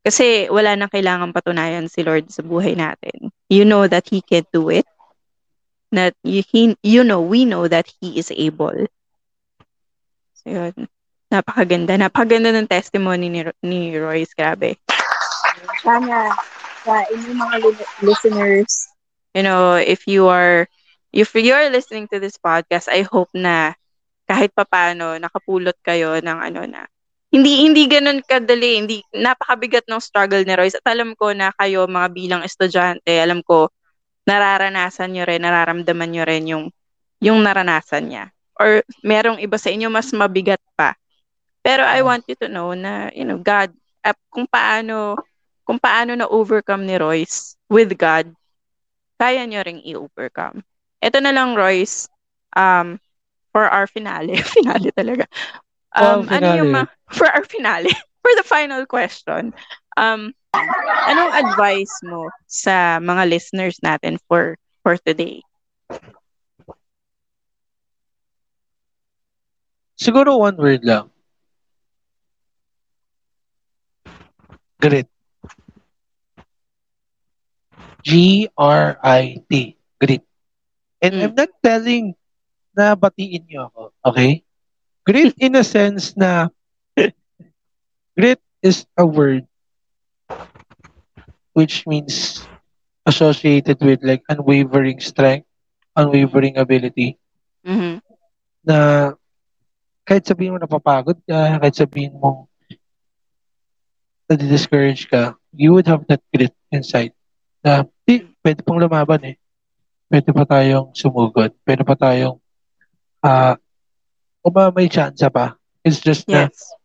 Kasi 0.06 0.48
wala 0.50 0.74
nang 0.80 0.92
kailangan 0.92 1.36
patunayan 1.36 1.92
si 1.92 2.02
Lord 2.06 2.32
sa 2.32 2.42
buhay 2.42 2.74
natin. 2.80 3.30
You 3.52 3.68
know 3.68 3.86
that 3.88 4.08
He 4.10 4.24
can 4.24 4.48
do 4.54 4.70
it. 4.72 4.88
That 5.92 6.16
you, 6.24 6.44
he, 6.52 6.76
you 6.84 7.04
know, 7.04 7.22
we 7.22 7.46
know 7.46 7.68
that 7.68 7.92
He 8.00 8.18
is 8.20 8.32
able. 8.32 8.88
So, 10.34 10.50
yun. 10.50 10.88
Napakaganda. 11.28 12.00
Napakaganda 12.00 12.56
ng 12.56 12.70
testimony 12.70 13.28
ni, 13.28 13.42
ni 13.64 13.80
Royce. 14.00 14.32
Grabe. 14.32 14.80
Sana 15.84 16.32
sa 16.88 16.94
inyong 17.12 17.38
mga 17.38 17.56
li- 17.68 17.92
listeners, 18.08 18.88
you 19.36 19.44
know, 19.44 19.76
if 19.76 20.08
you 20.08 20.32
are, 20.32 20.66
if 21.12 21.36
you 21.36 21.52
are 21.52 21.68
listening 21.68 22.08
to 22.08 22.18
this 22.24 22.40
podcast, 22.40 22.88
I 22.88 23.04
hope 23.04 23.32
na 23.36 23.76
kahit 24.28 24.56
papano 24.56 25.16
nakapulot 25.20 25.76
kayo 25.84 26.20
ng 26.20 26.38
ano 26.40 26.68
na 26.68 26.88
hindi 27.28 27.68
hindi 27.68 27.84
ganun 27.92 28.24
kadali, 28.24 28.80
hindi 28.80 28.98
napakabigat 29.12 29.88
ng 29.88 30.00
struggle 30.00 30.44
ni 30.48 30.56
Royce. 30.56 30.80
At 30.80 30.88
alam 30.96 31.12
ko 31.16 31.36
na 31.36 31.52
kayo 31.56 31.84
mga 31.88 32.08
bilang 32.16 32.42
estudyante, 32.44 33.12
alam 33.20 33.44
ko 33.44 33.68
nararanasan 34.28 35.12
nyo 35.12 35.24
rin, 35.28 35.44
nararamdaman 35.44 36.10
nyo 36.12 36.24
rin 36.24 36.44
yung 36.48 36.66
yung 37.20 37.44
naranasan 37.44 38.08
niya. 38.08 38.24
Or 38.58 38.82
merong 39.04 39.44
iba 39.44 39.60
sa 39.60 39.72
inyo 39.72 39.92
mas 39.92 40.12
mabigat 40.16 40.64
pa. 40.80 40.96
Pero 41.68 41.84
I 41.84 42.00
want 42.00 42.24
you 42.32 42.36
to 42.40 42.48
know 42.48 42.72
na, 42.72 43.12
you 43.12 43.28
know, 43.28 43.40
God, 43.44 43.76
uh, 44.08 44.16
kung 44.32 44.48
paano, 44.48 45.20
kung 45.68 45.80
paano 45.84 46.16
na 46.16 46.24
overcome 46.32 46.88
ni 46.88 46.96
Royce 46.96 47.60
with 47.68 47.92
God, 48.00 48.32
kaya 49.20 49.44
nyo 49.46 49.62
ring 49.66 49.84
i-overcome. 49.84 50.64
Ito 51.04 51.20
na 51.20 51.36
lang, 51.36 51.60
Royce, 51.60 52.08
um, 52.56 52.98
for 53.52 53.68
our 53.68 53.88
finale. 53.88 54.40
finale 54.56 54.92
talaga. 54.96 55.26
Wow, 55.98 56.24
Um, 56.24 56.30
ano 56.32 56.48
yung 56.48 56.72
finale. 56.72 56.72
ma- 56.72 56.90
for 57.12 57.28
our 57.28 57.44
finale, 57.44 57.92
for 58.24 58.32
the 58.38 58.46
final 58.48 58.86
question, 58.88 59.54
um, 59.98 60.34
anong 61.08 61.32
advice 61.36 62.00
mo 62.04 62.32
sa 62.48 63.00
mga 63.02 63.28
listeners 63.30 63.78
natin 63.84 64.18
for 64.28 64.56
for 64.84 64.98
today? 65.04 65.44
Siguro 70.04 70.38
one 70.40 70.58
word 70.58 70.84
lang. 70.86 71.12
Grit. 74.80 75.08
G-R-I-T. 78.04 79.52
Grit. 80.00 80.24
And 81.02 81.14
Mm. 81.14 81.22
I'm 81.24 81.34
not 81.36 81.52
telling 81.62 82.06
na 82.74 82.94
batiin 82.96 83.46
niyo 83.46 83.70
ako. 83.70 83.82
Okay? 84.06 84.42
Grit 85.06 85.34
in 85.40 85.56
a 85.58 85.64
sense 85.64 86.14
na 86.18 86.50
grit 88.18 88.42
is 88.62 88.86
a 88.98 89.06
word 89.06 89.46
which 91.54 91.86
means 91.88 92.46
associated 93.06 93.82
with 93.82 94.04
like 94.04 94.22
unwavering 94.30 95.00
strength, 95.00 95.48
unwavering 95.96 96.58
ability 96.58 97.18
Mhm. 97.66 98.02
na 98.62 99.12
kahit 100.06 100.24
sabihin 100.28 100.54
mo 100.54 100.60
napapagod 100.62 101.18
ka, 101.26 101.58
kahit 101.60 101.76
sabihin 101.76 102.14
mo 102.20 102.46
na-discourage 104.30 105.08
ka, 105.10 105.36
you 105.54 105.74
would 105.74 105.88
have 105.88 106.06
that 106.08 106.22
grit 106.34 106.54
inside 106.72 107.12
na 107.64 107.84
di, 108.08 108.24
pwede 108.44 108.62
pang 108.66 108.80
lumaban 108.80 109.22
eh. 109.34 109.36
Pwede 110.10 110.32
pa 110.36 110.44
tayong 110.48 110.92
sumugod. 110.96 111.52
Pwede 111.66 111.84
pa 111.88 111.96
tayong 111.96 112.38
ah 113.24 113.56
kung 114.44 114.54
ba 114.56 114.72
may 114.76 114.88
chance 114.90 115.22
pa. 115.32 115.56
It's 115.86 116.00
just 116.02 116.28
na 116.32 116.50
Yes. 116.50 116.76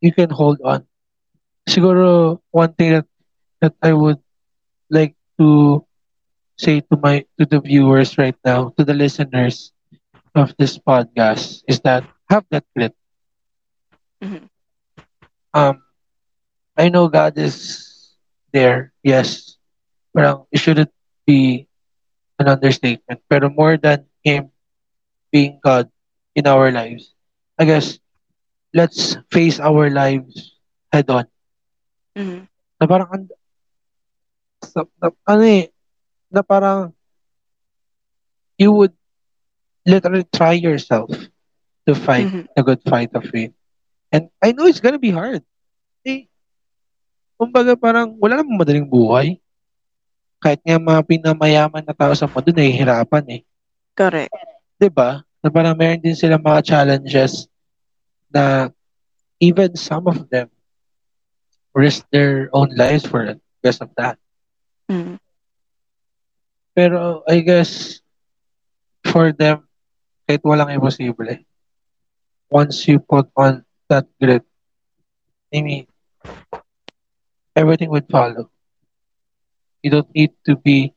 you 0.00 0.12
can 0.12 0.30
hold 0.30 0.60
on. 0.64 0.86
Siguro 1.68 2.40
one 2.50 2.72
thing 2.74 2.92
that 2.92 3.06
that 3.60 3.74
I 3.82 3.92
would 3.92 4.18
like 4.90 5.14
to 5.38 5.84
say 6.58 6.80
to 6.80 6.96
my 7.02 7.24
to 7.38 7.44
the 7.46 7.60
viewers 7.60 8.18
right 8.18 8.36
now, 8.44 8.70
to 8.78 8.84
the 8.84 8.94
listeners 8.94 9.72
of 10.34 10.54
this 10.58 10.78
podcast 10.78 11.62
is 11.68 11.80
that 11.80 12.04
have 12.30 12.44
that 12.50 12.64
grit. 12.76 12.94
Mhm. 14.20 14.48
Um 15.54 15.81
I 16.76 16.88
know 16.88 17.08
God 17.08 17.36
is 17.36 17.88
there, 18.52 18.92
yes. 19.02 19.56
Parang 20.16 20.44
it 20.52 20.58
shouldn't 20.58 20.92
be 21.26 21.68
an 22.38 22.48
understatement. 22.48 23.20
Pero 23.28 23.48
more 23.48 23.76
than 23.76 24.06
Him 24.24 24.50
being 25.30 25.60
God 25.62 25.88
in 26.34 26.46
our 26.46 26.70
lives, 26.70 27.12
I 27.58 27.64
guess 27.64 27.98
let's 28.72 29.16
face 29.30 29.60
our 29.60 29.90
lives 29.90 30.56
head 30.92 31.08
on. 31.10 31.28
Mhm. 32.16 32.48
Na 32.80 32.86
parang, 32.88 33.08
and- 33.12 33.32
sa, 34.64 34.84
na, 35.00 35.12
ano 35.28 35.42
eh, 35.44 35.68
na 36.32 36.40
parang 36.40 36.92
you 38.56 38.72
would 38.72 38.92
literally 39.84 40.24
try 40.32 40.52
yourself 40.52 41.08
to 41.84 41.92
fight 41.96 42.28
Mhm. 42.28 42.46
the 42.56 42.62
good 42.62 42.80
fight 42.84 43.10
of 43.12 43.24
faith. 43.28 43.52
And 44.12 44.28
I 44.40 44.52
know 44.52 44.68
it's 44.68 44.80
gonna 44.80 45.00
be 45.00 45.10
hard. 45.10 45.42
Eh, 46.04 46.28
kumbaga 47.42 47.74
parang 47.74 48.14
wala 48.22 48.38
namang 48.38 48.62
madaling 48.62 48.86
buhay. 48.86 49.34
Kahit 50.38 50.62
nga 50.62 50.78
mga 50.78 51.02
pinamayaman 51.02 51.82
na 51.82 51.90
tao 51.90 52.14
sa 52.14 52.30
mundo, 52.30 52.54
nahihirapan 52.54 53.24
eh. 53.34 53.42
Correct. 53.98 54.30
'Di 54.78 54.86
ba? 54.86 55.26
Na 55.42 55.50
parang 55.50 55.74
meron 55.74 55.98
din 55.98 56.14
sila 56.14 56.38
mga 56.38 56.62
challenges 56.62 57.50
na 58.30 58.70
even 59.42 59.74
some 59.74 60.06
of 60.06 60.22
them 60.30 60.46
risk 61.74 62.06
their 62.14 62.46
own 62.54 62.70
lives 62.78 63.02
for 63.02 63.26
it 63.26 63.42
because 63.58 63.82
of 63.82 63.90
that. 63.98 64.14
Mhm. 64.86 65.18
Pero 66.78 67.26
I 67.26 67.42
guess 67.42 67.98
for 69.02 69.34
them, 69.34 69.66
kahit 70.30 70.46
walang 70.46 70.70
imposible, 70.70 71.42
once 72.48 72.86
you 72.86 73.02
put 73.02 73.26
on 73.34 73.66
that 73.90 74.06
grit, 74.16 74.46
I 75.52 75.60
mean, 75.60 75.84
everything 77.56 77.90
would 77.90 78.08
follow. 78.08 78.50
You 79.82 79.90
don't 79.90 80.14
need 80.14 80.32
to 80.46 80.56
be 80.56 80.94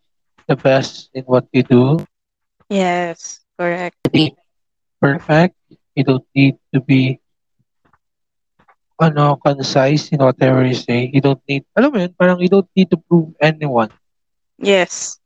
the 0.47 0.56
best 0.56 1.10
in 1.14 1.24
what 1.26 1.47
you 1.51 1.64
do, 1.64 2.06
Yes, 2.70 3.41
correct. 3.58 4.10
perfect. 5.01 5.56
You 5.95 6.03
don't 6.03 6.26
need 6.36 6.58
to 6.74 6.80
be 6.82 7.20
ano, 9.06 9.36
concise 9.45 10.12
in 10.14 10.20
whatever 10.20 10.64
you 10.66 10.76
say. 10.76 11.10
You 11.14 11.22
don't 11.26 11.41
need, 11.49 11.64
alam 11.78 11.89
mo 11.93 11.97
yun, 12.03 12.14
parang 12.20 12.39
you 12.43 12.49
don't 12.51 12.70
need 12.76 12.89
to 12.91 12.97
prove 13.08 13.32
anyone 13.41 13.91
Yes. 14.60 15.20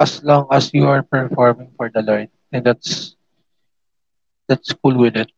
as 0.00 0.22
long 0.24 0.46
as 0.50 0.72
you 0.74 0.86
are 0.86 1.02
performing 1.02 1.70
for 1.76 1.88
the 1.88 2.02
Lord. 2.02 2.28
And 2.52 2.64
that's 2.64 3.16
that's 4.48 4.72
cool 4.72 4.96
with 4.98 5.16
it. 5.16 5.30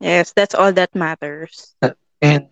Yes, 0.00 0.32
that's 0.32 0.54
all 0.54 0.72
that 0.72 0.94
matters. 0.94 1.74
And 2.20 2.48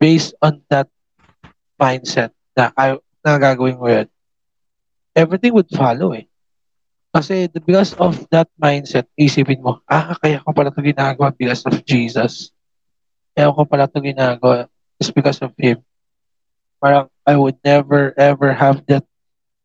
based 0.00 0.34
on 0.42 0.62
that 0.70 0.88
mindset 1.80 2.30
na 2.56 2.70
I 2.76 2.98
na 3.24 3.38
gagawin 3.38 3.78
ko 3.78 3.86
yun, 3.88 4.08
everything 5.16 5.54
would 5.54 5.70
follow 5.70 6.12
eh. 6.12 6.26
Kasi 7.12 7.46
because 7.48 7.92
of 8.00 8.16
that 8.32 8.48
mindset, 8.56 9.04
isipin 9.20 9.60
mo, 9.60 9.84
ah, 9.86 10.16
kaya 10.18 10.40
ko 10.40 10.50
pala 10.56 10.72
ito 10.72 10.80
ginagawa 10.80 11.30
because 11.36 11.62
of 11.68 11.76
Jesus. 11.84 12.50
Kaya 13.36 13.52
ko 13.52 13.62
pala 13.68 13.86
ito 13.86 14.00
ginagawa 14.00 14.66
is 14.98 15.12
because 15.12 15.40
of 15.44 15.52
Him. 15.60 15.80
Parang 16.82 17.08
I 17.24 17.36
would 17.36 17.56
never 17.64 18.12
ever 18.18 18.52
have 18.52 18.82
that 18.90 19.04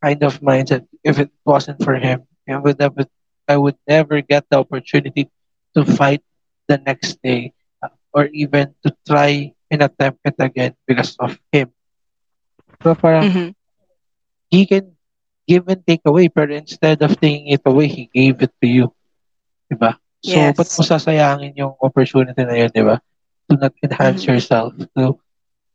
kind 0.04 0.22
of 0.24 0.40
mindset 0.44 0.86
if 1.04 1.18
it 1.20 1.32
wasn't 1.46 1.82
for 1.84 1.96
Him. 1.96 2.28
I 2.48 2.58
would 2.60 2.80
never, 2.80 3.04
I 3.48 3.58
would 3.58 3.80
never 3.88 4.22
get 4.22 4.46
the 4.50 4.60
opportunity 4.60 5.30
to 5.76 5.84
fight 5.84 6.24
the 6.68 6.78
next 6.80 7.20
day 7.24 7.54
or 8.18 8.26
even 8.34 8.74
to 8.82 8.90
try 9.06 9.54
and 9.70 9.86
attempt 9.86 10.26
it 10.26 10.38
again 10.42 10.74
because 10.90 11.14
of 11.22 11.38
Him. 11.54 11.70
So 12.82 12.98
parang 12.98 13.30
Mhm. 13.30 13.54
He 14.50 14.66
can 14.66 14.96
give 15.46 15.68
and 15.68 15.84
take 15.86 16.02
away, 16.08 16.32
pero 16.32 16.56
instead 16.56 17.04
of 17.04 17.20
taking 17.20 17.52
it 17.52 17.62
away, 17.68 17.88
He 17.92 18.10
gave 18.10 18.42
it 18.42 18.54
to 18.64 18.68
you. 18.68 18.88
Diba? 19.70 20.00
So, 20.24 20.40
Yes. 20.40 20.56
ba't 20.56 20.70
mo 20.72 20.84
sasayangin 20.88 21.54
yung 21.60 21.76
opportunity 21.84 22.42
na 22.48 22.56
yun, 22.56 22.72
diba? 22.72 22.98
To 23.52 23.60
not 23.60 23.76
enhance 23.84 24.24
Mhm. 24.24 24.30
yourself, 24.34 24.72
to 24.96 25.20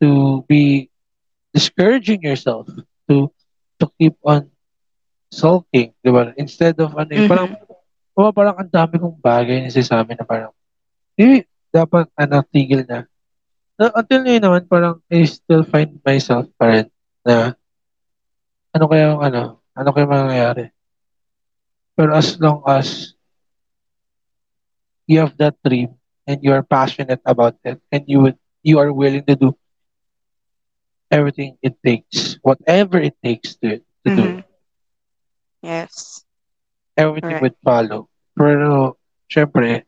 to 0.00 0.40
be 0.48 0.88
discouraging 1.52 2.24
yourself, 2.24 2.66
to 3.06 3.28
to 3.76 3.84
keep 4.00 4.16
on 4.24 4.48
sulking, 5.28 5.92
diba? 6.00 6.32
Instead 6.40 6.80
of, 6.80 6.96
ano, 6.96 7.12
yung 7.12 7.28
parang, 7.28 7.48
oh, 8.16 8.32
parang 8.32 8.56
ang 8.56 8.70
dami 8.72 8.96
kong 8.96 9.20
bagay 9.20 9.60
na 9.60 9.72
sinasabi 9.72 10.16
na 10.16 10.24
parang, 10.24 10.52
eh, 11.20 11.44
dapat, 11.72 12.06
ano, 12.14 12.44
tigil 12.52 12.84
na. 12.86 13.08
Na- 13.80 13.94
Until 13.96 14.20
ngayon 14.22 14.44
naman, 14.44 14.62
parang, 14.68 15.00
I 15.08 15.24
still 15.24 15.64
find 15.64 15.96
myself 16.04 16.46
pa 16.60 16.68
rin 16.68 16.86
na, 17.24 17.56
ano 18.70 18.84
kaya 18.86 19.12
yung, 19.16 19.22
ano, 19.24 19.40
ano 19.72 19.88
kaya 19.90 20.06
mangyayari. 20.06 20.64
Pero 21.96 22.12
as 22.16 22.36
long 22.40 22.60
as 22.64 23.12
you 25.06 25.20
have 25.20 25.36
that 25.36 25.56
dream 25.64 25.92
and 26.26 26.40
you 26.44 26.52
are 26.52 26.62
passionate 26.62 27.20
about 27.24 27.56
it 27.64 27.80
and 27.92 28.04
you 28.06 28.20
would 28.20 28.38
you 28.62 28.78
are 28.78 28.92
willing 28.92 29.24
to 29.24 29.34
do 29.36 29.52
everything 31.10 31.56
it 31.60 31.76
takes, 31.84 32.38
whatever 32.40 32.96
it 32.98 33.16
takes 33.22 33.56
to 33.60 33.76
to 34.04 34.08
do, 34.08 34.24
Mhm. 34.24 34.44
Yes. 35.62 36.24
everything 36.96 37.36
Correct. 37.38 37.42
would 37.42 37.58
follow. 37.62 38.08
Pero 38.32 38.96
syempre, 39.28 39.84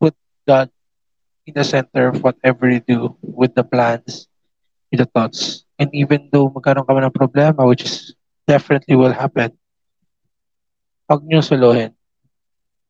put 0.00 0.14
God 0.46 0.70
in 1.46 1.54
the 1.54 1.64
center 1.64 2.10
of 2.10 2.20
whatever 2.20 2.68
you 2.68 2.82
do 2.82 3.14
with 3.22 3.54
the 3.54 3.62
plans, 3.62 4.26
with 4.90 5.00
the 5.00 5.08
thoughts. 5.08 5.64
And 5.78 5.88
even 5.94 6.28
though 6.34 6.50
magkaroon 6.50 6.86
ka 6.86 6.92
man 6.92 7.06
ng 7.06 7.14
problema, 7.14 7.62
which 7.62 7.86
is 7.86 8.18
definitely 8.50 8.98
will 8.98 9.14
happen, 9.14 9.54
huwag 11.06 11.22
niyo 11.22 11.40
suluhin. 11.40 11.94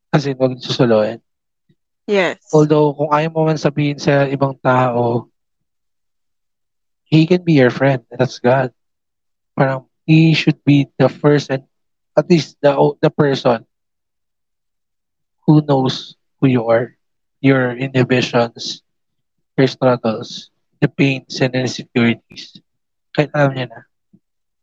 Kasi 0.08 0.32
huwag 0.32 0.56
niyo 0.56 0.64
susuluhin. 0.64 1.20
Yes. 2.08 2.40
Although, 2.54 2.96
kung 2.96 3.10
ayaw 3.12 3.30
mo 3.34 3.44
man 3.44 3.60
sabihin 3.60 4.00
sa 4.00 4.24
ibang 4.24 4.56
tao, 4.64 5.28
He 7.06 7.22
can 7.22 7.46
be 7.46 7.54
your 7.54 7.70
friend. 7.70 8.02
That's 8.10 8.42
God. 8.42 8.74
Parang, 9.54 9.86
He 10.06 10.34
should 10.34 10.58
be 10.66 10.90
the 10.98 11.06
first 11.06 11.50
and 11.50 11.66
at 12.16 12.30
least 12.30 12.56
the 12.64 12.72
the 13.04 13.12
person 13.12 13.68
who 15.44 15.60
knows 15.62 16.16
who 16.40 16.48
you 16.48 16.66
are, 16.66 16.95
your 17.46 17.78
inhibitions, 17.78 18.82
your 19.54 19.70
struggles, 19.70 20.50
the 20.82 20.90
pains 20.90 21.38
and 21.38 21.54
insecurities. 21.54 22.58
Kahit 23.14 23.30
alam 23.30 23.54
niya 23.54 23.66
na. 23.70 23.80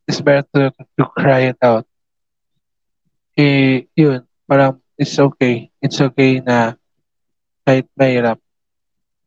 It's 0.04 0.20
better 0.20 0.68
to, 0.68 0.76
to 1.00 1.04
cry 1.16 1.56
it 1.56 1.60
out. 1.64 1.88
Eh, 3.40 3.88
yun, 3.96 4.28
parang, 4.44 4.84
it's 5.00 5.16
okay. 5.16 5.72
It's 5.80 5.98
okay 6.04 6.44
na 6.44 6.76
kahit 7.64 7.88
mahirap. 7.96 8.38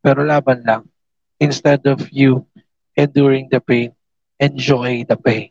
Pero 0.05 0.21
laban 0.21 0.61
lang. 0.61 0.83
Instead 1.41 1.81
of 1.89 2.05
you 2.13 2.45
enduring 2.93 3.49
the 3.49 3.59
pain, 3.59 3.93
enjoy 4.39 5.01
the 5.09 5.17
pain. 5.17 5.49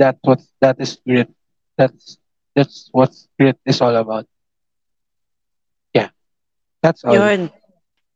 That 0.00 0.18
what 0.24 0.42
that 0.60 0.80
is 0.80 0.98
grit. 1.04 1.30
That's 1.78 2.18
that's 2.56 2.88
what 2.90 3.14
grit 3.38 3.60
is 3.64 3.80
all 3.80 3.94
about. 3.94 4.26
That's 6.84 7.00
all. 7.00 7.16
Yun. 7.16 7.48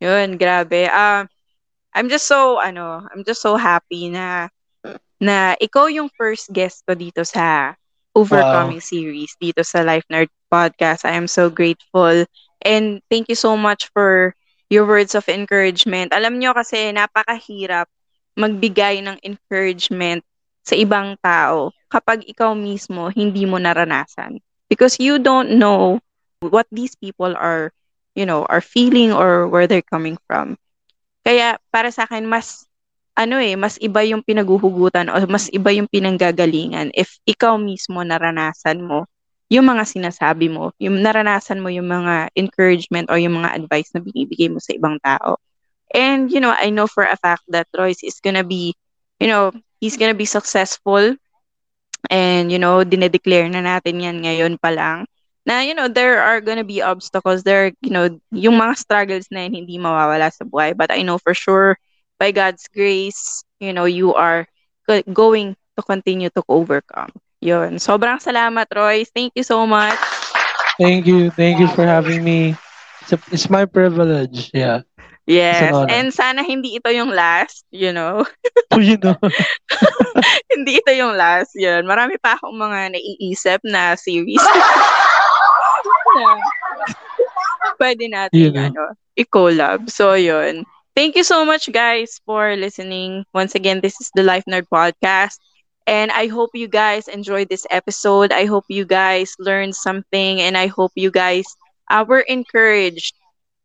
Yun, 0.05 0.37
grabe. 0.37 0.93
Um, 0.93 1.25
I'm 1.97 2.12
just 2.12 2.29
so, 2.29 2.61
ano, 2.61 3.09
I'm 3.09 3.25
just 3.25 3.41
so 3.41 3.57
happy 3.57 4.12
na, 4.12 4.53
na 5.16 5.57
ikaw 5.57 5.89
yung 5.89 6.12
first 6.12 6.53
guest 6.53 6.85
ko 6.85 6.93
dito 6.93 7.25
sa 7.25 7.73
Overcoming 8.12 8.83
series, 8.83 9.33
dito 9.39 9.62
sa 9.62 9.81
Life 9.81 10.05
Nerd 10.12 10.29
Podcast. 10.53 11.07
I 11.09 11.16
am 11.16 11.31
so 11.31 11.49
grateful. 11.49 12.29
And 12.61 12.99
thank 13.09 13.31
you 13.31 13.39
so 13.39 13.55
much 13.57 13.89
for 13.95 14.35
your 14.69 14.85
words 14.85 15.14
of 15.14 15.31
encouragement. 15.31 16.11
Alam 16.11 16.37
nyo 16.43 16.53
kasi 16.53 16.93
napakahirap 16.93 17.87
magbigay 18.35 19.01
ng 19.07 19.23
encouragement 19.23 20.27
sa 20.66 20.75
ibang 20.77 21.14
tao 21.25 21.71
kapag 21.89 22.27
ikaw 22.27 22.53
mismo 22.59 23.09
hindi 23.14 23.47
mo 23.47 23.57
naranasan. 23.57 24.43
Because 24.69 24.99
you 25.01 25.16
don't 25.23 25.57
know 25.57 26.03
what 26.45 26.66
these 26.75 26.99
people 26.99 27.33
are 27.39 27.73
you 28.19 28.27
know, 28.27 28.43
are 28.51 28.61
feeling 28.61 29.14
or 29.14 29.47
where 29.47 29.71
they're 29.71 29.87
coming 29.87 30.19
from. 30.27 30.59
Kaya 31.23 31.62
para 31.71 31.95
sa 31.95 32.11
akin 32.11 32.27
mas 32.27 32.66
ano 33.14 33.39
eh, 33.39 33.55
mas 33.55 33.79
iba 33.79 34.03
yung 34.03 34.27
pinaguhugutan 34.27 35.07
o 35.11 35.14
mas 35.31 35.47
iba 35.55 35.71
yung 35.71 35.87
pinanggagalingan 35.87 36.91
if 36.95 37.19
ikaw 37.27 37.55
mismo 37.55 38.03
naranasan 38.03 38.83
mo 38.83 39.07
yung 39.49 39.64
mga 39.64 39.89
sinasabi 39.89 40.53
mo, 40.53 40.77
yung 40.77 41.01
naranasan 41.01 41.59
mo 41.59 41.73
yung 41.73 41.89
mga 41.89 42.29
encouragement 42.37 43.09
or 43.09 43.16
yung 43.16 43.41
mga 43.41 43.57
advice 43.57 43.89
na 43.97 44.05
binibigay 44.05 44.53
mo 44.53 44.61
sa 44.61 44.77
ibang 44.77 45.01
tao. 45.01 45.41
And, 45.89 46.29
you 46.29 46.37
know, 46.37 46.53
I 46.53 46.69
know 46.69 46.85
for 46.85 47.09
a 47.09 47.16
fact 47.16 47.49
that 47.49 47.64
Royce 47.73 48.05
is 48.05 48.21
gonna 48.21 48.45
be, 48.45 48.77
you 49.16 49.25
know, 49.25 49.57
he's 49.81 49.97
gonna 49.97 50.12
be 50.12 50.29
successful 50.29 51.16
and, 52.12 52.53
you 52.53 52.61
know, 52.61 52.85
dinedeclare 52.85 53.49
na 53.49 53.64
natin 53.64 54.05
yan 54.05 54.21
ngayon 54.21 54.61
pa 54.61 54.69
lang 54.69 55.09
na 55.49 55.65
you 55.65 55.73
know 55.73 55.89
there 55.89 56.21
are 56.21 56.45
gonna 56.45 56.69
be 56.69 56.85
obstacles. 56.85 57.43
There 57.43 57.73
you 57.81 57.89
know 57.89 58.21
yung 58.29 58.61
mga 58.61 58.77
struggles 58.77 59.33
na 59.33 59.49
yun 59.49 59.65
hindi 59.65 59.81
mawawala 59.81 60.29
sa 60.29 60.45
buhay. 60.45 60.77
But 60.77 60.93
I 60.93 61.01
know 61.01 61.17
for 61.17 61.33
sure 61.33 61.81
by 62.21 62.37
God's 62.37 62.69
grace 62.69 63.41
you 63.57 63.73
know 63.73 63.89
you 63.89 64.13
are 64.13 64.45
going 65.09 65.57
to 65.77 65.83
continue 65.83 66.29
to 66.37 66.45
overcome. 66.53 67.17
Yun. 67.41 67.81
Sobrang 67.81 68.21
salamat 68.21 68.69
Roy. 68.77 69.09
Thank 69.09 69.33
you 69.41 69.45
so 69.47 69.65
much. 69.65 69.97
Thank 70.77 71.09
you. 71.09 71.33
Thank 71.33 71.59
you 71.59 71.69
for 71.73 71.89
having 71.89 72.23
me. 72.23 72.55
It's, 73.03 73.13
a, 73.15 73.19
it's 73.33 73.49
my 73.49 73.65
privilege. 73.65 74.51
Yeah. 74.53 74.85
Yes, 75.29 75.77
and 75.93 76.09
sana 76.09 76.41
hindi 76.41 76.81
ito 76.81 76.89
yung 76.89 77.13
last, 77.13 77.69
you 77.69 77.93
know. 77.93 78.25
oh, 78.73 78.81
you 78.81 78.97
know. 78.97 79.13
hindi 80.57 80.81
ito 80.81 80.89
yung 80.97 81.21
last, 81.21 81.53
yun. 81.53 81.85
Marami 81.85 82.17
pa 82.17 82.41
akong 82.41 82.57
mga 82.57 82.97
naiisip 82.97 83.61
na 83.69 83.93
series. 83.93 84.41
Pwede 87.79 88.11
natin, 88.11 88.53
know. 88.55 88.67
ano, 88.67 88.83
i-collab. 89.15 89.91
So, 89.91 90.15
yun. 90.15 90.67
Thank 90.99 91.15
you 91.15 91.23
so 91.23 91.47
much, 91.47 91.71
guys, 91.71 92.19
for 92.27 92.59
listening. 92.59 93.23
Once 93.31 93.55
again, 93.55 93.79
this 93.79 93.95
is 94.03 94.11
the 94.19 94.27
Life 94.27 94.43
Nerd 94.51 94.67
Podcast. 94.67 95.39
And 95.87 96.11
I 96.11 96.27
hope 96.27 96.53
you 96.59 96.67
guys 96.67 97.07
enjoyed 97.07 97.49
this 97.49 97.65
episode. 97.71 98.35
I 98.35 98.45
hope 98.45 98.67
you 98.69 98.85
guys 98.85 99.33
learned 99.39 99.79
something. 99.79 100.43
And 100.43 100.59
I 100.59 100.67
hope 100.67 100.93
you 100.99 101.11
guys 101.15 101.47
uh, 101.89 102.05
were 102.07 102.27
encouraged 102.27 103.15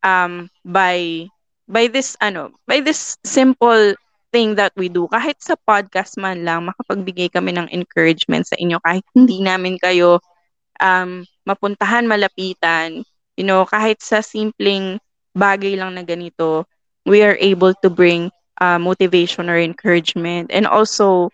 um, 0.05 0.47
by 0.63 1.27
by 1.67 1.87
this 1.87 2.15
ano, 2.21 2.51
by 2.67 2.79
this 2.79 3.17
simple 3.25 3.95
thing 4.31 4.55
that 4.55 4.71
we 4.79 4.87
do. 4.87 5.09
Kahit 5.11 5.41
sa 5.43 5.59
podcast 5.67 6.15
man 6.15 6.45
lang, 6.47 6.69
makapagbigay 6.69 7.33
kami 7.33 7.53
ng 7.55 7.67
encouragement 7.75 8.47
sa 8.47 8.55
inyo 8.55 8.79
kahit 8.81 9.03
hindi 9.13 9.41
namin 9.43 9.75
kayo 9.81 10.21
um, 10.83 11.23
mapuntahan, 11.47 12.05
malapitan. 12.05 13.01
You 13.39 13.45
know, 13.47 13.63
kahit 13.65 14.03
sa 14.03 14.19
simpleng 14.21 14.99
bagay 15.33 15.79
lang 15.79 15.95
na 15.95 16.03
ganito, 16.03 16.67
we 17.07 17.23
are 17.23 17.37
able 17.39 17.73
to 17.81 17.89
bring 17.89 18.29
uh, 18.61 18.77
motivation 18.77 19.49
or 19.49 19.57
encouragement. 19.57 20.51
And 20.53 20.67
also, 20.67 21.31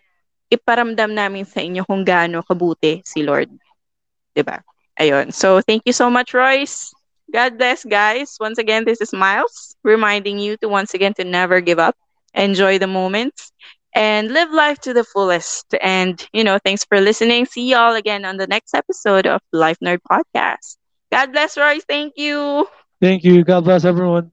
iparamdam 0.54 1.14
namin 1.18 1.46
sa 1.46 1.60
inyo 1.62 1.84
kung 1.86 2.06
gaano 2.06 2.46
kabuti 2.46 3.02
si 3.06 3.26
Lord. 3.26 3.50
ba? 4.40 4.62
Ayun. 5.00 5.34
So, 5.34 5.62
thank 5.62 5.84
you 5.86 5.94
so 5.94 6.10
much, 6.10 6.34
Royce. 6.34 6.92
God 7.32 7.58
bless, 7.58 7.86
guys. 7.86 8.38
Once 8.40 8.58
again, 8.58 8.86
this 8.86 9.02
is 9.02 9.14
Miles 9.14 9.76
reminding 9.84 10.40
you 10.40 10.58
to 10.58 10.68
once 10.70 10.94
again 10.94 11.14
to 11.16 11.24
never 11.24 11.62
give 11.62 11.80
up, 11.80 11.96
enjoy 12.34 12.78
the 12.80 12.88
moments, 12.88 13.52
and 13.94 14.32
live 14.32 14.52
life 14.52 14.80
to 14.82 14.94
the 14.94 15.04
fullest. 15.04 15.76
And, 15.82 16.26
you 16.34 16.44
know, 16.44 16.60
thanks 16.64 16.86
for 16.86 17.00
listening. 17.00 17.46
See 17.46 17.70
y'all 17.70 17.96
again 17.96 18.26
on 18.26 18.38
the 18.38 18.48
next 18.48 18.74
episode 18.74 19.28
of 19.28 19.42
Life 19.52 19.78
Nerd 19.84 20.00
Podcast. 20.10 20.78
God 21.12 21.32
bless, 21.32 21.58
Royce. 21.58 21.84
Thank 21.88 22.14
you. 22.18 22.68
Thank 23.02 23.24
you. 23.24 23.44
God 23.44 23.64
bless 23.66 23.86
everyone. 23.86 24.32